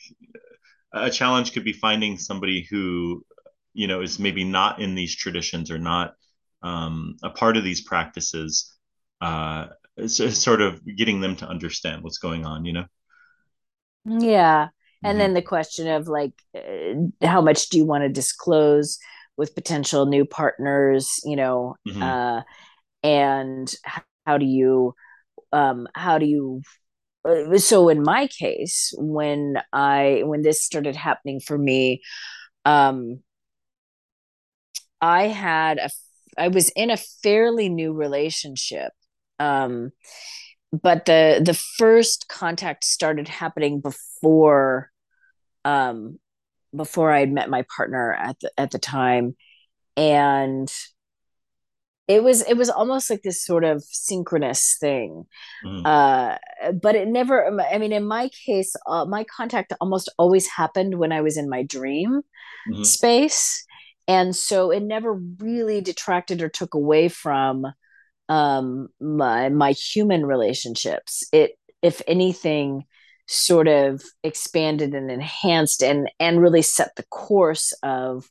a 0.94 1.10
challenge 1.10 1.52
could 1.52 1.64
be 1.64 1.72
finding 1.72 2.18
somebody 2.18 2.66
who 2.70 3.24
you 3.74 3.86
know 3.86 4.00
is 4.02 4.18
maybe 4.18 4.44
not 4.44 4.80
in 4.80 4.94
these 4.94 5.14
traditions 5.14 5.70
or 5.70 5.78
not 5.78 6.14
um, 6.62 7.16
a 7.22 7.30
part 7.30 7.56
of 7.56 7.64
these 7.64 7.80
practices 7.80 8.76
uh, 9.20 9.66
sort 10.06 10.60
of 10.60 10.80
getting 10.96 11.20
them 11.20 11.36
to 11.36 11.48
understand 11.48 12.02
what's 12.02 12.18
going 12.18 12.44
on 12.44 12.64
you 12.64 12.72
know 12.72 12.84
yeah 14.04 14.68
and 15.04 15.12
mm-hmm. 15.12 15.18
then 15.18 15.34
the 15.34 15.42
question 15.42 15.88
of 15.88 16.08
like 16.08 16.32
uh, 16.56 17.26
how 17.26 17.40
much 17.40 17.68
do 17.68 17.78
you 17.78 17.84
want 17.84 18.02
to 18.02 18.08
disclose 18.08 18.98
with 19.36 19.54
potential 19.54 20.06
new 20.06 20.24
partners 20.24 21.20
you 21.24 21.36
know 21.36 21.74
mm-hmm. 21.88 22.02
uh, 22.02 22.42
and 23.02 23.74
how 24.26 24.38
do 24.38 24.46
you 24.46 24.94
um, 25.52 25.86
how 25.94 26.18
do 26.18 26.26
you 26.26 26.62
so 27.56 27.88
in 27.88 28.02
my 28.02 28.26
case 28.26 28.92
when 28.98 29.56
i 29.72 30.22
when 30.24 30.42
this 30.42 30.64
started 30.64 30.96
happening 30.96 31.40
for 31.40 31.56
me 31.56 32.02
um 32.64 33.20
i 35.00 35.24
had 35.24 35.78
a 35.78 35.90
i 36.38 36.48
was 36.48 36.70
in 36.70 36.90
a 36.90 36.96
fairly 36.96 37.68
new 37.68 37.92
relationship 37.92 38.92
um 39.38 39.90
but 40.72 41.04
the 41.04 41.40
the 41.44 41.54
first 41.54 42.28
contact 42.28 42.82
started 42.82 43.28
happening 43.28 43.80
before 43.80 44.90
um 45.64 46.18
before 46.74 47.12
i 47.12 47.20
had 47.20 47.30
met 47.30 47.50
my 47.50 47.64
partner 47.76 48.12
at 48.14 48.38
the 48.40 48.50
at 48.56 48.70
the 48.70 48.78
time. 48.78 49.36
And 49.96 50.72
it 52.08 52.22
was 52.22 52.42
it 52.42 52.56
was 52.56 52.68
almost 52.68 53.08
like 53.10 53.22
this 53.22 53.44
sort 53.44 53.64
of 53.64 53.82
synchronous 53.84 54.76
thing 54.80 55.24
mm. 55.64 55.86
uh, 55.86 56.36
but 56.80 56.94
it 56.94 57.08
never 57.08 57.46
um, 57.46 57.60
i 57.72 57.78
mean 57.78 57.92
in 57.92 58.04
my 58.04 58.28
case 58.46 58.74
uh, 58.86 59.04
my 59.04 59.24
contact 59.24 59.72
almost 59.80 60.10
always 60.18 60.48
happened 60.48 60.98
when 60.98 61.12
i 61.12 61.20
was 61.20 61.36
in 61.36 61.48
my 61.48 61.62
dream 61.62 62.22
mm-hmm. 62.70 62.82
space 62.82 63.64
and 64.08 64.34
so 64.34 64.70
it 64.70 64.82
never 64.82 65.14
really 65.38 65.80
detracted 65.80 66.42
or 66.42 66.48
took 66.48 66.74
away 66.74 67.08
from 67.08 67.66
um, 68.28 68.88
my 69.00 69.48
my 69.48 69.72
human 69.72 70.26
relationships 70.26 71.24
it 71.32 71.52
if 71.82 72.02
anything 72.06 72.84
sort 73.28 73.68
of 73.68 74.02
expanded 74.24 74.94
and 74.94 75.10
enhanced 75.10 75.82
and 75.82 76.10
and 76.18 76.40
really 76.40 76.62
set 76.62 76.96
the 76.96 77.04
course 77.04 77.72
of 77.82 78.28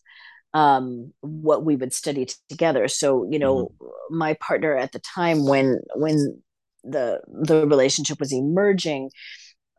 um, 0.54 1.14
what 1.22 1.64
we 1.64 1.76
would 1.76 1.94
study 1.94 2.26
t- 2.26 2.36
together. 2.50 2.88
So, 2.88 3.28
you 3.30 3.40
know, 3.40 3.72
mm-hmm. 3.82 4.18
my 4.18 4.34
partner 4.36 4.76
at 4.76 4.92
the 4.92 5.00
time 5.00 5.46
when 5.46 5.80
when 5.96 6.42
the 6.84 7.22
the 7.28 7.68
relationship 7.68 8.20
was 8.20 8.34
emerging, 8.34 9.12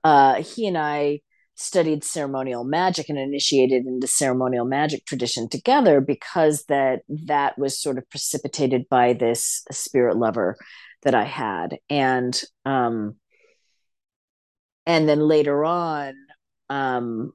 uh, 0.04 0.42
he 0.42 0.66
and 0.66 0.78
I 0.78 1.20
studied 1.54 2.02
ceremonial 2.02 2.64
magic 2.64 3.08
and 3.08 3.18
initiated 3.18 3.86
into 3.86 4.06
ceremonial 4.06 4.64
magic 4.64 5.04
tradition 5.04 5.48
together 5.48 6.00
because 6.00 6.64
that 6.64 7.02
that 7.08 7.58
was 7.58 7.80
sort 7.80 7.98
of 7.98 8.08
precipitated 8.10 8.88
by 8.88 9.12
this 9.12 9.62
spirit 9.70 10.16
lover 10.16 10.56
that 11.02 11.14
I 11.14 11.24
had 11.24 11.78
and 11.90 12.40
um 12.64 13.16
and 14.86 15.08
then 15.08 15.20
later 15.20 15.64
on 15.64 16.14
um 16.70 17.32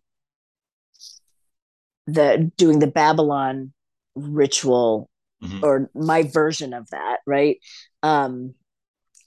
the 2.07 2.51
doing 2.57 2.79
the 2.79 2.87
Babalon 2.87 3.71
ritual 4.15 5.09
mm-hmm. 5.43 5.63
or 5.63 5.89
my 5.93 6.23
version 6.23 6.73
of 6.73 6.89
that, 6.89 7.17
right? 7.25 7.57
Um, 8.01 8.55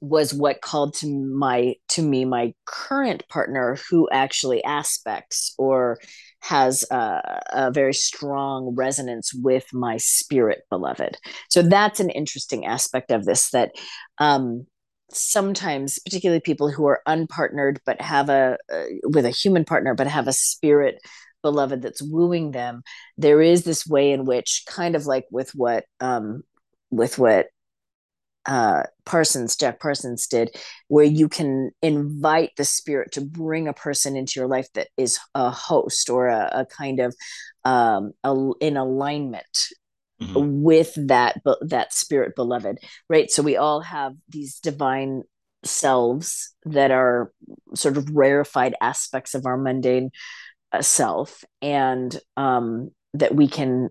was 0.00 0.32
what 0.32 0.62
called 0.62 0.94
to 0.94 1.06
my 1.06 1.74
to 1.88 2.02
me 2.02 2.24
my 2.24 2.54
current 2.64 3.22
partner 3.28 3.76
who 3.90 4.08
actually 4.10 4.64
aspects 4.64 5.54
or 5.58 5.98
has 6.40 6.86
a, 6.90 7.42
a, 7.50 7.70
very 7.70 7.92
strong 7.92 8.74
resonance 8.74 9.34
with 9.34 9.66
my 9.74 9.98
spirit 9.98 10.62
beloved 10.70 11.18
so 11.50 11.60
that's 11.60 12.00
an 12.00 12.08
interesting 12.08 12.64
aspect 12.64 13.10
of 13.10 13.26
this 13.26 13.50
that 13.50 13.72
um, 14.16 14.66
sometimes 15.10 15.98
particularly 15.98 16.40
people 16.40 16.70
who 16.70 16.86
are 16.86 17.02
unpartnered 17.06 17.76
but 17.84 18.00
have 18.00 18.30
a 18.30 18.56
uh, 18.72 18.84
with 19.04 19.26
a 19.26 19.30
human 19.30 19.66
partner 19.66 19.94
but 19.94 20.06
have 20.06 20.28
a 20.28 20.32
spirit 20.32 20.98
beloved 21.42 21.82
that's 21.82 22.02
wooing 22.02 22.50
them 22.50 22.82
there 23.16 23.40
is 23.40 23.64
this 23.64 23.86
way 23.86 24.12
in 24.12 24.24
which 24.24 24.64
kind 24.66 24.94
of 24.94 25.06
like 25.06 25.26
with 25.30 25.50
what 25.54 25.84
um 26.00 26.42
with 26.90 27.18
what 27.18 27.46
uh, 28.46 28.84
Parsons, 29.04 29.54
Jack 29.54 29.80
Parsons 29.80 30.26
did, 30.26 30.56
where 30.88 31.04
you 31.04 31.28
can 31.28 31.70
invite 31.82 32.50
the 32.56 32.64
spirit 32.64 33.12
to 33.12 33.20
bring 33.20 33.68
a 33.68 33.72
person 33.72 34.16
into 34.16 34.40
your 34.40 34.48
life 34.48 34.66
that 34.74 34.88
is 34.96 35.18
a 35.34 35.50
host 35.50 36.08
or 36.08 36.28
a, 36.28 36.50
a 36.52 36.66
kind 36.66 37.00
of 37.00 37.14
um, 37.64 38.12
a, 38.24 38.50
in 38.60 38.76
alignment 38.76 39.68
mm-hmm. 40.20 40.62
with 40.62 40.92
that 41.08 41.40
that 41.60 41.92
spirit 41.92 42.34
beloved, 42.34 42.78
right? 43.08 43.30
So 43.30 43.42
we 43.42 43.56
all 43.56 43.82
have 43.82 44.14
these 44.28 44.58
divine 44.58 45.22
selves 45.62 46.54
that 46.64 46.90
are 46.90 47.32
sort 47.74 47.98
of 47.98 48.08
rarefied 48.10 48.74
aspects 48.80 49.34
of 49.34 49.44
our 49.44 49.58
mundane 49.58 50.10
self, 50.80 51.44
and 51.60 52.18
um, 52.36 52.90
that 53.14 53.34
we 53.34 53.48
can 53.48 53.90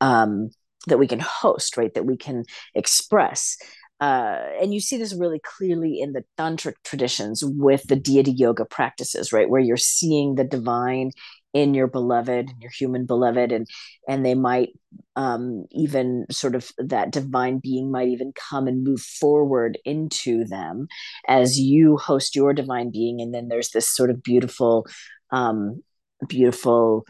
um, 0.00 0.50
that 0.86 0.98
we 0.98 1.06
can 1.06 1.20
host, 1.20 1.76
right? 1.76 1.92
That 1.94 2.06
we 2.06 2.16
can 2.16 2.44
express. 2.74 3.56
Uh, 3.98 4.40
and 4.60 4.74
you 4.74 4.80
see 4.80 4.98
this 4.98 5.14
really 5.14 5.40
clearly 5.42 6.00
in 6.00 6.12
the 6.12 6.22
tantric 6.38 6.74
traditions 6.84 7.42
with 7.42 7.82
the 7.84 7.96
deity 7.96 8.32
yoga 8.32 8.64
practices, 8.66 9.32
right? 9.32 9.48
Where 9.48 9.60
you're 9.60 9.78
seeing 9.78 10.34
the 10.34 10.44
divine 10.44 11.12
in 11.54 11.72
your 11.72 11.86
beloved, 11.86 12.50
and 12.50 12.60
your 12.60 12.70
human 12.70 13.06
beloved, 13.06 13.50
and 13.50 13.66
and 14.06 14.26
they 14.26 14.34
might 14.34 14.70
um, 15.16 15.64
even 15.70 16.26
sort 16.30 16.54
of 16.54 16.70
that 16.76 17.10
divine 17.10 17.58
being 17.58 17.90
might 17.90 18.08
even 18.08 18.32
come 18.34 18.68
and 18.68 18.84
move 18.84 19.00
forward 19.00 19.78
into 19.86 20.44
them 20.44 20.86
as 21.26 21.58
you 21.58 21.96
host 21.96 22.36
your 22.36 22.52
divine 22.52 22.90
being, 22.90 23.22
and 23.22 23.32
then 23.32 23.48
there's 23.48 23.70
this 23.70 23.88
sort 23.88 24.10
of 24.10 24.22
beautiful, 24.22 24.86
um, 25.30 25.82
beautiful 26.28 27.04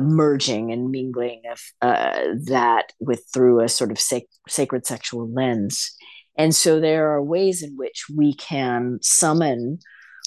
merging 0.00 0.72
and 0.72 0.90
mingling 0.90 1.42
of 1.50 1.60
uh, 1.80 2.20
that 2.44 2.92
with 3.00 3.24
through 3.32 3.60
a 3.60 3.68
sort 3.68 3.90
of 3.90 3.98
sac- 3.98 4.24
sacred 4.48 4.86
sexual 4.86 5.30
lens. 5.32 5.94
And 6.36 6.54
so 6.54 6.80
there 6.80 7.10
are 7.10 7.22
ways 7.22 7.62
in 7.62 7.76
which 7.76 8.04
we 8.14 8.34
can 8.34 8.98
summon 9.02 9.78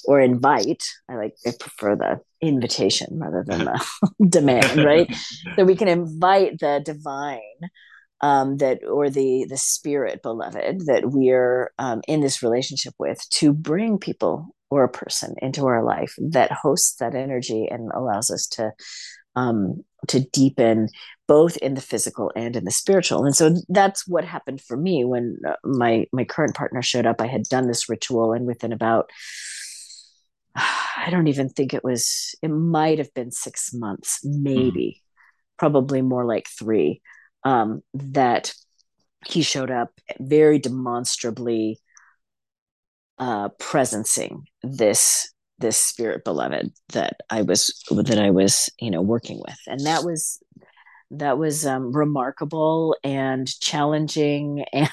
or 0.04 0.20
invite. 0.20 0.84
I 1.08 1.14
like 1.14 1.34
I 1.46 1.52
prefer 1.58 1.96
the 1.96 2.20
invitation 2.40 3.18
rather 3.20 3.44
than 3.46 3.64
the 3.64 3.86
demand, 4.28 4.84
right? 4.84 5.14
so 5.56 5.64
we 5.64 5.76
can 5.76 5.88
invite 5.88 6.58
the 6.58 6.82
divine 6.84 7.40
um, 8.20 8.58
that 8.58 8.80
or 8.84 9.10
the 9.10 9.46
the 9.48 9.56
spirit 9.56 10.22
beloved 10.22 10.86
that 10.86 11.02
we're 11.06 11.72
um, 11.78 12.02
in 12.08 12.20
this 12.20 12.42
relationship 12.42 12.94
with 12.98 13.20
to 13.30 13.52
bring 13.52 13.98
people 13.98 14.54
or 14.72 14.84
a 14.84 14.88
person 14.88 15.34
into 15.42 15.66
our 15.66 15.84
life 15.84 16.14
that 16.18 16.50
hosts 16.50 16.96
that 16.96 17.14
energy 17.14 17.68
and 17.70 17.90
allows 17.92 18.30
us 18.30 18.46
to 18.46 18.72
um, 19.36 19.84
to 20.08 20.20
deepen 20.20 20.88
both 21.28 21.58
in 21.58 21.74
the 21.74 21.82
physical 21.82 22.32
and 22.34 22.56
in 22.56 22.64
the 22.64 22.70
spiritual. 22.70 23.26
And 23.26 23.36
so 23.36 23.54
that's 23.68 24.08
what 24.08 24.24
happened 24.24 24.62
for 24.62 24.76
me 24.78 25.04
when 25.04 25.36
uh, 25.46 25.56
my 25.62 26.06
my 26.10 26.24
current 26.24 26.54
partner 26.54 26.80
showed 26.80 27.04
up. 27.04 27.20
I 27.20 27.26
had 27.26 27.42
done 27.44 27.66
this 27.66 27.90
ritual, 27.90 28.32
and 28.32 28.46
within 28.46 28.72
about 28.72 29.10
I 30.56 31.08
don't 31.10 31.28
even 31.28 31.50
think 31.50 31.74
it 31.74 31.84
was. 31.84 32.34
It 32.40 32.48
might 32.48 32.96
have 32.96 33.12
been 33.12 33.30
six 33.30 33.74
months, 33.74 34.20
maybe, 34.24 35.02
mm. 35.02 35.58
probably 35.58 36.00
more 36.00 36.24
like 36.24 36.48
three. 36.48 37.02
Um, 37.44 37.82
that 37.92 38.54
he 39.26 39.42
showed 39.42 39.70
up 39.70 39.90
very 40.18 40.58
demonstrably 40.58 41.78
uh, 43.22 43.48
presencing 43.60 44.42
this 44.64 45.32
this 45.60 45.76
spirit 45.76 46.24
beloved 46.24 46.72
that 46.88 47.20
I 47.30 47.42
was 47.42 47.84
that 47.88 48.18
I 48.18 48.30
was 48.30 48.68
you 48.80 48.90
know 48.90 49.00
working 49.00 49.40
with, 49.46 49.58
and 49.68 49.78
that 49.86 50.02
was 50.02 50.42
that 51.12 51.38
was 51.38 51.64
um, 51.64 51.92
remarkable 51.92 52.96
and 53.04 53.46
challenging 53.60 54.64
and 54.72 54.90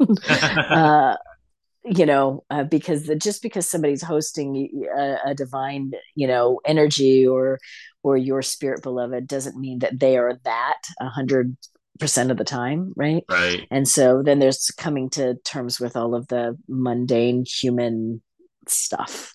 uh, 0.28 1.16
you 1.84 2.06
know 2.06 2.42
uh, 2.50 2.64
because 2.64 3.06
the, 3.06 3.14
just 3.14 3.40
because 3.40 3.68
somebody's 3.68 4.02
hosting 4.02 4.88
a, 4.98 5.18
a, 5.26 5.34
divine 5.36 5.92
you 6.16 6.26
know 6.26 6.60
energy 6.64 7.24
or 7.24 7.60
or 8.02 8.16
your 8.16 8.42
spirit 8.42 8.82
beloved 8.82 9.28
doesn't 9.28 9.60
mean 9.60 9.78
that 9.78 10.00
they 10.00 10.16
are 10.16 10.40
that 10.42 10.82
a 11.00 11.08
hundred 11.08 11.56
percent 12.00 12.30
of 12.30 12.36
the 12.36 12.44
time 12.44 12.92
right 12.96 13.24
right 13.28 13.66
and 13.70 13.86
so 13.86 14.22
then 14.22 14.38
there's 14.38 14.70
coming 14.76 15.08
to 15.10 15.34
terms 15.44 15.78
with 15.78 15.96
all 15.96 16.14
of 16.14 16.26
the 16.28 16.56
mundane 16.68 17.44
human 17.44 18.20
stuff 18.66 19.32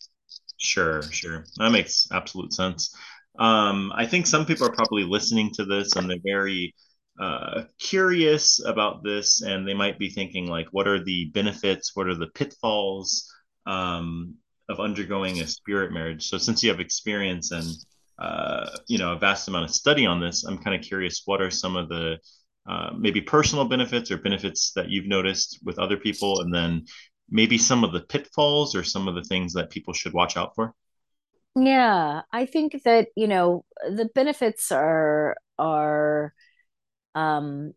Sure, 0.58 1.02
sure. 1.04 1.46
That 1.58 1.72
makes 1.72 2.08
absolute 2.12 2.54
sense. 2.54 2.96
Um, 3.38 3.92
I 3.96 4.06
think 4.06 4.26
some 4.26 4.46
people 4.46 4.68
are 4.68 4.72
probably 4.72 5.04
listening 5.04 5.52
to 5.56 5.66
this 5.66 5.96
and 5.96 6.10
they're 6.10 6.18
very 6.24 6.74
uh, 7.20 7.64
curious 7.80 8.64
about 8.66 9.02
this, 9.04 9.42
and 9.42 9.66
they 9.66 9.74
might 9.74 9.98
be 9.98 10.10
thinking 10.10 10.48
like, 10.48 10.68
what 10.72 10.88
are 10.88 11.02
the 11.02 11.26
benefits? 11.34 11.92
What 11.96 12.08
are 12.08 12.16
the 12.16 12.28
pitfalls 12.28 13.32
um, 13.66 14.36
of 14.68 14.82
undergoing 14.82 15.40
a 15.40 15.48
spirit 15.48 15.94
marriage? 15.94 16.28
So, 16.28 16.38
since 16.38 16.62
you 16.62 16.70
have 16.70 16.82
experience 16.82 17.52
and 17.52 17.68
uh, 18.20 18.70
you 18.88 18.98
know 18.98 19.14
a 19.14 19.20
vast 19.20 19.48
amount 19.48 19.64
of 19.64 19.74
study 19.74 20.06
on 20.06 20.20
this, 20.20 20.44
I'm 20.44 20.58
kind 20.58 20.76
of 20.76 20.86
curious. 20.86 21.22
What 21.24 21.42
are 21.42 21.52
some 21.52 21.78
of 21.78 21.88
the 21.88 22.18
uh, 22.68 22.92
maybe 22.98 23.22
personal 23.22 23.66
benefits 23.66 24.12
or 24.12 24.18
benefits 24.18 24.72
that 24.76 24.90
you've 24.90 25.08
noticed 25.08 25.60
with 25.64 25.80
other 25.80 25.98
people, 25.98 26.42
and 26.42 26.54
then 26.54 26.86
maybe 27.30 27.58
some 27.58 27.84
of 27.84 27.92
the 27.92 28.02
pitfalls 28.02 28.76
or 28.76 28.84
some 28.84 29.08
of 29.08 29.16
the 29.16 29.24
things 29.24 29.54
that 29.54 29.70
people 29.70 29.94
should 29.94 30.14
watch 30.14 30.38
out 30.38 30.54
for? 30.56 30.74
Yeah, 31.56 32.22
I 32.32 32.46
think 32.46 32.84
that, 32.84 33.08
you 33.16 33.28
know, 33.28 33.64
the 33.88 34.10
benefits 34.14 34.72
are 34.72 35.38
are 35.58 36.34
um 37.14 37.74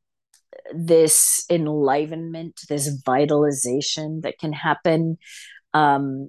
this 0.75 1.45
enlivenment, 1.51 2.61
this 2.69 2.89
vitalization 3.07 4.23
that 4.23 4.39
can 4.39 4.53
happen 4.53 5.19
um 5.75 6.29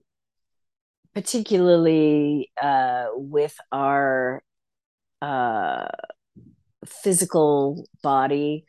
particularly 1.16 2.52
uh 2.62 3.08
with 3.16 3.58
our 3.72 4.44
uh 5.22 5.88
physical 6.90 7.88
body 8.04 8.66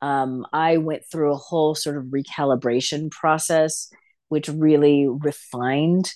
um, 0.00 0.46
I 0.52 0.76
went 0.76 1.02
through 1.10 1.32
a 1.32 1.36
whole 1.36 1.74
sort 1.74 1.96
of 1.96 2.04
recalibration 2.04 3.10
process, 3.10 3.90
which 4.28 4.48
really 4.48 5.08
refined 5.08 6.12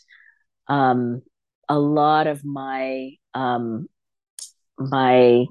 um, 0.68 1.22
a 1.68 1.78
lot 1.78 2.26
of 2.26 2.44
my 2.44 3.12
um, 3.34 3.88
my 4.78 5.46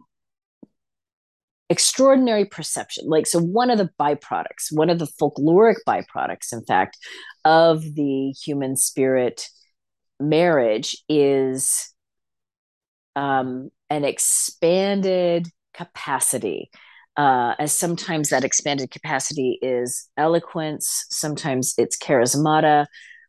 extraordinary 1.70 2.46
perception. 2.46 3.08
Like, 3.08 3.28
so 3.28 3.40
one 3.40 3.70
of 3.70 3.78
the 3.78 3.90
byproducts, 4.00 4.72
one 4.72 4.90
of 4.90 5.00
the 5.00 5.08
folkloric 5.22 5.78
byproducts, 5.88 6.54
in 6.54 6.64
fact, 6.66 6.98
of 7.46 7.82
the 7.96 8.32
human 8.32 8.76
spirit 8.76 9.48
marriage 10.20 10.96
is 11.10 11.94
um, 13.16 13.70
an 13.90 14.06
expanded 14.06 15.48
capacity 15.74 16.70
uh, 17.18 17.56
as 17.60 17.74
sometimes 17.74 18.30
that 18.30 18.44
expanded 18.44 18.90
capacity 18.90 19.60
is 19.62 20.10
eloquence, 20.18 21.06
sometimes 21.10 21.74
it's 21.78 21.98
charismata, 21.98 22.86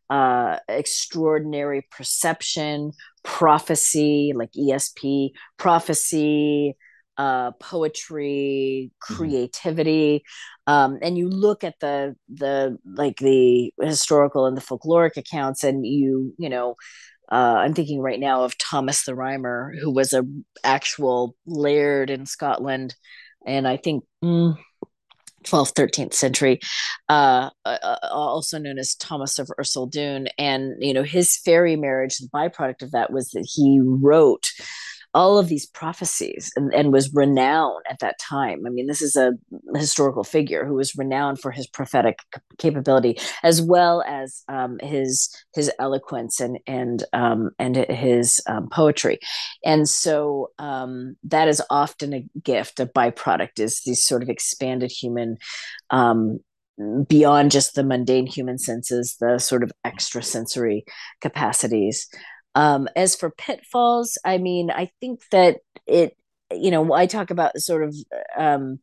uh, 0.09 0.57
extraordinary 0.69 1.85
perception, 1.91 2.91
prophecy, 3.23 4.33
like 4.35 4.51
ESP, 4.53 5.31
prophecy, 5.57 6.77
uh, 7.17 7.51
poetry, 7.59 8.91
mm-hmm. 8.91 9.15
creativity. 9.15 10.23
Um, 10.65 10.99
and 11.01 11.17
you 11.17 11.29
look 11.29 11.63
at 11.63 11.75
the 11.81 12.15
the 12.33 12.77
like 12.85 13.17
the 13.17 13.73
historical 13.81 14.45
and 14.45 14.55
the 14.55 14.61
folkloric 14.61 15.17
accounts, 15.17 15.63
and 15.63 15.85
you 15.85 16.33
you 16.37 16.49
know. 16.49 16.75
Uh, 17.31 17.55
I'm 17.57 17.73
thinking 17.73 17.99
right 17.99 18.19
now 18.19 18.43
of 18.43 18.57
Thomas 18.57 19.05
the 19.05 19.15
Rhymer, 19.15 19.73
who 19.81 19.91
was 19.91 20.13
a 20.13 20.23
actual 20.63 21.35
laird 21.45 22.09
in 22.09 22.25
Scotland 22.25 22.95
and 23.45 23.67
I 23.67 23.77
think 23.77 24.03
mm, 24.23 24.57
12th, 25.43 25.73
13th 25.73 26.13
century, 26.13 26.59
uh, 27.09 27.49
uh, 27.65 27.77
uh, 27.81 27.97
also 28.11 28.57
known 28.57 28.79
as 28.79 28.95
Thomas 28.95 29.39
of 29.39 29.51
Ercildoune. 29.59 30.27
And, 30.37 30.75
you 30.79 30.93
know, 30.93 31.03
his 31.03 31.37
fairy 31.37 31.75
marriage, 31.75 32.17
the 32.17 32.29
byproduct 32.29 32.81
of 32.81 32.91
that 32.91 33.11
was 33.11 33.29
that 33.31 33.47
he 33.53 33.79
wrote 33.83 34.47
all 35.13 35.37
of 35.37 35.47
these 35.47 35.65
prophecies 35.65 36.51
and, 36.55 36.73
and 36.73 36.91
was 36.91 37.13
renowned 37.13 37.83
at 37.89 37.99
that 37.99 38.19
time. 38.19 38.63
I 38.65 38.69
mean, 38.69 38.87
this 38.87 39.01
is 39.01 39.15
a 39.15 39.33
historical 39.75 40.23
figure 40.23 40.65
who 40.65 40.75
was 40.75 40.95
renowned 40.95 41.39
for 41.39 41.51
his 41.51 41.67
prophetic 41.67 42.19
capability 42.57 43.19
as 43.43 43.61
well 43.61 44.03
as 44.07 44.43
um, 44.47 44.77
his 44.81 45.29
his 45.53 45.71
eloquence 45.79 46.39
and 46.39 46.59
and 46.67 47.03
um, 47.13 47.51
and 47.59 47.75
his 47.75 48.41
um, 48.47 48.69
poetry. 48.69 49.19
And 49.63 49.87
so 49.87 50.51
um, 50.57 51.15
that 51.23 51.47
is 51.47 51.61
often 51.69 52.13
a 52.13 52.25
gift, 52.43 52.79
a 52.79 52.85
byproduct 52.85 53.59
is 53.59 53.81
these 53.81 54.05
sort 54.05 54.23
of 54.23 54.29
expanded 54.29 54.91
human 54.91 55.37
um, 55.89 56.39
beyond 57.07 57.51
just 57.51 57.75
the 57.75 57.83
mundane 57.83 58.25
human 58.25 58.57
senses, 58.57 59.17
the 59.19 59.37
sort 59.37 59.63
of 59.63 59.71
extrasensory 59.85 60.85
capacities 61.21 62.07
Um, 62.55 62.87
as 62.95 63.15
for 63.15 63.31
pitfalls, 63.31 64.17
I 64.23 64.37
mean, 64.37 64.69
I 64.69 64.91
think 64.99 65.21
that 65.31 65.57
it, 65.87 66.15
you 66.51 66.71
know, 66.71 66.93
I 66.93 67.07
talk 67.07 67.31
about 67.31 67.57
sort 67.59 67.83
of 67.83 67.95
um, 68.37 68.79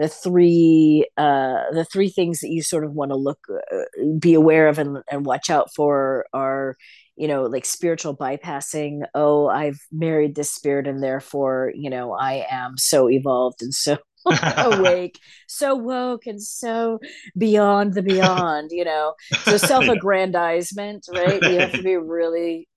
the 0.00 0.08
three 0.08 1.06
uh, 1.18 1.70
the 1.72 1.84
three 1.84 2.08
things 2.08 2.40
that 2.40 2.48
you 2.48 2.62
sort 2.62 2.84
of 2.84 2.92
want 2.92 3.10
to 3.10 3.16
look 3.16 3.38
uh, 3.50 3.82
be 4.18 4.32
aware 4.32 4.66
of 4.68 4.78
and, 4.78 4.98
and 5.10 5.26
watch 5.26 5.50
out 5.50 5.68
for 5.76 6.24
are 6.32 6.76
you 7.16 7.28
know 7.28 7.42
like 7.44 7.66
spiritual 7.66 8.16
bypassing. 8.16 9.02
Oh 9.14 9.48
i've 9.48 9.78
married 9.92 10.34
this 10.34 10.50
spirit 10.52 10.86
and 10.86 11.02
therefore 11.02 11.70
you 11.74 11.90
know 11.90 12.12
i 12.14 12.46
am 12.50 12.78
so 12.78 13.10
evolved 13.10 13.60
and 13.60 13.74
so 13.74 13.98
awake 14.56 15.18
so 15.46 15.74
woke 15.74 16.26
and 16.26 16.42
so 16.42 16.98
beyond 17.36 17.92
the 17.92 18.02
beyond 18.02 18.70
you 18.72 18.84
know. 18.84 19.14
So 19.42 19.56
self-aggrandizement 19.58 21.06
right? 21.12 21.42
You 21.42 21.58
have 21.58 21.72
to 21.72 21.82
be 21.82 21.96
really 21.96 22.68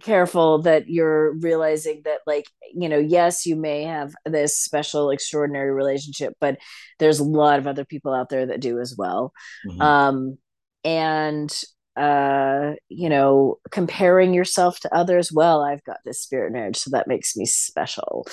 careful 0.00 0.62
that 0.62 0.88
you're 0.88 1.32
realizing 1.38 2.00
that 2.04 2.20
like 2.26 2.44
you 2.72 2.88
know 2.88 2.98
yes 2.98 3.44
you 3.44 3.56
may 3.56 3.82
have 3.82 4.12
this 4.24 4.56
special 4.56 5.10
extraordinary 5.10 5.72
relationship 5.72 6.32
but 6.40 6.58
there's 7.00 7.18
a 7.18 7.24
lot 7.24 7.58
of 7.58 7.66
other 7.66 7.84
people 7.84 8.14
out 8.14 8.28
there 8.28 8.46
that 8.46 8.60
do 8.60 8.78
as 8.78 8.94
well. 8.96 9.32
Mm-hmm. 9.66 9.80
um 9.80 10.38
and 10.84 11.62
uh 11.96 12.72
you 12.88 13.08
know 13.08 13.58
comparing 13.70 14.32
yourself 14.32 14.78
to 14.80 14.94
others 14.94 15.32
well 15.32 15.62
i've 15.62 15.84
got 15.84 15.98
this 16.04 16.20
spirit 16.20 16.52
marriage 16.52 16.76
so 16.76 16.90
that 16.90 17.08
makes 17.08 17.36
me 17.36 17.44
special. 17.44 18.26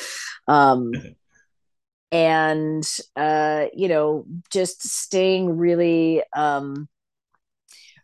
Um 0.48 0.92
and 2.12 2.88
uh 3.16 3.66
you 3.74 3.88
know 3.88 4.26
just 4.52 4.88
staying 4.88 5.58
really 5.58 6.22
um 6.36 6.88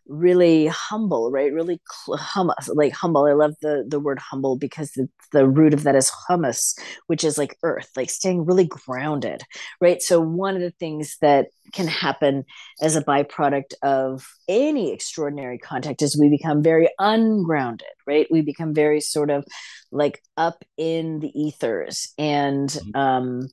really 0.06 0.66
humble, 0.66 1.30
right? 1.30 1.52
Really 1.52 1.80
hum- 2.08 2.52
like 2.68 2.92
humble. 2.92 3.26
I 3.26 3.32
love 3.32 3.54
the 3.62 3.84
the 3.88 4.00
word 4.00 4.18
humble 4.18 4.56
because 4.56 4.92
the, 4.92 5.08
the 5.32 5.48
root 5.48 5.74
of 5.74 5.82
that 5.84 5.96
is 5.96 6.10
humus, 6.28 6.76
which 7.06 7.24
is 7.24 7.38
like 7.38 7.56
earth, 7.62 7.90
like 7.96 8.10
staying 8.10 8.44
really 8.44 8.66
grounded, 8.66 9.42
right? 9.80 10.02
So 10.02 10.20
one 10.20 10.56
of 10.56 10.62
the 10.62 10.72
things 10.72 11.16
that 11.20 11.48
can 11.72 11.86
happen 11.86 12.44
as 12.82 12.96
a 12.96 13.04
byproduct 13.04 13.74
of 13.82 14.26
any 14.48 14.92
extraordinary 14.92 15.58
contact 15.58 16.02
is 16.02 16.18
we 16.18 16.28
become 16.28 16.62
very 16.62 16.88
ungrounded, 16.98 17.88
right? 18.06 18.26
We 18.30 18.42
become 18.42 18.74
very 18.74 19.00
sort 19.00 19.30
of 19.30 19.44
like 19.94 20.22
up 20.36 20.64
in 20.76 21.20
the 21.20 21.30
ethers 21.40 22.12
and 22.18 22.68
mm-hmm. 22.68 22.98
um 22.98 23.48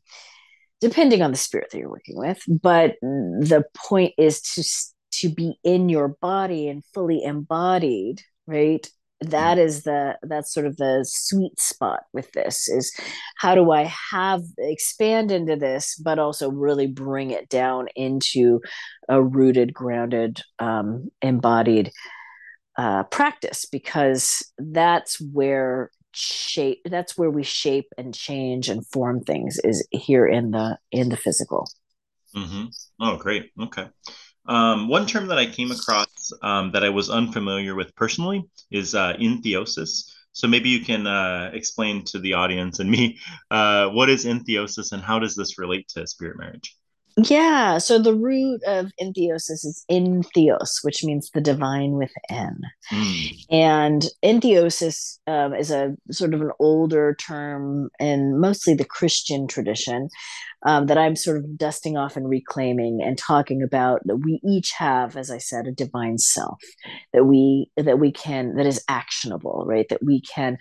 depending 0.82 1.22
on 1.22 1.30
the 1.30 1.38
spirit 1.38 1.70
that 1.72 1.78
you're 1.78 1.90
working 1.90 2.18
with 2.18 2.42
but 2.48 2.96
the 3.02 3.64
point 3.88 4.14
is 4.18 4.42
to 4.42 4.64
to 5.12 5.30
be 5.30 5.56
in 5.64 5.90
your 5.90 6.10
body 6.22 6.68
and 6.68 6.84
fully 6.94 7.24
embodied 7.24 8.22
right? 8.48 8.88
That 9.22 9.60
is 9.60 9.84
the 9.84 10.18
that's 10.24 10.52
sort 10.52 10.66
of 10.66 10.78
the 10.78 11.06
sweet 11.08 11.60
spot 11.60 12.02
with 12.12 12.32
this 12.32 12.68
is 12.68 12.92
how 13.38 13.54
do 13.54 13.70
i 13.70 13.84
have 13.84 14.42
expand 14.58 15.32
into 15.32 15.56
this 15.56 15.96
but 16.04 16.18
also 16.18 16.50
really 16.50 16.88
bring 16.88 17.30
it 17.30 17.48
down 17.48 17.88
into 17.96 18.62
a 19.10 19.22
rooted 19.22 19.76
grounded 19.76 20.42
um, 20.58 21.12
embodied 21.22 21.92
uh, 22.80 23.04
practice 23.04 23.66
because 23.72 24.44
that's 24.58 25.22
where 25.22 25.92
shape 26.14 26.80
that's 26.86 27.16
where 27.16 27.30
we 27.30 27.44
shape 27.44 27.94
and 28.00 28.16
change 28.16 28.70
and 28.70 28.88
form 28.88 29.22
things 29.22 29.60
is 29.64 29.88
here 29.92 30.26
in 30.26 30.50
the 30.50 30.80
in 30.92 31.10
the 31.10 31.18
physical. 31.18 31.70
Mm-hmm. 32.36 32.66
oh 33.00 33.18
great. 33.18 33.52
Okay 33.62 33.86
um, 34.46 34.88
one 34.88 35.06
term 35.06 35.28
that 35.28 35.38
I 35.38 35.46
came 35.46 35.72
across 35.72 36.32
um, 36.42 36.72
that 36.72 36.84
I 36.84 36.90
was 36.90 37.10
unfamiliar 37.10 37.76
with 37.76 37.96
personally 37.96 38.44
is 38.72 38.96
uh, 38.96 39.14
entheosis. 39.20 40.12
So 40.34 40.48
maybe 40.48 40.70
you 40.70 40.84
can 40.84 41.08
uh, 41.08 41.52
explain 41.54 42.04
to 42.06 42.20
the 42.20 42.34
audience 42.34 42.80
and 42.80 42.90
me 42.90 43.20
uh, 43.52 43.90
what 43.90 44.10
is 44.10 44.26
entheosis 44.26 44.94
and 44.94 45.02
how 45.02 45.20
does 45.20 45.36
this 45.36 45.60
relate 45.60 45.88
to 45.90 46.08
spirit 46.08 46.38
marriage? 46.38 46.76
Yeah, 47.18 47.78
so 47.78 48.00
the 48.00 48.16
root 48.16 48.62
of 48.66 48.92
entheosis 49.00 49.66
is 49.66 49.86
entheos, 49.92 50.84
which 50.84 51.04
means 51.04 51.30
the 51.30 51.42
divine 51.42 51.94
within. 51.94 52.62
Mm. 52.92 53.46
And 53.50 54.06
entheosis 54.24 55.20
um, 55.28 55.54
is 55.54 55.72
a 55.72 55.96
sort 56.12 56.34
of 56.34 56.42
an 56.42 56.52
older 56.60 57.16
term 57.16 57.90
in 58.00 58.40
mostly 58.40 58.74
the 58.74 58.86
Christian 58.86 59.48
tradition 59.48 60.10
um, 60.66 60.86
that 60.88 60.98
I'm 60.98 61.16
sort 61.16 61.38
of 61.38 61.58
dusting 61.58 61.98
off 61.98 62.16
and 62.16 62.30
reclaiming 62.30 63.02
and 63.04 63.18
talking 63.18 63.62
about 63.62 64.02
that 64.06 64.18
we 64.18 64.40
each 64.48 64.72
have, 64.78 65.18
as 65.18 65.30
I 65.30 65.38
said, 65.38 65.68
a 65.68 65.72
divine 65.72 66.18
self 66.18 66.62
that 67.14 67.26
we 67.26 67.70
that 67.78 68.00
we 68.00 68.12
can 68.12 68.56
that 68.56 68.66
is 68.66 68.84
actionable, 68.88 69.66
right? 69.68 69.88
That 69.90 70.04
we 70.04 70.22
can 70.22 70.58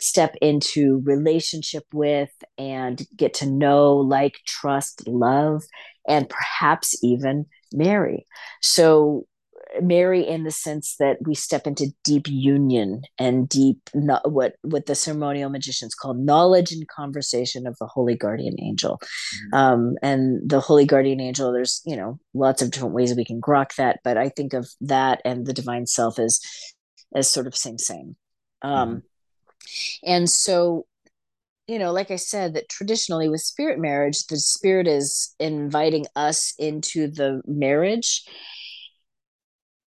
step 0.00 0.34
into 0.40 1.02
relationship 1.04 1.84
with 1.92 2.30
and 2.58 3.06
get 3.16 3.34
to 3.34 3.46
know, 3.46 3.96
like, 3.96 4.38
trust, 4.46 5.06
love, 5.06 5.62
and 6.08 6.28
perhaps 6.28 7.02
even 7.02 7.46
marry. 7.72 8.26
So 8.60 9.26
marry, 9.80 10.26
in 10.26 10.44
the 10.44 10.50
sense 10.50 10.96
that 10.98 11.18
we 11.22 11.34
step 11.34 11.66
into 11.66 11.94
deep 12.04 12.26
union 12.28 13.02
and 13.18 13.48
deep 13.48 13.78
what 14.24 14.54
what 14.62 14.86
the 14.86 14.94
ceremonial 14.94 15.50
magicians 15.50 15.94
call 15.94 16.14
knowledge 16.14 16.72
and 16.72 16.86
conversation 16.88 17.66
of 17.66 17.76
the 17.78 17.86
holy 17.86 18.16
guardian 18.16 18.54
angel 18.60 18.98
mm-hmm. 18.98 19.56
um, 19.56 19.96
and 20.02 20.48
the 20.48 20.60
holy 20.60 20.84
guardian 20.84 21.20
angel 21.20 21.52
there's 21.52 21.82
you 21.84 21.96
know 21.96 22.18
lots 22.34 22.62
of 22.62 22.70
different 22.70 22.94
ways 22.94 23.14
we 23.14 23.24
can 23.24 23.40
grok 23.40 23.74
that 23.76 24.00
but 24.02 24.16
i 24.16 24.28
think 24.28 24.52
of 24.52 24.68
that 24.80 25.20
and 25.24 25.46
the 25.46 25.52
divine 25.52 25.86
self 25.86 26.18
as 26.18 26.40
as 27.14 27.28
sort 27.28 27.46
of 27.46 27.56
same 27.56 27.78
same 27.78 28.16
um, 28.62 28.88
mm-hmm. 28.88 30.10
and 30.10 30.28
so 30.28 30.86
you 31.70 31.78
know, 31.78 31.92
like 31.92 32.10
I 32.10 32.16
said, 32.16 32.54
that 32.54 32.68
traditionally 32.68 33.28
with 33.28 33.42
spirit 33.42 33.78
marriage, 33.78 34.26
the 34.26 34.38
spirit 34.38 34.88
is 34.88 35.36
inviting 35.38 36.04
us 36.16 36.52
into 36.58 37.06
the 37.06 37.42
marriage 37.46 38.24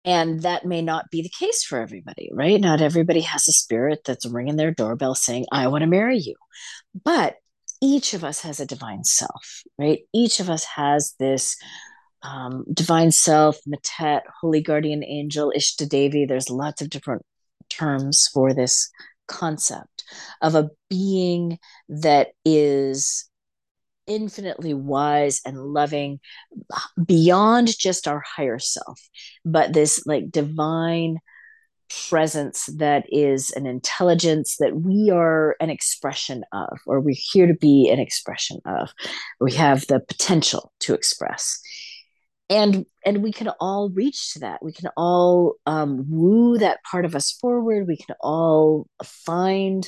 and 0.03 0.41
that 0.41 0.65
may 0.65 0.81
not 0.81 1.11
be 1.11 1.21
the 1.21 1.29
case 1.29 1.63
for 1.63 1.79
everybody, 1.79 2.31
right? 2.33 2.59
Not 2.59 2.81
everybody 2.81 3.21
has 3.21 3.47
a 3.47 3.51
spirit 3.51 3.99
that's 4.05 4.25
ringing 4.25 4.55
their 4.55 4.73
doorbell 4.73 5.13
saying, 5.13 5.45
I 5.51 5.67
want 5.67 5.83
to 5.83 5.87
marry 5.87 6.17
you. 6.17 6.33
But 7.03 7.35
each 7.79 8.15
of 8.15 8.23
us 8.23 8.41
has 8.41 8.59
a 8.59 8.65
divine 8.65 9.03
self, 9.03 9.61
right? 9.77 9.99
Each 10.15 10.39
of 10.39 10.49
us 10.49 10.63
has 10.63 11.13
this 11.19 11.57
um, 12.23 12.65
divine 12.73 13.11
self, 13.11 13.59
Matet, 13.67 14.23
holy 14.41 14.63
guardian 14.63 15.03
angel, 15.03 15.53
Ishtadevi. 15.55 16.27
There's 16.27 16.49
lots 16.49 16.81
of 16.81 16.89
different 16.89 17.21
terms 17.69 18.27
for 18.33 18.51
this 18.51 18.89
concept 19.27 19.96
of 20.41 20.55
a 20.55 20.69
being 20.89 21.59
that 21.89 22.29
is 22.45 23.29
infinitely 24.07 24.73
wise 24.73 25.41
and 25.45 25.57
loving 25.59 26.19
beyond 27.03 27.77
just 27.77 28.07
our 28.07 28.23
higher 28.25 28.59
self, 28.59 28.99
but 29.43 29.73
this 29.73 30.05
like 30.05 30.31
divine 30.31 31.17
presence 32.09 32.65
that 32.77 33.05
is 33.09 33.51
an 33.51 33.65
intelligence 33.65 34.57
that 34.59 34.75
we 34.75 35.09
are 35.09 35.55
an 35.59 35.69
expression 35.69 36.43
of, 36.51 36.79
or 36.85 36.99
we're 36.99 37.15
here 37.15 37.47
to 37.47 37.53
be 37.53 37.89
an 37.89 37.99
expression 37.99 38.59
of. 38.65 38.89
We 39.39 39.53
have 39.53 39.87
the 39.87 39.99
potential 39.99 40.73
to 40.81 40.93
express. 40.93 41.59
And 42.49 42.85
and 43.05 43.21
we 43.21 43.31
can 43.33 43.49
all 43.59 43.89
reach 43.89 44.33
to 44.33 44.39
that. 44.39 44.63
We 44.63 44.71
can 44.71 44.89
all 44.95 45.55
um, 45.65 46.05
woo 46.09 46.57
that 46.57 46.83
part 46.83 47.03
of 47.03 47.15
us 47.15 47.31
forward. 47.31 47.87
We 47.87 47.97
can 47.97 48.15
all 48.21 48.87
find 49.03 49.87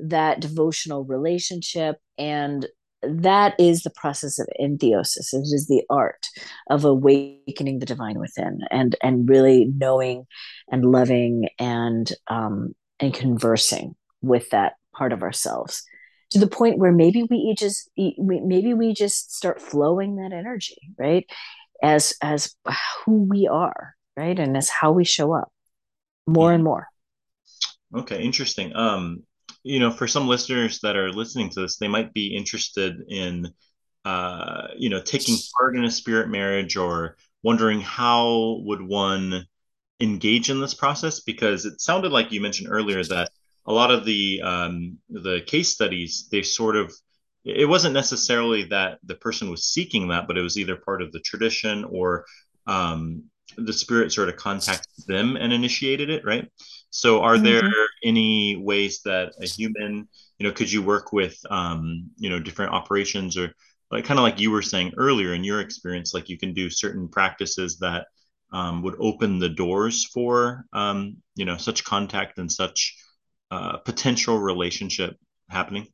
that 0.00 0.40
devotional 0.40 1.04
relationship 1.04 1.96
and 2.16 2.66
that 3.02 3.54
is 3.58 3.82
the 3.82 3.90
process 3.90 4.38
of 4.38 4.48
entheosis. 4.60 5.32
It 5.32 5.42
is 5.42 5.66
the 5.68 5.82
art 5.88 6.26
of 6.68 6.84
awakening 6.84 7.78
the 7.78 7.86
divine 7.86 8.18
within 8.18 8.60
and 8.70 8.96
and 9.02 9.28
really 9.28 9.70
knowing 9.76 10.26
and 10.70 10.84
loving 10.84 11.48
and 11.58 12.10
um, 12.28 12.74
and 12.98 13.14
conversing 13.14 13.94
with 14.20 14.50
that 14.50 14.74
part 14.94 15.12
of 15.12 15.22
ourselves 15.22 15.84
to 16.30 16.38
the 16.38 16.48
point 16.48 16.78
where 16.78 16.92
maybe 16.92 17.22
we 17.22 17.54
just 17.56 17.88
maybe 17.96 18.74
we 18.74 18.92
just 18.92 19.34
start 19.34 19.62
flowing 19.62 20.16
that 20.16 20.32
energy 20.32 20.76
right 20.98 21.26
as 21.82 22.14
as 22.22 22.54
who 23.04 23.22
we 23.22 23.46
are 23.46 23.94
right? 24.18 24.38
And 24.38 24.56
as 24.56 24.68
how 24.68 24.90
we 24.90 25.04
show 25.04 25.32
up 25.32 25.50
more 26.26 26.52
and 26.52 26.64
more. 26.64 26.88
Okay 27.94 28.22
interesting. 28.22 28.74
Um 28.74 29.22
you 29.64 29.80
know, 29.80 29.90
for 29.90 30.06
some 30.06 30.28
listeners 30.28 30.80
that 30.80 30.96
are 30.96 31.12
listening 31.12 31.50
to 31.50 31.60
this, 31.60 31.76
they 31.76 31.88
might 31.88 32.14
be 32.14 32.34
interested 32.34 33.02
in, 33.08 33.52
uh, 34.04 34.68
you 34.76 34.88
know, 34.88 35.00
taking 35.00 35.36
part 35.58 35.76
in 35.76 35.84
a 35.84 35.90
spirit 35.90 36.28
marriage 36.28 36.76
or 36.76 37.16
wondering 37.42 37.80
how 37.80 38.60
would 38.64 38.80
one 38.80 39.44
engage 40.00 40.48
in 40.48 40.60
this 40.60 40.74
process 40.74 41.20
because 41.20 41.66
it 41.66 41.80
sounded 41.80 42.12
like 42.12 42.32
you 42.32 42.40
mentioned 42.40 42.68
earlier 42.70 43.02
that 43.02 43.30
a 43.66 43.72
lot 43.72 43.90
of 43.90 44.04
the 44.04 44.40
um, 44.42 44.98
the 45.10 45.40
case 45.46 45.70
studies 45.70 46.28
they 46.30 46.42
sort 46.42 46.76
of 46.76 46.92
it 47.48 47.68
wasn't 47.68 47.94
necessarily 47.94 48.64
that 48.64 48.98
the 49.04 49.14
person 49.14 49.50
was 49.50 49.64
seeking 49.64 50.08
that 50.08 50.26
but 50.26 50.38
it 50.38 50.42
was 50.42 50.56
either 50.56 50.76
part 50.76 51.02
of 51.02 51.12
the 51.12 51.20
tradition 51.20 51.84
or 51.84 52.24
um, 52.66 53.24
the 53.56 53.72
spirit 53.72 54.12
sort 54.12 54.28
of 54.28 54.36
contacted 54.36 55.04
them 55.06 55.36
and 55.36 55.52
initiated 55.52 56.10
it 56.10 56.24
right 56.24 56.50
So, 56.90 57.22
are 57.22 57.34
mm-hmm. 57.34 57.44
there 57.44 57.72
any 58.02 58.56
ways 58.56 59.02
that 59.04 59.32
a 59.42 59.46
human, 59.46 60.08
you 60.38 60.46
know, 60.46 60.52
could 60.52 60.72
you 60.72 60.82
work 60.82 61.12
with, 61.12 61.36
um, 61.50 62.10
you 62.16 62.30
know, 62.30 62.40
different 62.40 62.72
operations 62.72 63.36
or 63.36 63.52
like 63.90 64.04
kind 64.04 64.18
of 64.18 64.24
like 64.24 64.40
you 64.40 64.50
were 64.50 64.62
saying 64.62 64.94
earlier 64.96 65.34
in 65.34 65.44
your 65.44 65.60
experience, 65.60 66.14
like 66.14 66.28
you 66.28 66.38
can 66.38 66.54
do 66.54 66.70
certain 66.70 67.08
practices 67.08 67.78
that 67.80 68.06
um, 68.52 68.82
would 68.82 68.96
open 69.00 69.38
the 69.38 69.48
doors 69.48 70.06
for, 70.06 70.64
um, 70.72 71.16
you 71.36 71.44
know, 71.44 71.56
such 71.56 71.84
contact 71.84 72.38
and 72.38 72.50
such 72.50 72.96
uh, 73.50 73.78
potential 73.78 74.38
relationship 74.38 75.16
happening? 75.48 75.86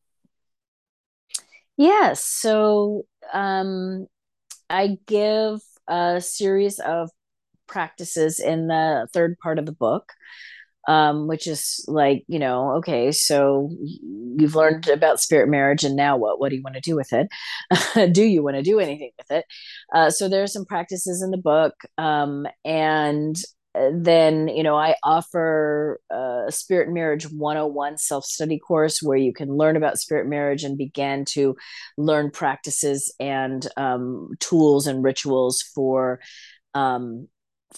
Yes. 1.76 2.24
So 2.24 3.04
um, 3.32 4.06
I 4.70 4.98
give 5.06 5.60
a 5.88 6.20
series 6.20 6.78
of 6.78 7.10
practices 7.66 8.40
in 8.40 8.68
the 8.68 9.08
third 9.12 9.38
part 9.38 9.58
of 9.58 9.66
the 9.66 9.72
book 9.72 10.12
um, 10.88 11.26
which 11.26 11.46
is 11.46 11.84
like, 11.88 12.24
you 12.28 12.38
know, 12.38 12.72
okay, 12.76 13.10
so 13.12 13.70
you've 13.80 14.54
learned 14.54 14.88
about 14.88 15.20
spirit 15.20 15.48
marriage, 15.48 15.84
and 15.84 15.96
now 15.96 16.16
what? 16.16 16.38
What 16.38 16.50
do 16.50 16.56
you 16.56 16.62
want 16.62 16.74
to 16.74 16.80
do 16.80 16.96
with 16.96 17.12
it? 17.12 18.12
do 18.12 18.22
you 18.22 18.42
want 18.42 18.56
to 18.56 18.62
do 18.62 18.80
anything 18.80 19.10
with 19.18 19.30
it? 19.30 19.44
Uh, 19.94 20.10
so 20.10 20.28
there 20.28 20.42
are 20.42 20.48
some 20.48 20.64
practices 20.64 21.22
in 21.22 21.30
the 21.30 21.38
book, 21.38 21.74
um, 21.98 22.46
and 22.64 23.36
then 23.92 24.48
you 24.48 24.62
know 24.62 24.76
i 24.76 24.94
offer 25.02 26.00
a 26.10 26.46
spirit 26.50 26.88
marriage 26.88 27.30
101 27.30 27.98
self-study 27.98 28.58
course 28.58 29.02
where 29.02 29.18
you 29.18 29.32
can 29.32 29.48
learn 29.48 29.76
about 29.76 29.98
spirit 29.98 30.26
marriage 30.26 30.64
and 30.64 30.78
begin 30.78 31.24
to 31.24 31.56
learn 31.96 32.30
practices 32.30 33.14
and 33.18 33.66
um, 33.76 34.30
tools 34.40 34.86
and 34.86 35.02
rituals 35.02 35.62
for 35.62 36.20
um, 36.74 37.28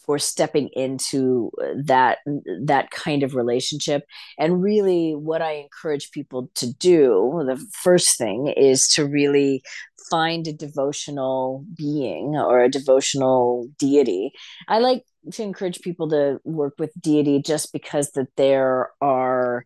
for 0.04 0.18
stepping 0.18 0.68
into 0.74 1.50
that 1.76 2.18
that 2.64 2.90
kind 2.90 3.22
of 3.22 3.34
relationship. 3.34 4.04
And 4.38 4.62
really 4.62 5.14
what 5.14 5.42
i 5.42 5.52
encourage 5.52 6.10
people 6.10 6.50
to 6.54 6.72
do 6.74 7.42
the 7.46 7.56
first 7.72 8.18
thing 8.18 8.48
is 8.48 8.88
to 8.88 9.06
really 9.06 9.62
find 10.10 10.46
a 10.46 10.52
devotional 10.52 11.64
being 11.74 12.36
or 12.36 12.60
a 12.60 12.70
devotional 12.70 13.68
deity. 13.78 14.32
I 14.68 14.78
like 14.78 15.04
to 15.32 15.42
encourage 15.42 15.80
people 15.80 16.08
to 16.10 16.40
work 16.44 16.74
with 16.78 16.92
deity 17.00 17.42
just 17.42 17.72
because 17.72 18.12
that 18.12 18.28
there 18.36 18.90
are 19.00 19.64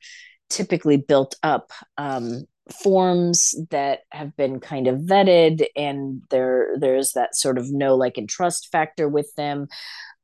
typically 0.49 0.97
built 0.97 1.37
up 1.43 1.70
um, 1.99 2.45
forms 2.83 3.55
that 3.70 4.01
have 4.11 4.37
been 4.37 4.61
kind 4.61 4.87
of 4.87 5.01
vetted 5.01 5.66
and 5.76 6.22
there 6.31 6.68
there's 6.78 7.12
that 7.12 7.35
sort 7.35 7.59
of 7.59 7.70
know 7.72 7.97
like 7.97 8.16
and 8.16 8.28
trust 8.28 8.68
factor 8.70 9.09
with 9.09 9.33
them 9.37 9.66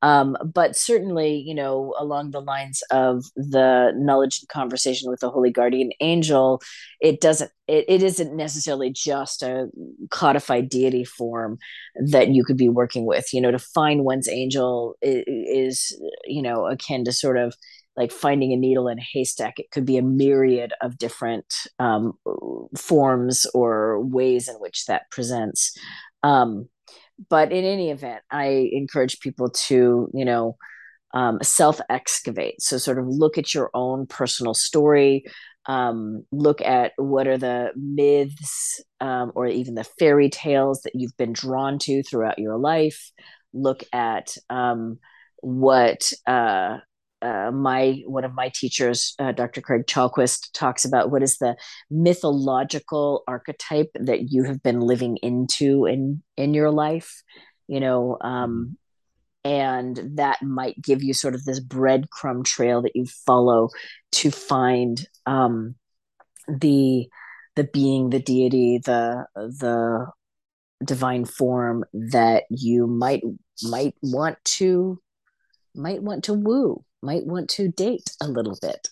um, 0.01 0.37
but 0.43 0.75
certainly, 0.75 1.35
you 1.35 1.55
know, 1.55 1.95
along 1.97 2.31
the 2.31 2.41
lines 2.41 2.83
of 2.91 3.25
the 3.35 3.91
knowledge 3.95 4.39
and 4.39 4.49
conversation 4.49 5.09
with 5.09 5.19
the 5.19 5.29
holy 5.29 5.51
guardian 5.51 5.89
angel, 5.99 6.61
it 7.01 7.19
doesn't, 7.19 7.51
it, 7.67 7.85
it 7.87 8.03
isn't 8.03 8.35
necessarily 8.35 8.91
just 8.91 9.41
a 9.41 9.67
codified 10.11 10.69
deity 10.69 11.03
form 11.03 11.57
that 11.95 12.29
you 12.29 12.43
could 12.43 12.57
be 12.57 12.69
working 12.69 13.05
with. 13.05 13.33
You 13.33 13.41
know, 13.41 13.51
to 13.51 13.59
find 13.59 14.03
one's 14.03 14.29
angel 14.29 14.95
is, 15.01 15.99
you 16.25 16.41
know, 16.41 16.67
akin 16.67 17.03
to 17.05 17.11
sort 17.11 17.37
of 17.37 17.55
like 17.95 18.11
finding 18.11 18.53
a 18.53 18.57
needle 18.57 18.87
in 18.87 18.99
a 18.99 19.07
haystack. 19.13 19.57
It 19.57 19.71
could 19.71 19.85
be 19.85 19.97
a 19.97 20.03
myriad 20.03 20.73
of 20.81 20.99
different 20.99 21.51
um, 21.79 22.13
forms 22.77 23.47
or 23.55 23.99
ways 24.05 24.47
in 24.47 24.55
which 24.55 24.85
that 24.85 25.09
presents. 25.09 25.75
Um, 26.21 26.69
but 27.29 27.51
in 27.51 27.63
any 27.63 27.89
event 27.89 28.21
i 28.31 28.69
encourage 28.71 29.19
people 29.19 29.49
to 29.49 30.09
you 30.13 30.25
know 30.25 30.55
um, 31.13 31.39
self 31.41 31.79
excavate 31.89 32.61
so 32.61 32.77
sort 32.77 32.99
of 32.99 33.07
look 33.07 33.37
at 33.37 33.53
your 33.53 33.69
own 33.73 34.05
personal 34.05 34.53
story. 34.53 35.25
Um, 35.65 36.23
look 36.31 36.61
at 36.61 36.93
what 36.95 37.27
are 37.27 37.37
the 37.37 37.71
myths 37.75 38.81
um, 39.01 39.31
or 39.35 39.47
even 39.47 39.75
the 39.75 39.83
fairy 39.83 40.29
tales 40.29 40.81
that 40.83 40.93
you've 40.95 41.17
been 41.17 41.33
drawn 41.33 41.77
to 41.79 42.03
throughout 42.03 42.39
your 42.39 42.57
life. 42.57 43.11
Look 43.53 43.83
at 43.91 44.37
um, 44.49 44.99
what 45.41 46.11
uh, 46.25 46.77
uh, 47.27 47.51
my 47.51 48.01
one 48.05 48.23
of 48.23 48.33
my 48.33 48.49
teachers, 48.49 49.13
uh, 49.19 49.33
Dr. 49.33 49.61
Craig 49.61 49.85
Chalquist, 49.85 50.51
talks 50.53 50.85
about 50.85 51.11
what 51.11 51.21
is 51.21 51.37
the 51.37 51.57
mythological 51.91 53.23
archetype 53.27 53.91
that 53.95 54.31
you 54.31 54.43
have 54.43 54.63
been 54.63 54.79
living 54.79 55.17
into 55.17 55.85
in 55.85 56.23
in 56.37 56.53
your 56.53 56.71
life, 56.71 57.23
you 57.67 57.79
know, 57.79 58.17
um, 58.21 58.77
and 59.43 59.99
that 60.15 60.41
might 60.41 60.81
give 60.81 61.03
you 61.03 61.13
sort 61.13 61.35
of 61.35 61.43
this 61.43 61.59
breadcrumb 61.59 62.45
trail 62.45 62.81
that 62.81 62.95
you 62.95 63.05
follow 63.05 63.69
to 64.13 64.31
find 64.31 65.05
um, 65.25 65.75
the 66.47 67.09
the 67.57 67.65
being, 67.65 68.09
the 68.09 68.19
deity, 68.19 68.77
the 68.77 69.25
the 69.35 70.07
divine 70.83 71.25
form 71.25 71.83
that 71.91 72.43
you 72.49 72.87
might 72.87 73.21
might 73.63 73.95
want 74.01 74.37
to 74.45 75.01
might 75.75 76.01
want 76.01 76.23
to 76.23 76.33
woo 76.33 76.83
might 77.01 77.25
want 77.25 77.49
to 77.51 77.69
date 77.69 78.09
a 78.21 78.27
little 78.27 78.57
bit 78.61 78.89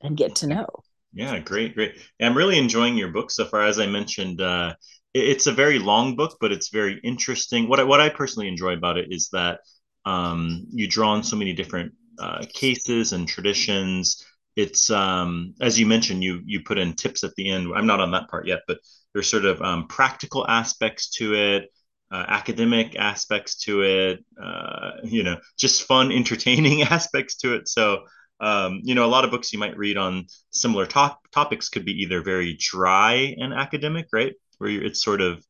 and 0.00 0.16
get 0.16 0.36
to 0.36 0.46
know. 0.46 0.66
Yeah, 1.12 1.38
great, 1.38 1.74
great. 1.74 1.94
I'm 2.20 2.36
really 2.36 2.58
enjoying 2.58 2.96
your 2.96 3.08
book 3.08 3.30
so 3.30 3.44
far. 3.44 3.64
As 3.64 3.78
I 3.78 3.86
mentioned, 3.86 4.40
uh, 4.40 4.74
it's 5.14 5.46
a 5.46 5.52
very 5.52 5.78
long 5.78 6.16
book, 6.16 6.38
but 6.40 6.50
it's 6.50 6.70
very 6.70 7.00
interesting. 7.04 7.68
What 7.68 7.78
I, 7.78 7.84
what 7.84 8.00
I 8.00 8.08
personally 8.08 8.48
enjoy 8.48 8.72
about 8.72 8.98
it 8.98 9.12
is 9.12 9.28
that 9.32 9.60
um, 10.04 10.66
you 10.70 10.88
draw 10.88 11.10
on 11.10 11.22
so 11.22 11.36
many 11.36 11.52
different 11.52 11.92
uh, 12.18 12.44
cases 12.52 13.12
and 13.12 13.28
traditions. 13.28 14.24
It's 14.56 14.90
um, 14.90 15.54
as 15.60 15.78
you 15.78 15.86
mentioned, 15.86 16.22
you 16.22 16.40
you 16.44 16.62
put 16.62 16.78
in 16.78 16.94
tips 16.94 17.24
at 17.24 17.34
the 17.36 17.50
end. 17.50 17.72
I'm 17.74 17.86
not 17.86 18.00
on 18.00 18.10
that 18.12 18.28
part 18.28 18.46
yet, 18.46 18.60
but 18.66 18.78
there's 19.12 19.28
sort 19.28 19.44
of 19.44 19.62
um, 19.62 19.86
practical 19.86 20.46
aspects 20.48 21.10
to 21.10 21.34
it 21.34 21.70
uh, 22.14 22.24
academic 22.28 22.94
aspects 22.94 23.56
to 23.56 23.82
it, 23.82 24.24
uh, 24.40 24.92
you 25.02 25.24
know, 25.24 25.36
just 25.58 25.82
fun, 25.82 26.12
entertaining 26.20 26.82
aspects 26.82 27.36
to 27.38 27.54
it. 27.54 27.68
So, 27.68 28.04
um, 28.38 28.80
you 28.84 28.94
know, 28.94 29.04
a 29.04 29.10
lot 29.14 29.24
of 29.24 29.32
books 29.32 29.52
you 29.52 29.58
might 29.58 29.76
read 29.76 29.96
on 29.96 30.26
similar 30.50 30.86
top 30.86 31.20
topics 31.32 31.68
could 31.68 31.84
be 31.84 32.02
either 32.02 32.22
very 32.22 32.56
dry 32.60 33.34
and 33.36 33.52
academic, 33.52 34.06
right? 34.12 34.32
Where 34.58 34.70
it's 34.70 35.02
sort 35.02 35.20
of, 35.20 35.44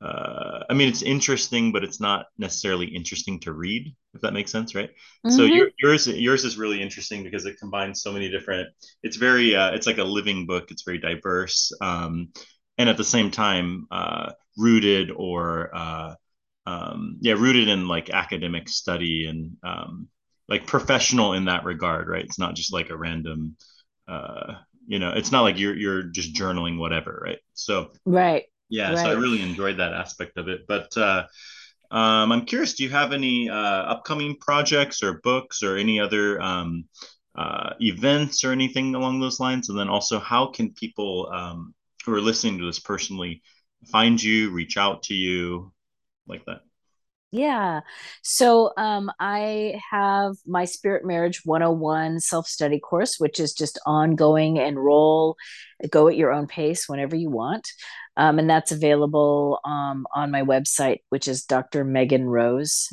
uh, 0.00 0.60
I 0.70 0.72
mean, 0.72 0.88
it's 0.88 1.02
interesting, 1.02 1.70
but 1.70 1.84
it's 1.84 2.00
not 2.00 2.26
necessarily 2.38 2.86
interesting 2.86 3.38
to 3.40 3.52
read, 3.52 3.94
if 4.14 4.22
that 4.22 4.32
makes 4.32 4.50
sense, 4.50 4.74
right? 4.74 4.88
Mm-hmm. 4.88 5.36
So 5.36 5.42
your, 5.42 5.68
yours, 5.78 6.08
yours 6.08 6.44
is 6.44 6.56
really 6.56 6.80
interesting 6.80 7.24
because 7.24 7.44
it 7.44 7.58
combines 7.58 8.00
so 8.00 8.10
many 8.10 8.30
different. 8.30 8.68
It's 9.02 9.16
very, 9.16 9.54
uh, 9.54 9.72
it's 9.72 9.86
like 9.86 9.98
a 9.98 10.04
living 10.04 10.46
book. 10.46 10.70
It's 10.70 10.82
very 10.82 10.98
diverse. 10.98 11.72
Um, 11.82 12.32
and 12.78 12.88
at 12.88 12.96
the 12.96 13.04
same 13.04 13.30
time 13.30 13.86
uh, 13.90 14.32
rooted 14.56 15.10
or 15.10 15.70
uh, 15.74 16.14
um, 16.66 17.18
yeah 17.20 17.34
rooted 17.34 17.68
in 17.68 17.88
like 17.88 18.10
academic 18.10 18.68
study 18.68 19.26
and 19.26 19.56
um, 19.62 20.08
like 20.48 20.66
professional 20.66 21.34
in 21.34 21.46
that 21.46 21.64
regard 21.64 22.08
right? 22.08 22.24
It's 22.24 22.38
not 22.38 22.54
just 22.54 22.72
like 22.72 22.90
a 22.90 22.96
random 22.96 23.56
uh, 24.08 24.54
you 24.86 24.98
know 24.98 25.10
it's 25.10 25.32
not 25.32 25.42
like 25.42 25.58
you're 25.58 25.76
you're 25.76 26.02
just 26.04 26.34
journaling 26.34 26.78
whatever 26.78 27.22
right? 27.24 27.38
So 27.54 27.90
right. 28.04 28.44
yeah 28.68 28.90
right. 28.90 28.98
so 28.98 29.10
i 29.10 29.12
really 29.12 29.42
enjoyed 29.42 29.78
that 29.78 29.92
aspect 29.92 30.38
of 30.38 30.48
it. 30.48 30.66
But 30.66 30.96
uh, 30.96 31.26
um, 31.90 32.32
i'm 32.32 32.44
curious 32.46 32.74
do 32.74 32.82
you 32.82 32.90
have 32.90 33.12
any 33.12 33.48
uh, 33.48 33.82
upcoming 33.94 34.36
projects 34.40 35.02
or 35.02 35.20
books 35.22 35.62
or 35.62 35.76
any 35.76 36.00
other 36.00 36.40
um, 36.40 36.84
uh, 37.36 37.74
events 37.80 38.44
or 38.44 38.52
anything 38.52 38.94
along 38.94 39.20
those 39.20 39.38
lines? 39.40 39.68
And 39.68 39.78
then 39.78 39.88
also 39.88 40.18
how 40.18 40.46
can 40.46 40.72
people 40.72 41.30
um, 41.32 41.74
who 42.04 42.14
are 42.14 42.20
listening 42.20 42.58
to 42.58 42.66
this 42.66 42.80
personally 42.80 43.42
find 43.86 44.22
you, 44.22 44.50
reach 44.50 44.76
out 44.76 45.04
to 45.04 45.14
you, 45.14 45.72
like 46.26 46.44
that? 46.46 46.60
Yeah. 47.32 47.80
So 48.22 48.72
um, 48.76 49.10
I 49.18 49.80
have 49.90 50.36
my 50.46 50.64
Spirit 50.64 51.04
Marriage 51.04 51.42
101 51.44 52.20
self 52.20 52.46
study 52.46 52.78
course, 52.78 53.16
which 53.18 53.40
is 53.40 53.52
just 53.52 53.78
ongoing. 53.84 54.56
Enroll, 54.56 55.36
go 55.90 56.08
at 56.08 56.16
your 56.16 56.32
own 56.32 56.46
pace 56.46 56.88
whenever 56.88 57.16
you 57.16 57.30
want. 57.30 57.68
Um, 58.16 58.38
and 58.38 58.48
that's 58.48 58.72
available 58.72 59.60
um, 59.64 60.06
on 60.14 60.30
my 60.30 60.42
website, 60.42 61.00
which 61.10 61.28
is 61.28 61.44
Dr. 61.44 61.84
Megan 61.84 62.24
Rose, 62.24 62.88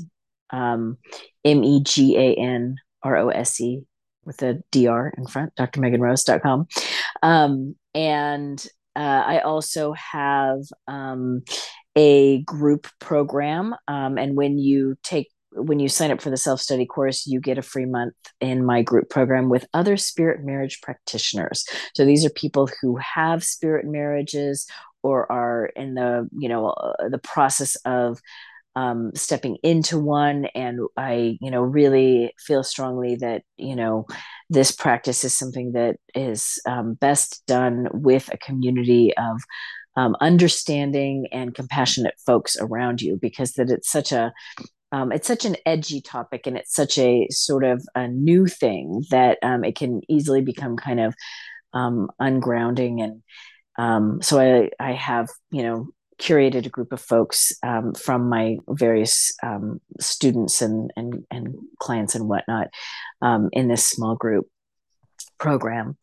um, 0.50 0.98
M 1.46 1.64
E 1.64 1.82
G 1.82 2.18
A 2.18 2.34
N 2.34 2.78
R 3.02 3.16
O 3.18 3.30
S 3.30 3.62
E 3.62 3.84
with 4.26 4.42
a 4.42 4.62
DR 4.72 5.14
in 5.18 5.28
front, 5.28 5.56
drmeganrose.com. 5.56 6.68
Um, 7.22 7.76
and 7.94 8.66
uh, 8.96 9.24
I 9.26 9.40
also 9.40 9.94
have 9.94 10.60
um, 10.88 11.44
a 11.96 12.42
group 12.44 12.88
program, 13.00 13.76
um, 13.88 14.18
and 14.18 14.36
when 14.36 14.58
you 14.58 14.96
take 15.04 15.30
when 15.56 15.80
you 15.80 15.88
sign 15.88 16.12
up 16.12 16.22
for 16.22 16.30
the 16.30 16.38
self 16.38 16.60
study 16.60 16.86
course, 16.86 17.28
you 17.28 17.40
get 17.40 17.58
a 17.58 17.62
free 17.62 17.86
month 17.86 18.16
in 18.42 18.66
my 18.66 18.82
group 18.82 19.10
program 19.10 19.50
with 19.50 19.68
other 19.74 19.98
spirit 19.98 20.44
marriage 20.44 20.82
practitioners. 20.82 21.66
So 21.96 22.06
these 22.06 22.26
are 22.26 22.30
people 22.32 22.70
who 22.82 22.98
have 22.98 23.44
spirit 23.44 23.86
marriages 23.86 24.68
or 25.04 25.32
are 25.32 25.66
in 25.76 25.94
the 25.94 26.28
you 26.38 26.50
know 26.50 26.70
uh, 26.70 27.10
the 27.10 27.20
process 27.20 27.76
of 27.86 28.20
um, 28.76 29.12
stepping 29.16 29.58
into 29.64 30.00
one. 30.00 30.46
And 30.56 30.80
I, 30.98 31.38
you 31.42 31.52
know, 31.52 31.62
really 31.62 32.34
feel 32.40 32.64
strongly 32.64 33.16
that, 33.18 33.44
you 33.58 33.76
know, 33.76 34.06
this 34.50 34.72
practice 34.72 35.24
is 35.24 35.34
something 35.34 35.74
that 35.74 35.98
is 36.16 36.60
um, 36.68 36.96
best 36.96 37.44
done 37.48 37.88
with 37.94 38.30
a 38.34 38.38
community 38.38 39.14
of 39.18 39.42
um, 39.96 40.16
understanding 40.22 41.28
and 41.32 41.54
compassionate 41.54 42.16
folks 42.26 42.58
around 42.60 43.02
you 43.02 43.18
because 43.22 43.54
that 43.54 43.70
it's 43.70 43.92
such 43.92 44.12
a 44.12 44.34
um, 44.92 45.12
it's 45.12 45.28
such 45.28 45.46
an 45.46 45.56
edgy 45.66 46.02
topic 46.02 46.46
and 46.46 46.56
it's 46.56 46.74
such 46.74 47.00
a 47.00 47.28
sort 47.32 47.64
of 47.64 47.84
a 47.96 48.08
new 48.08 48.46
thing 48.46 49.04
that 49.10 49.40
um, 49.42 49.64
it 49.64 49.76
can 49.76 50.02
easily 50.08 50.42
become 50.42 50.78
kind 50.78 51.00
of 51.00 51.16
um, 51.74 52.10
ungrounding 52.22 53.04
and 53.04 53.24
um, 53.78 54.22
so 54.22 54.40
I, 54.40 54.70
I 54.80 54.94
have 54.94 55.30
you 55.52 55.64
know 55.64 55.88
curated 56.20 56.66
a 56.66 56.70
group 56.70 56.92
of 56.92 57.02
folks 57.02 57.52
um, 57.64 57.94
from 57.94 58.30
my 58.30 58.58
various 58.70 59.32
um, 59.44 59.80
students 60.00 60.62
and, 60.62 60.92
and, 60.96 61.26
and 61.32 61.56
clients 61.80 62.16
and 62.16 62.28
whatnot 62.28 62.68
um, 63.22 63.50
in 63.52 63.68
this 63.68 63.88
small 63.88 64.16
group 64.16 64.48
program. 65.40 65.98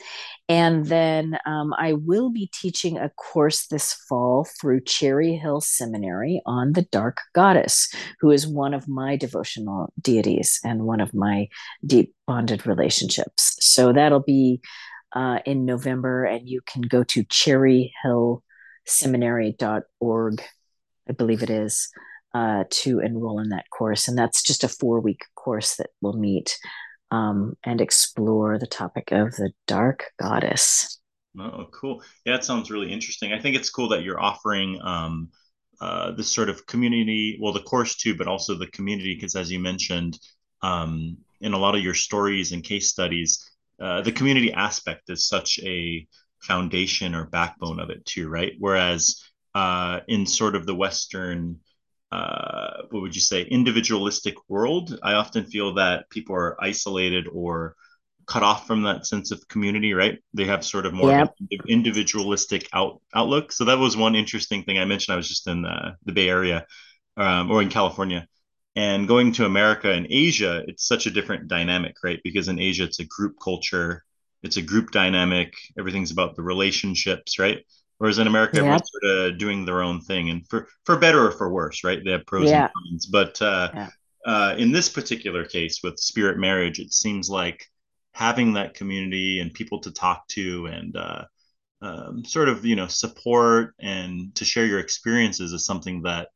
And 0.49 0.87
then 0.87 1.39
um, 1.47 1.73
I 1.79 1.95
will 1.95 2.31
be 2.31 2.51
teaching 2.53 2.99
a 2.99 3.09
course 3.11 3.69
this 3.69 3.95
fall 4.09 4.47
through 4.61 4.83
Cherry 4.83 5.35
Hill 5.35 5.61
Seminary 5.61 6.43
on 6.45 6.73
the 6.73 6.83
Dark 6.83 7.19
Goddess, 7.35 7.89
who 8.21 8.31
is 8.31 8.47
one 8.47 8.75
of 8.75 8.89
my 8.89 9.17
devotional 9.17 9.93
deities 10.01 10.61
and 10.65 10.83
one 10.83 11.01
of 11.01 11.15
my 11.15 11.49
deep 11.87 12.15
bonded 12.27 12.67
relationships. 12.67 13.57
So 13.61 13.93
that'll 13.93 14.21
be 14.21 14.61
uh, 15.15 15.39
in 15.47 15.65
November, 15.65 16.25
and 16.25 16.49
you 16.49 16.61
can 16.67 16.83
go 16.83 17.03
to 17.05 17.25
Cherry 17.25 17.93
Hill 18.03 18.43
seminary.org, 18.91 20.43
I 21.09 21.12
believe 21.12 21.43
it 21.43 21.51
is, 21.51 21.88
uh, 22.34 22.64
to 22.70 23.01
enroll 23.01 23.41
in 23.41 23.51
that 23.51 23.70
course. 23.70 24.09
And 24.09 24.16
that's 24.16 24.43
just 24.43 24.64
a 24.64 24.68
four 24.68 25.01
week 25.01 25.22
course 25.34 25.76
that 25.76 25.91
will 26.01 26.12
meet 26.12 26.59
um, 27.11 27.57
and 27.64 27.80
explore 27.80 28.59
the 28.59 28.66
topic 28.66 29.12
of 29.12 29.32
the 29.32 29.53
dark 29.66 30.07
goddess. 30.20 31.01
Oh, 31.38 31.68
cool. 31.72 32.03
Yeah, 32.24 32.34
that 32.34 32.45
sounds 32.45 32.70
really 32.70 32.93
interesting. 32.93 33.32
I 33.32 33.41
think 33.41 33.57
it's 33.57 33.70
cool 33.70 33.88
that 33.91 34.03
you're 34.03 34.20
offering 34.20 34.80
um, 34.82 35.30
uh, 35.80 36.11
this 36.12 36.28
sort 36.28 36.49
of 36.49 36.66
community, 36.66 37.38
well, 37.41 37.53
the 37.53 37.61
course 37.61 37.97
too, 37.97 38.16
but 38.16 38.26
also 38.26 38.55
the 38.55 38.66
community, 38.68 39.14
because 39.14 39.36
as 39.36 39.51
you 39.51 39.59
mentioned, 39.59 40.18
um, 40.62 41.16
in 41.41 41.53
a 41.53 41.59
lot 41.59 41.74
of 41.74 41.82
your 41.82 41.95
stories 41.95 42.53
and 42.53 42.62
case 42.62 42.88
studies, 42.88 43.51
uh, 43.80 44.03
the 44.03 44.12
community 44.12 44.53
aspect 44.53 45.09
is 45.09 45.26
such 45.26 45.59
a 45.61 46.07
foundation 46.43 47.14
or 47.14 47.26
backbone 47.26 47.80
of 47.80 47.91
it 47.91 48.05
too, 48.05 48.28
right? 48.28 48.53
Whereas 48.59 49.22
uh, 49.55 50.01
in 50.09 50.26
sort 50.26 50.57
of 50.57 50.66
the 50.66 50.74
Western, 50.74 51.61
uh, 52.12 52.82
what 52.91 53.03
would 53.03 53.14
you 53.14 53.20
say, 53.20 53.43
individualistic 53.43 54.34
world, 54.49 54.99
I 55.03 55.14
often 55.14 55.45
feel 55.45 55.74
that 55.74 56.11
people 56.11 56.34
are 56.34 56.62
isolated 56.62 57.26
or 57.32 57.74
cut 58.26 58.43
off 58.43 58.66
from 58.66 58.82
that 58.82 59.07
sense 59.07 59.32
of 59.32 59.47
community, 59.49 59.93
right? 59.93 60.18
They 60.34 60.45
have 60.45 60.64
sort 60.64 60.86
of 60.86 60.95
more 60.95 61.11
yep. 61.11 61.28
of 61.28 61.66
individualistic 61.68 62.68
out, 62.72 63.01
outlook. 63.14 63.51
So 63.53 63.64
that 63.64 63.78
was 63.78 63.97
one 63.97 64.14
interesting 64.14 64.62
thing 64.62 64.78
I 64.78 64.84
mentioned. 64.84 65.12
I 65.12 65.16
was 65.16 65.28
just 65.28 65.49
in 65.49 65.62
the, 65.62 65.97
the 66.05 66.12
Bay 66.12 66.28
Area 66.28 66.64
um, 67.16 67.51
or 67.51 67.61
in 67.61 67.68
California. 67.68 68.26
And 68.76 69.09
going 69.09 69.32
to 69.32 69.47
America 69.47 69.91
and 69.91 70.07
Asia, 70.09 70.62
it's 70.68 70.86
such 70.86 71.07
a 71.07 71.11
different 71.11 71.49
dynamic, 71.49 71.97
right? 72.05 72.20
Because 72.22 72.47
in 72.47 72.61
Asia, 72.61 72.84
it's 72.84 73.01
a 73.01 73.05
group 73.05 73.34
culture 73.43 74.05
it's 74.43 74.57
a 74.57 74.62
group 74.62 74.91
dynamic. 74.91 75.55
Everything's 75.78 76.11
about 76.11 76.36
the 76.36 76.43
relationships, 76.43 77.38
right? 77.38 77.64
Whereas 77.99 78.18
in 78.18 78.26
America, 78.26 78.59
everyone's 78.59 78.91
sort 78.91 79.32
of 79.32 79.38
doing 79.38 79.66
their 79.66 79.82
own 79.82 80.01
thing, 80.01 80.30
and 80.30 80.49
for 80.49 80.68
for 80.84 80.97
better 80.97 81.26
or 81.26 81.32
for 81.32 81.53
worse, 81.53 81.84
right? 81.84 82.03
They 82.03 82.12
have 82.12 82.26
pros 82.26 82.49
yeah. 82.49 82.64
and 82.64 82.70
cons. 82.72 83.07
But 83.07 83.43
uh, 83.43 83.70
yeah. 83.74 83.88
uh, 84.24 84.55
in 84.57 84.72
this 84.72 84.88
particular 84.88 85.45
case 85.45 85.80
with 85.82 85.99
spirit 85.99 86.38
marriage, 86.38 86.78
it 86.78 86.95
seems 86.95 87.28
like 87.28 87.66
having 88.12 88.55
that 88.55 88.74
community 88.74 89.41
and 89.41 89.53
people 89.53 89.80
to 89.80 89.91
talk 89.91 90.26
to 90.28 90.66
and 90.66 90.97
uh, 90.97 91.24
um, 91.82 92.24
sort 92.24 92.49
of 92.49 92.64
you 92.64 92.76
know 92.76 92.86
support 92.86 93.74
and 93.78 94.34
to 94.34 94.45
share 94.45 94.66
your 94.66 94.80
experiences 94.80 95.53
is 95.53 95.64
something 95.64 96.03
that 96.03 96.28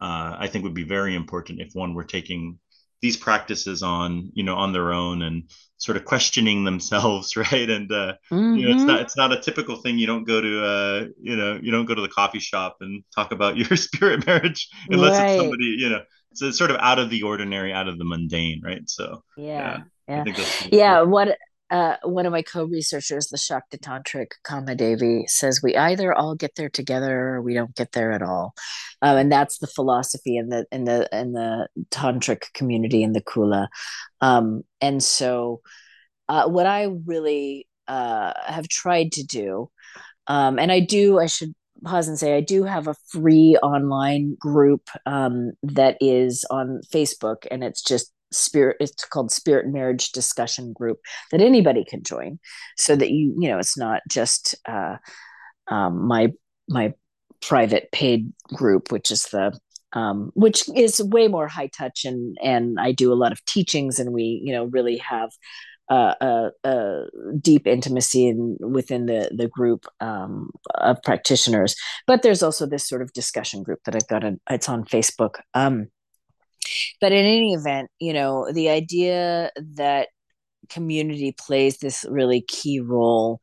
uh, 0.00 0.36
I 0.38 0.48
think 0.48 0.64
would 0.64 0.74
be 0.74 0.84
very 0.84 1.14
important 1.14 1.60
if 1.60 1.74
one 1.74 1.94
were 1.94 2.04
taking 2.04 2.58
these 3.04 3.18
practices 3.18 3.82
on 3.82 4.30
you 4.32 4.42
know 4.42 4.56
on 4.56 4.72
their 4.72 4.90
own 4.90 5.20
and 5.20 5.42
sort 5.76 5.98
of 5.98 6.06
questioning 6.06 6.64
themselves 6.64 7.36
right? 7.52 7.68
And 7.68 7.92
uh 7.92 8.14
mm-hmm. 8.32 8.54
you 8.56 8.66
know 8.66 8.74
it's 8.74 8.82
not 8.82 9.00
it's 9.02 9.16
not 9.16 9.30
a 9.30 9.38
typical 9.38 9.76
thing. 9.76 9.98
You 9.98 10.06
don't 10.06 10.24
go 10.24 10.40
to 10.40 10.64
uh 10.64 11.04
you 11.20 11.36
know 11.36 11.60
you 11.62 11.70
don't 11.70 11.84
go 11.84 11.94
to 11.94 12.00
the 12.00 12.08
coffee 12.08 12.38
shop 12.38 12.78
and 12.80 13.04
talk 13.14 13.30
about 13.30 13.56
your 13.60 13.76
spirit 13.76 14.26
marriage 14.26 14.70
unless 14.88 15.18
right. 15.18 15.32
it's 15.32 15.42
somebody 15.42 15.76
you 15.78 15.90
know 15.90 16.00
it's, 16.30 16.40
it's 16.40 16.56
sort 16.56 16.70
of 16.70 16.78
out 16.78 16.98
of 16.98 17.10
the 17.10 17.24
ordinary 17.24 17.74
out 17.74 17.88
of 17.88 17.98
the 17.98 18.06
mundane 18.06 18.62
right? 18.64 18.88
So 18.88 19.22
yeah. 19.36 19.82
yeah 20.08 20.24
yeah, 20.26 20.44
yeah 20.72 21.02
what 21.02 21.36
uh, 21.74 21.96
one 22.04 22.24
of 22.24 22.30
my 22.30 22.42
co-researchers, 22.42 23.26
the 23.26 23.36
Shakti 23.36 23.78
Tantric 23.78 24.28
Kamadevi, 24.46 25.28
says 25.28 25.60
we 25.60 25.74
either 25.74 26.14
all 26.14 26.36
get 26.36 26.54
there 26.54 26.68
together 26.68 27.30
or 27.30 27.42
we 27.42 27.52
don't 27.52 27.74
get 27.74 27.90
there 27.90 28.12
at 28.12 28.22
all, 28.22 28.54
um, 29.02 29.16
and 29.16 29.32
that's 29.32 29.58
the 29.58 29.66
philosophy 29.66 30.36
in 30.36 30.50
the 30.50 30.66
in 30.70 30.84
the 30.84 31.08
in 31.10 31.32
the 31.32 31.66
tantric 31.90 32.52
community 32.52 33.02
in 33.02 33.12
the 33.12 33.20
Kula, 33.20 33.66
um, 34.20 34.62
and 34.80 35.02
so 35.02 35.62
uh, 36.28 36.48
what 36.48 36.66
I 36.66 36.90
really 37.06 37.66
uh, 37.88 38.34
have 38.46 38.68
tried 38.68 39.10
to 39.12 39.24
do, 39.24 39.68
um, 40.28 40.60
and 40.60 40.70
I 40.70 40.78
do, 40.78 41.18
I 41.18 41.26
should 41.26 41.54
pause 41.82 42.06
and 42.06 42.16
say 42.16 42.36
I 42.36 42.40
do 42.40 42.62
have 42.62 42.86
a 42.86 42.94
free 43.08 43.58
online 43.64 44.36
group 44.38 44.88
um, 45.06 45.54
that 45.64 45.96
is 46.00 46.44
on 46.50 46.82
Facebook, 46.92 47.48
and 47.50 47.64
it's 47.64 47.82
just 47.82 48.12
spirit 48.34 48.76
it's 48.80 49.04
called 49.04 49.30
spirit 49.30 49.66
marriage 49.66 50.12
discussion 50.12 50.72
group 50.72 50.98
that 51.30 51.40
anybody 51.40 51.84
can 51.84 52.02
join 52.02 52.38
so 52.76 52.96
that 52.96 53.10
you 53.10 53.34
you 53.38 53.48
know 53.48 53.58
it's 53.58 53.78
not 53.78 54.02
just 54.08 54.54
uh, 54.68 54.96
um, 55.68 56.06
my 56.06 56.32
my 56.68 56.92
private 57.40 57.90
paid 57.92 58.32
group 58.48 58.90
which 58.90 59.10
is 59.10 59.24
the 59.24 59.58
um, 59.92 60.32
which 60.34 60.68
is 60.74 61.02
way 61.02 61.28
more 61.28 61.46
high 61.46 61.68
touch 61.68 62.04
and 62.04 62.36
and 62.42 62.78
I 62.80 62.92
do 62.92 63.12
a 63.12 63.14
lot 63.14 63.32
of 63.32 63.44
teachings 63.44 63.98
and 63.98 64.12
we 64.12 64.40
you 64.44 64.52
know 64.52 64.64
really 64.64 64.98
have 64.98 65.30
uh, 65.90 67.00
deep 67.40 67.66
intimacy 67.66 68.26
in 68.28 68.56
within 68.60 69.06
the 69.06 69.30
the 69.36 69.48
group 69.48 69.86
um, 70.00 70.50
of 70.76 71.02
practitioners. 71.02 71.76
But 72.06 72.22
there's 72.22 72.42
also 72.42 72.66
this 72.66 72.88
sort 72.88 73.02
of 73.02 73.12
discussion 73.12 73.62
group 73.62 73.80
that 73.84 73.94
I've 73.94 74.08
got. 74.08 74.24
A, 74.24 74.38
it's 74.50 74.68
on 74.68 74.84
Facebook. 74.84 75.36
Um, 75.52 75.88
but 77.00 77.12
in 77.12 77.24
any 77.24 77.54
event, 77.54 77.90
you 77.98 78.12
know, 78.12 78.50
the 78.52 78.68
idea 78.68 79.50
that 79.56 80.08
community 80.68 81.32
plays 81.32 81.78
this 81.78 82.04
really 82.08 82.40
key 82.40 82.80
role 82.80 83.40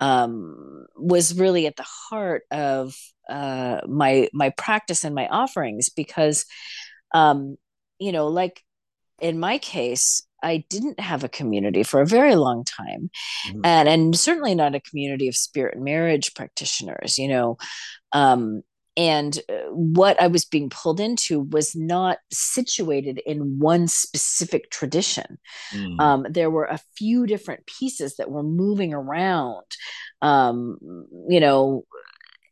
um, 0.00 0.86
was 0.96 1.38
really 1.38 1.66
at 1.66 1.76
the 1.76 1.86
heart 1.86 2.42
of 2.50 2.94
uh, 3.28 3.80
my 3.86 4.28
my 4.32 4.50
practice 4.50 5.04
and 5.04 5.14
my 5.14 5.28
offerings 5.28 5.88
because, 5.88 6.46
um, 7.12 7.56
you 7.98 8.12
know, 8.12 8.28
like 8.28 8.62
in 9.20 9.38
my 9.38 9.58
case, 9.58 10.22
I 10.42 10.64
didn't 10.70 10.98
have 10.98 11.22
a 11.22 11.28
community 11.28 11.82
for 11.82 12.00
a 12.00 12.06
very 12.06 12.34
long 12.34 12.64
time, 12.64 13.10
mm-hmm. 13.48 13.60
and 13.64 13.88
and 13.88 14.18
certainly 14.18 14.54
not 14.54 14.74
a 14.74 14.80
community 14.80 15.28
of 15.28 15.36
spirit 15.36 15.76
and 15.76 15.84
marriage 15.84 16.34
practitioners. 16.34 17.18
You 17.18 17.28
know, 17.28 17.58
um, 18.12 18.62
and 18.96 19.38
uh, 19.48 19.70
what 19.70 20.20
I 20.20 20.26
was 20.26 20.44
being 20.44 20.68
pulled 20.68 21.00
into 21.00 21.40
was 21.40 21.76
not 21.76 22.18
situated 22.32 23.20
in 23.24 23.58
one 23.58 23.86
specific 23.86 24.70
tradition. 24.70 25.38
Mm. 25.72 26.00
Um, 26.00 26.26
there 26.28 26.50
were 26.50 26.64
a 26.64 26.80
few 26.96 27.26
different 27.26 27.66
pieces 27.66 28.16
that 28.16 28.30
were 28.30 28.42
moving 28.42 28.92
around. 28.92 29.64
Um, 30.22 30.78
you 31.28 31.40
know, 31.40 31.84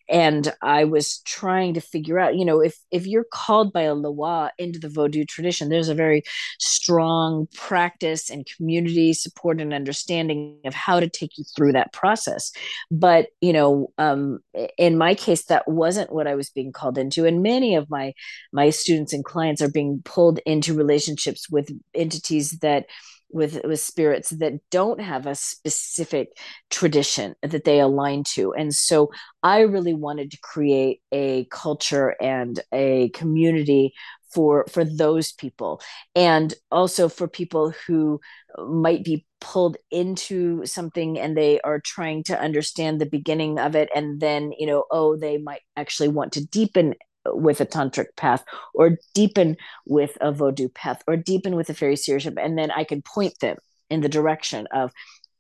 and 0.09 0.53
I 0.63 0.85
was 0.85 1.19
trying 1.25 1.75
to 1.75 1.81
figure 1.81 2.19
out, 2.19 2.37
you 2.37 2.45
know, 2.45 2.61
if 2.61 2.79
if 2.91 3.07
you're 3.07 3.27
called 3.31 3.73
by 3.73 3.83
a 3.83 3.95
Loa 3.95 4.53
into 4.59 4.79
the 4.79 4.89
Vodou 4.89 5.27
tradition, 5.27 5.69
there's 5.69 5.89
a 5.89 5.95
very 5.95 6.23
strong 6.59 7.47
practice 7.55 8.31
and 8.31 8.47
community 8.57 9.13
support 9.13 9.61
and 9.61 9.75
understanding 9.75 10.59
of 10.65 10.75
how 10.75 11.01
to 11.01 11.09
take 11.09 11.37
you 11.37 11.45
through 11.57 11.73
that 11.73 11.93
process. 11.93 12.53
But 12.91 13.29
you 13.41 13.53
know, 13.53 13.93
um, 13.99 14.41
in 14.79 14.97
my 14.97 15.15
case, 15.15 15.45
that 15.47 15.69
wasn't 15.69 16.13
what 16.13 16.27
I 16.27 16.35
was 16.35 16.51
being 16.51 16.73
called 16.73 16.99
into, 16.99 17.27
and 17.27 17.43
many 17.43 17.75
of 17.75 17.91
my 17.91 18.15
my 18.53 18.71
students 18.71 19.13
and 19.13 19.25
clients 19.25 19.61
are 19.63 19.71
being 19.71 20.01
pulled 20.05 20.39
into 20.47 20.75
relationships 20.75 21.51
with 21.51 21.71
entities 21.95 22.59
that 22.61 22.87
with 23.31 23.61
with 23.65 23.81
spirits 23.81 24.31
that 24.31 24.55
don't 24.71 25.01
have 25.01 25.27
a 25.27 25.35
specific 25.35 26.31
tradition 26.71 27.35
that 27.43 27.65
they 27.65 27.81
align 27.81 28.25
to. 28.25 28.53
And 28.53 28.75
so 28.75 29.11
i 29.43 29.61
really 29.61 29.95
wanted 29.95 30.31
to 30.31 30.39
create 30.43 31.01
a 31.13 31.45
culture 31.51 32.17
and 32.21 32.61
a 32.73 33.11
community 33.11 33.93
for 34.33 34.67
for 34.71 34.85
those 34.85 35.33
people. 35.33 35.81
And 36.15 36.55
also 36.71 37.09
for 37.09 37.29
people 37.29 37.73
who 37.87 38.21
might 38.59 39.05
be 39.05 39.25
pulled 39.41 39.77
into 39.91 40.67
something 40.67 41.19
and 41.19 41.37
they 41.37 41.61
are 41.61 41.81
trying 41.81 42.25
to 42.25 42.39
understand 42.39 43.01
the 43.01 43.07
beginning 43.07 43.59
of 43.59 43.77
it. 43.77 43.89
And 43.95 44.21
then 44.21 44.53
you 44.59 44.67
know 44.67 44.85
oh 44.91 45.17
they 45.17 45.39
might 45.39 45.63
actually 45.77 46.09
want 46.09 46.33
to 46.33 46.47
deepen 46.47 46.95
with 47.27 47.61
a 47.61 47.67
tantric 47.67 48.17
path 48.17 48.45
or 48.75 48.99
deepen 49.15 49.57
with 49.87 50.17
a 50.21 50.33
vodou 50.33 50.73
path 50.73 51.03
or 51.07 51.17
deepen 51.17 51.57
with 51.57 51.69
a 51.69 51.75
fairy 51.75 51.97
seership 51.97 52.39
and 52.41 52.57
then 52.57 52.71
i 52.71 52.85
can 52.85 53.03
point 53.03 53.39
them 53.41 53.57
in 53.91 54.01
the 54.01 54.09
direction 54.09 54.67
of 54.73 54.93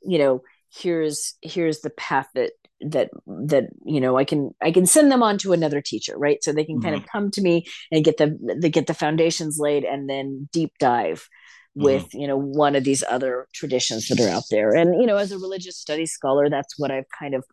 you 0.03 0.19
know 0.19 0.43
here's 0.71 1.35
here's 1.43 1.81
the 1.81 1.91
path 1.91 2.29
that 2.35 2.53
that 2.81 3.11
that 3.27 3.65
you 3.85 4.01
know 4.01 4.17
i 4.17 4.25
can 4.25 4.55
i 4.63 4.71
can 4.71 4.87
send 4.87 5.11
them 5.11 5.23
on 5.23 5.39
to 5.39 5.53
another 5.53 5.81
teacher 5.81 6.17
right 6.17 6.45
so 6.45 6.53
they 6.53 6.65
can 6.65 6.77
mm-hmm. 6.77 6.83
kind 6.83 6.95
of 6.95 7.03
mm-hmm. 7.03 7.19
come 7.19 7.31
to 7.31 7.41
me 7.41 7.65
and 7.91 8.05
get 8.05 8.17
the 8.19 8.39
they 8.61 8.71
get 8.71 8.87
the 8.87 8.95
foundations 8.95 9.59
laid 9.59 9.85
and 9.85 10.09
then 10.09 10.49
deep 10.53 10.73
dive 10.79 11.29
with 11.75 12.03
mm-hmm. 12.05 12.19
you 12.19 12.27
know 12.27 12.37
one 12.37 12.75
of 12.75 12.85
these 12.85 13.05
other 13.09 13.47
traditions 13.55 14.09
that 14.09 14.21
are 14.21 14.29
out 14.29 14.45
there 14.51 14.75
and 14.75 15.01
you 15.01 15.07
know 15.07 15.17
as 15.17 15.33
a 15.33 15.39
religious 15.39 15.77
studies 15.77 16.13
scholar 16.13 16.49
that's 16.49 16.79
what 16.79 16.91
i've 16.91 17.09
kind 17.19 17.35
of 17.35 17.45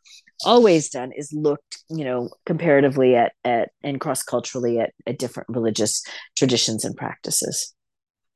always 0.46 0.90
done 0.90 1.12
is 1.16 1.32
looked 1.34 1.78
you 1.90 2.04
know 2.04 2.30
comparatively 2.46 3.16
at 3.16 3.34
at 3.44 3.70
and 3.84 4.02
cross 4.02 4.24
culturally 4.24 4.80
at, 4.80 4.92
at 5.06 5.20
different 5.20 5.48
religious 5.50 6.04
traditions 6.36 6.84
and 6.84 6.96
practices 6.96 7.76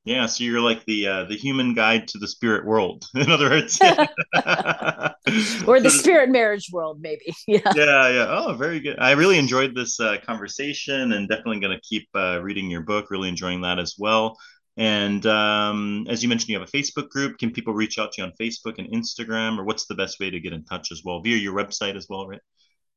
yeah, 0.06 0.26
so 0.28 0.44
you're 0.44 0.62
like 0.62 0.86
the 0.86 1.08
uh, 1.08 1.24
the 1.26 1.36
human 1.36 1.74
guide 1.74 2.08
to 2.08 2.18
the 2.18 2.28
spirit 2.28 2.66
world. 2.66 3.06
In 3.16 3.30
other 3.30 3.50
words, 3.50 3.80
or 5.68 5.80
the 5.80 5.94
spirit 5.94 6.30
marriage 6.30 6.70
world, 6.72 7.00
maybe. 7.02 7.34
Yeah. 7.48 7.60
Yeah, 7.76 8.10
yeah. 8.10 8.26
Oh, 8.30 8.54
very 8.54 8.80
good. 8.80 8.98
I 9.00 9.12
really 9.12 9.38
enjoyed 9.38 9.76
this 9.76 10.00
uh, 10.00 10.18
conversation, 10.26 11.14
and 11.14 11.28
definitely 11.28 11.60
going 11.60 11.78
to 11.78 11.82
keep 11.82 12.08
uh, 12.16 12.42
reading 12.42 12.72
your 12.72 12.82
book. 12.82 13.12
Really 13.12 13.30
enjoying 13.30 13.62
that 13.62 13.78
as 13.78 13.96
well. 14.00 14.38
And 14.80 15.26
um, 15.26 16.08
as 16.10 16.24
you 16.24 16.30
mentioned, 16.30 16.50
you 16.50 16.58
have 16.58 16.68
a 16.68 16.72
Facebook 16.72 17.10
group. 17.10 17.38
Can 17.38 17.52
people 17.52 17.74
reach 17.74 18.00
out 18.00 18.14
to 18.14 18.22
you 18.22 18.26
on 18.26 18.34
Facebook 18.40 18.76
and 18.78 18.90
Instagram, 18.92 19.60
or 19.60 19.66
what's 19.66 19.86
the 19.88 19.94
best 19.94 20.20
way 20.22 20.30
to 20.30 20.40
get 20.40 20.54
in 20.54 20.64
touch 20.64 20.92
as 20.92 21.02
well? 21.04 21.22
Via 21.22 21.36
your 21.36 21.54
website 21.54 21.96
as 21.96 22.08
well, 22.10 22.26
right? 22.28 22.42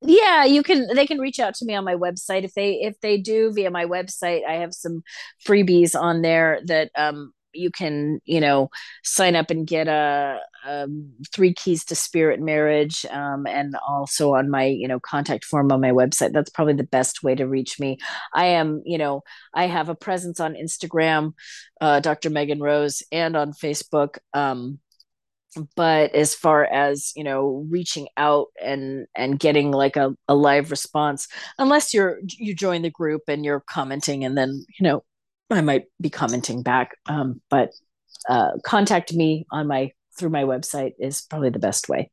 yeah 0.04 0.44
you 0.44 0.62
can 0.62 0.88
they 0.94 1.06
can 1.06 1.18
reach 1.18 1.38
out 1.38 1.54
to 1.54 1.64
me 1.64 1.74
on 1.74 1.84
my 1.84 1.94
website 1.94 2.42
if 2.42 2.52
they 2.54 2.72
if 2.80 2.98
they 3.00 3.18
do 3.18 3.52
via 3.52 3.70
my 3.70 3.84
website 3.84 4.40
i 4.48 4.54
have 4.54 4.74
some 4.74 5.02
freebies 5.46 5.94
on 5.94 6.22
there 6.22 6.60
that 6.66 6.90
um 6.96 7.32
you 7.53 7.70
can 7.70 8.20
you 8.24 8.40
know 8.40 8.70
sign 9.03 9.36
up 9.36 9.50
and 9.50 9.66
get 9.66 9.88
a, 9.88 10.40
a 10.66 10.86
three 11.32 11.55
keys 11.55 11.84
to 11.84 11.94
spirit 11.94 12.40
marriage 12.40 13.05
um, 13.07 13.46
and 13.46 13.74
also 13.86 14.34
on 14.34 14.50
my 14.50 14.64
you 14.64 14.88
know 14.88 15.00
contact 15.00 15.44
form 15.44 15.72
on 15.72 15.80
my 15.80 15.90
website. 15.90 16.32
That's 16.32 16.50
probably 16.50 16.74
the 16.74 16.84
best 16.84 17.22
way 17.22 17.34
to 17.34 17.46
reach 17.46 17.80
me. 17.80 17.98
I 18.34 18.46
am 18.46 18.82
you 18.84 18.98
know 18.98 19.22
i 19.55 19.66
have 19.66 19.88
a 19.88 19.94
presence 19.94 20.40
on 20.40 20.55
instagram 20.55 21.32
uh, 21.80 22.00
dr 22.00 22.28
megan 22.30 22.61
rose 22.61 23.03
and 23.12 23.36
on 23.36 23.53
facebook 23.53 24.18
um, 24.34 24.78
but 25.76 26.14
as 26.14 26.34
far 26.34 26.64
as 26.64 27.12
you 27.16 27.24
know 27.24 27.66
reaching 27.68 28.09
out 28.16 28.48
and 28.61 29.07
and 29.16 29.38
getting 29.38 29.70
like 29.70 29.96
a, 29.96 30.14
a 30.28 30.34
live 30.34 30.70
response 30.70 31.28
unless 31.59 31.92
you're 31.92 32.20
you 32.38 32.55
join 32.55 32.82
the 32.82 32.90
group 32.90 33.22
and 33.28 33.44
you're 33.44 33.61
commenting 33.61 34.24
and 34.24 34.36
then 34.36 34.64
you 34.78 34.84
know 34.84 35.05
i 35.53 35.61
might 35.61 35.84
be 36.00 36.11
commenting 36.11 36.62
back 36.62 36.96
um, 37.07 37.40
but 37.50 37.70
uh, 38.28 38.53
contact 38.64 39.12
me 39.12 39.46
on 39.50 39.66
my 39.66 39.90
through 40.18 40.30
my 40.30 40.44
website 40.44 40.92
is 40.98 41.22
probably 41.22 41.50
the 41.50 41.59
best 41.59 41.88
way 41.88 42.11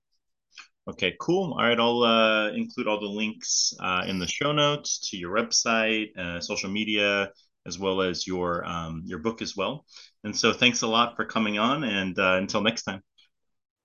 okay 0.88 1.16
cool 1.20 1.54
all 1.54 1.64
right 1.64 1.80
i'll 1.80 2.04
uh, 2.04 2.50
include 2.52 2.88
all 2.88 3.00
the 3.00 3.06
links 3.06 3.74
uh, 3.80 4.04
in 4.08 4.20
the 4.20 4.28
show 4.28 4.52
notes 4.52 5.10
to 5.10 5.18
your 5.18 5.36
website 5.36 6.18
uh, 6.18 6.40
social 6.40 6.70
media 6.70 7.32
as 7.66 7.78
well 7.78 8.02
as 8.02 8.26
your 8.26 8.66
um, 8.66 9.04
your 9.06 9.20
book 9.20 9.42
as 9.42 9.56
well 9.56 9.86
and 10.24 10.36
so 10.36 10.54
thanks 10.54 10.82
a 10.82 10.88
lot 10.88 11.16
for 11.16 11.26
coming 11.26 11.60
on 11.60 11.84
and 11.84 12.18
uh, 12.18 12.36
until 12.36 12.62
next 12.62 12.84
time 12.84 13.02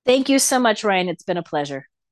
Thank 0.05 0.29
you 0.29 0.39
so 0.39 0.59
much, 0.59 0.85
Ryan. 0.85 1.09
It's 1.09 1.25
been 1.25 1.39
a 1.39 1.43
pleasure. 1.43 1.89